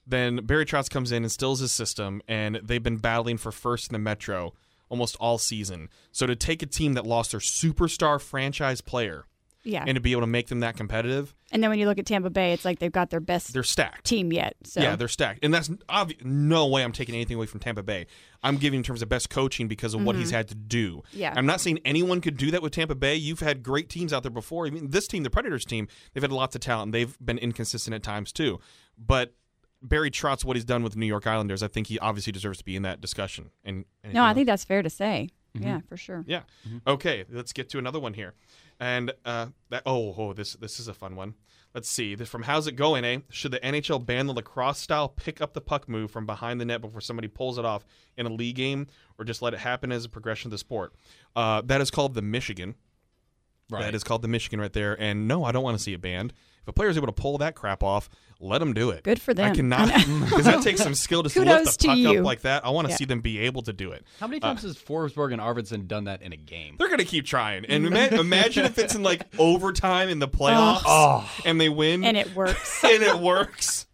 Then 0.07 0.45
Barry 0.45 0.67
Trotz 0.67 0.91
comes 0.91 1.13
in, 1.13 1.17
and 1.17 1.25
instills 1.25 1.61
his 1.61 1.73
system, 1.73 2.21
and 2.29 2.57
they've 2.57 2.83
been 2.83 2.99
battling 2.99 3.39
for 3.39 3.51
first 3.51 3.89
in 3.89 3.95
the 3.95 3.99
Metro 3.99 4.53
almost 4.91 5.17
all 5.19 5.39
season. 5.39 5.89
So 6.13 6.27
to 6.27 6.37
take 6.37 6.63
a 6.63 6.67
team 6.67 6.93
that 6.93 7.07
lost 7.07 7.31
their 7.31 7.41
superstar 7.41 8.21
franchise 8.21 8.81
player 8.81 9.25
Yeah. 9.65 9.85
and 9.87 9.97
to 9.97 10.01
be 10.01 10.13
able 10.13 10.21
to 10.23 10.27
make 10.27 10.49
them 10.49 10.61
that 10.61 10.77
competitive, 10.77 11.35
And 11.51 11.63
then 11.63 11.71
when 11.71 11.79
you 11.79 11.87
look 11.87 11.99
at 11.99 12.07
Tampa 12.07 12.31
Bay, 12.31 12.53
it's 12.53 12.65
like 12.65 12.79
they've 12.81 12.93
got 12.93 13.11
their 13.11 13.21
best 13.21 13.53
they're 13.53 13.63
stacked. 13.63 14.05
team 14.05 14.33
yet. 14.33 14.55
So 14.65 14.81
Yeah, 14.83 14.95
they're 14.97 15.09
stacked, 15.09 15.41
and 15.43 15.53
that's 15.55 15.69
obvi- 15.89 16.23
no 16.25 16.67
way 16.67 16.85
I'm 16.85 16.93
taking 16.93 17.15
anything 17.15 17.37
away 17.37 17.47
from 17.47 17.61
Tampa 17.61 17.83
Bay. 17.83 18.07
I'm 18.43 18.57
giving 18.59 18.79
in 18.79 18.85
terms 18.85 19.01
of 19.03 19.09
best 19.09 19.31
coaching 19.31 19.67
because 19.69 19.95
of 19.95 20.05
what 20.05 20.17
he's 20.17 20.31
had 20.31 20.49
to 20.49 20.55
do. 20.55 20.97
Mm-hmm. 20.99 21.19
Yeah. 21.19 21.33
I'm 21.35 21.47
not 21.47 21.61
saying 21.61 21.79
anyone 21.85 22.21
could 22.21 22.37
do 22.37 22.51
that 22.51 22.61
with 22.63 22.73
Tampa 22.73 22.95
Bay. 22.95 23.15
You've 23.17 23.41
had 23.41 23.63
great 23.63 23.89
teams 23.89 24.13
out 24.13 24.23
there 24.23 24.31
before. 24.31 24.67
I 24.67 24.71
mean, 24.71 24.91
this 24.91 25.07
team, 25.09 25.23
the 25.23 25.31
Predators 25.31 25.65
team, 25.65 25.89
they've 26.13 26.23
had 26.23 26.33
lots 26.33 26.55
of 26.55 26.61
talent. 26.61 26.89
and 26.89 26.95
They've 26.95 27.17
been 27.25 27.39
inconsistent 27.39 27.95
at 27.95 28.03
times 28.03 28.33
too. 28.33 28.61
But 28.99 29.35
Barry 29.81 30.11
Trotz, 30.11 30.45
what 30.45 30.57
he's 30.57 30.65
done 30.65 30.83
with 30.83 30.93
the 30.95 30.99
New 30.99 31.07
York 31.07 31.27
Islanders, 31.27 31.63
I 31.63 31.69
think 31.69 31.87
he 31.87 31.99
obviously 31.99 32.33
deserves 32.33 32.59
to 32.59 32.65
be 32.65 32.77
in 32.77 32.83
that 32.83 33.01
discussion. 33.01 33.51
And, 33.65 33.85
and 34.03 34.13
no, 34.15 34.25
I 34.25 34.35
think 34.35 34.47
that's 34.47 34.65
fair 34.65 34.83
to 34.83 34.91
say. 34.91 35.31
Yeah, 35.55 35.81
for 35.89 35.97
sure. 35.97 36.25
Yeah. 36.27 36.43
Okay, 36.87 37.25
let's 37.31 37.53
get 37.53 37.69
to 37.71 37.79
another 37.79 38.01
one 38.01 38.15
here. 38.15 38.35
And 38.81 39.13
uh, 39.25 39.47
that 39.71 39.83
oh 39.87 40.15
oh 40.19 40.33
this 40.33 40.55
this 40.55 40.81
is 40.81 40.89
a 40.89 40.95
fun 40.95 41.17
one. 41.17 41.35
Let's 41.75 41.89
see. 41.89 42.15
This 42.15 42.29
from 42.29 42.45
How's 42.45 42.69
It 42.69 42.73
Going, 42.73 43.05
eh? 43.05 43.19
Should 43.31 43.51
the 43.51 43.59
NHL 43.59 44.05
ban 44.05 44.27
the 44.27 44.33
lacrosse 44.33 44.79
style 44.79 45.09
pick 45.09 45.41
up 45.41 45.55
the 45.55 45.61
puck 45.61 45.89
move 45.89 46.11
from 46.11 46.25
behind 46.25 46.61
the 46.61 46.65
net 46.65 46.81
before 46.81 47.01
somebody 47.01 47.27
pulls 47.27 47.59
it 47.59 47.65
off 47.65 47.85
in 48.17 48.27
a 48.27 48.33
league 48.33 48.55
game, 48.55 48.87
or 49.19 49.25
just 49.25 49.43
let 49.43 49.55
it 49.55 49.61
happen 49.61 49.91
as 49.91 50.05
a 50.05 50.09
progression 50.09 50.49
of 50.49 50.53
the 50.53 50.59
sport? 50.59 50.95
Uh, 51.35 51.63
that 51.63 51.81
is 51.81 51.91
called 51.91 52.15
the 52.15 52.23
Michigan. 52.23 52.77
Right. 53.71 53.83
That 53.83 53.95
is 53.95 54.05
called 54.05 54.23
the 54.23 54.29
Michigan 54.29 54.61
right 54.61 54.73
there. 54.73 55.01
And 55.01 55.27
no, 55.27 55.43
I 55.43 55.51
don't 55.51 55.65
want 55.65 55.77
to 55.77 55.83
see 55.83 55.95
it 55.95 56.01
banned. 56.01 56.33
If 56.65 56.69
a 56.69 56.73
player 56.73 56.89
is 56.89 56.97
able 56.97 57.07
to 57.09 57.13
pull 57.13 57.39
that 57.39 57.55
crap 57.55 57.83
off, 57.83 58.09
let 58.41 58.59
them 58.59 58.73
do 58.75 58.91
it. 58.91 59.05
Good 59.05 59.21
for 59.21 59.33
them. 59.35 59.53
I 59.53 59.55
cannot 59.55 59.89
because 59.89 60.45
that 60.47 60.63
takes 60.63 60.83
some 60.83 60.95
skill 60.95 61.23
just 61.23 61.35
to 61.35 61.41
Kudos 61.45 61.67
lift 61.67 61.79
the 61.79 61.83
to 61.83 61.89
puck 61.89 61.99
you. 61.99 62.19
up 62.21 62.25
like 62.25 62.41
that. 62.41 62.65
I 62.65 62.71
want 62.71 62.87
to 62.87 62.93
Yeah. 62.93 62.97
see 62.97 63.05
them 63.05 63.21
be 63.21 63.39
able 63.41 63.63
to 63.63 63.73
do 63.73 63.93
it. 63.93 64.05
How 64.19 64.27
many 64.27 64.41
uh, 64.43 64.47
times 64.49 64.63
has 64.63 64.77
Forsberg 64.77 65.33
and 65.33 65.41
Arvidsson 65.41 65.87
done 65.87 66.05
that 66.05 66.23
in 66.23 66.33
a 66.33 66.37
game? 66.37 66.77
They're 66.79 66.89
gonna 66.89 67.05
keep 67.05 67.27
trying, 67.27 67.65
and 67.67 67.87
ima- 67.89 68.09
imagine 68.19 68.65
if 68.65 68.79
it's 68.79 68.95
in 68.95 69.03
like 69.03 69.23
overtime 69.39 70.09
in 70.09 70.19
the 70.19 70.29
playoffs, 70.29 70.83
Oh. 70.87 71.31
and 71.45 71.61
they 71.61 71.69
win, 71.69 72.03
And 72.05 72.17
it 72.17 72.35
works. 72.35 72.83
and 72.83 73.03
it 73.03 73.17
works. 73.19 73.87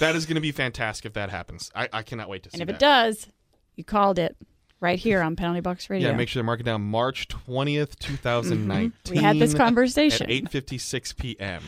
That 0.00 0.14
is 0.16 0.26
gonna 0.26 0.40
be 0.42 0.52
fantastic 0.52 1.06
if 1.06 1.12
that 1.14 1.30
happens. 1.30 1.70
I, 1.74 1.88
I 1.92 2.02
cannot 2.02 2.28
wait 2.28 2.42
to 2.42 2.50
see 2.50 2.60
and 2.60 2.62
if 2.62 2.66
that. 2.68 2.74
it 2.74 2.80
does, 2.80 3.28
you 3.76 3.84
called 3.84 4.18
it 4.18 4.36
right 4.80 4.98
here 4.98 5.22
on 5.22 5.36
Penalty 5.36 5.60
Box 5.60 5.88
Radio. 5.90 6.10
yeah, 6.10 6.16
make 6.16 6.28
sure 6.28 6.40
to 6.40 6.44
mark 6.44 6.60
it 6.60 6.64
down 6.64 6.82
March 6.82 7.28
twentieth, 7.28 7.98
two 7.98 8.16
thousand 8.16 8.66
nineteen. 8.66 8.92
Mm-hmm. 9.04 9.14
We 9.14 9.18
had 9.22 9.38
this 9.38 9.54
conversation. 9.54 10.24
at 10.26 10.30
eight 10.30 10.50
fifty 10.50 10.78
six 10.78 11.12
p.m. 11.12 11.62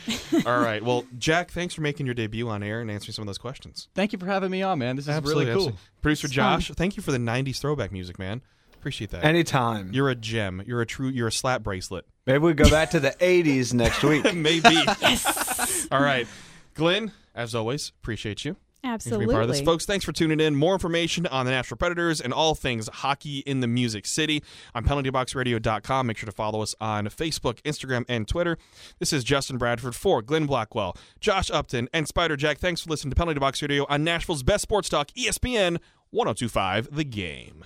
All 0.47 0.61
right. 0.61 0.83
Well, 0.83 1.05
Jack, 1.19 1.51
thanks 1.51 1.75
for 1.75 1.81
making 1.81 2.07
your 2.07 2.15
debut 2.15 2.49
on 2.49 2.63
air 2.63 2.81
and 2.81 2.91
answering 2.91 3.15
some 3.15 3.23
of 3.23 3.27
those 3.27 3.39
questions. 3.39 3.89
Thank 3.95 4.13
you 4.13 4.19
for 4.19 4.27
having 4.27 4.51
me 4.51 4.63
on, 4.63 4.79
man. 4.79 4.97
This 4.97 5.07
is 5.07 5.11
Absolutely, 5.11 5.47
really 5.47 5.55
cool. 5.57 5.63
absolutely. 5.69 5.81
Producer 6.03 6.27
It's 6.27 6.37
fun. 6.37 6.61
Josh, 6.61 6.71
thank 6.77 6.97
you 6.97 7.03
for 7.03 7.13
the 7.13 7.19
'90s 7.19 7.59
throwback 7.61 7.93
music, 7.93 8.19
man. 8.19 8.43
Appreciate 8.75 9.11
that. 9.11 9.25
Anytime. 9.25 9.91
You're 9.93 10.09
a 10.11 10.15
gem. 10.15 10.63
You're 10.67 10.81
a 10.83 10.87
true. 10.87 11.09
You're 11.09 11.29
a 11.29 11.33
slap 11.33 11.63
bracelet. 11.65 12.05
Maybe 12.27 12.39
we 12.39 12.53
go 12.55 12.69
back 12.71 12.91
to 12.91 13.01
the 13.01 13.11
80s 13.21 13.73
next 13.75 14.03
week. 14.05 14.33
Maybe. 14.35 14.69
yes. 14.71 15.89
All 15.91 16.01
right. 16.03 16.27
Glenn, 16.75 17.11
as 17.35 17.55
always, 17.55 17.89
appreciate 18.03 18.45
you. 18.45 18.57
Thanks 18.83 19.05
for 19.05 19.09
Absolutely. 19.09 19.27
being 19.27 19.35
part 19.35 19.43
of 19.45 19.49
this. 19.49 19.61
Folks, 19.61 19.85
thanks 19.87 20.05
for 20.05 20.13
tuning 20.13 20.41
in. 20.41 20.55
More 20.55 20.73
information 20.73 21.27
on 21.27 21.45
the 21.47 21.51
Nashville 21.51 21.77
Predators 21.77 22.21
and 22.21 22.33
all 22.33 22.55
things 22.55 22.89
hockey 22.89 23.39
in 23.41 23.61
the 23.61 23.67
Music 23.67 24.07
City 24.07 24.43
on 24.75 24.85
penaltyboxradio.com. 24.85 26.07
Make 26.07 26.17
sure 26.17 26.27
to 26.27 26.33
follow 26.33 26.63
us 26.63 26.75
on 26.81 27.07
Facebook, 27.07 27.61
Instagram, 27.63 28.05
and 28.09 28.29
Twitter. 28.29 28.57
This 28.99 29.13
is 29.13 29.25
Justin 29.25 29.59
Bradford 29.59 29.97
for 29.97 30.23
Glenn 30.23 30.47
Blackwell, 30.47 30.97
Josh 31.21 31.51
Upton, 31.51 31.89
and 31.93 32.07
Spider 32.07 32.37
Jack. 32.37 32.59
Thanks 32.59 32.81
for 32.81 32.91
listening 32.91 33.11
to 33.11 33.17
Penalty 33.17 33.41
Box 33.41 33.61
Radio 33.63 33.85
on 33.89 34.05
Nashville's 34.05 34.43
best 34.43 34.63
sports 34.63 34.89
talk, 34.89 35.09
ESPN 35.09 35.79
1025 36.11 36.95
The 36.95 37.05
Game. 37.05 37.65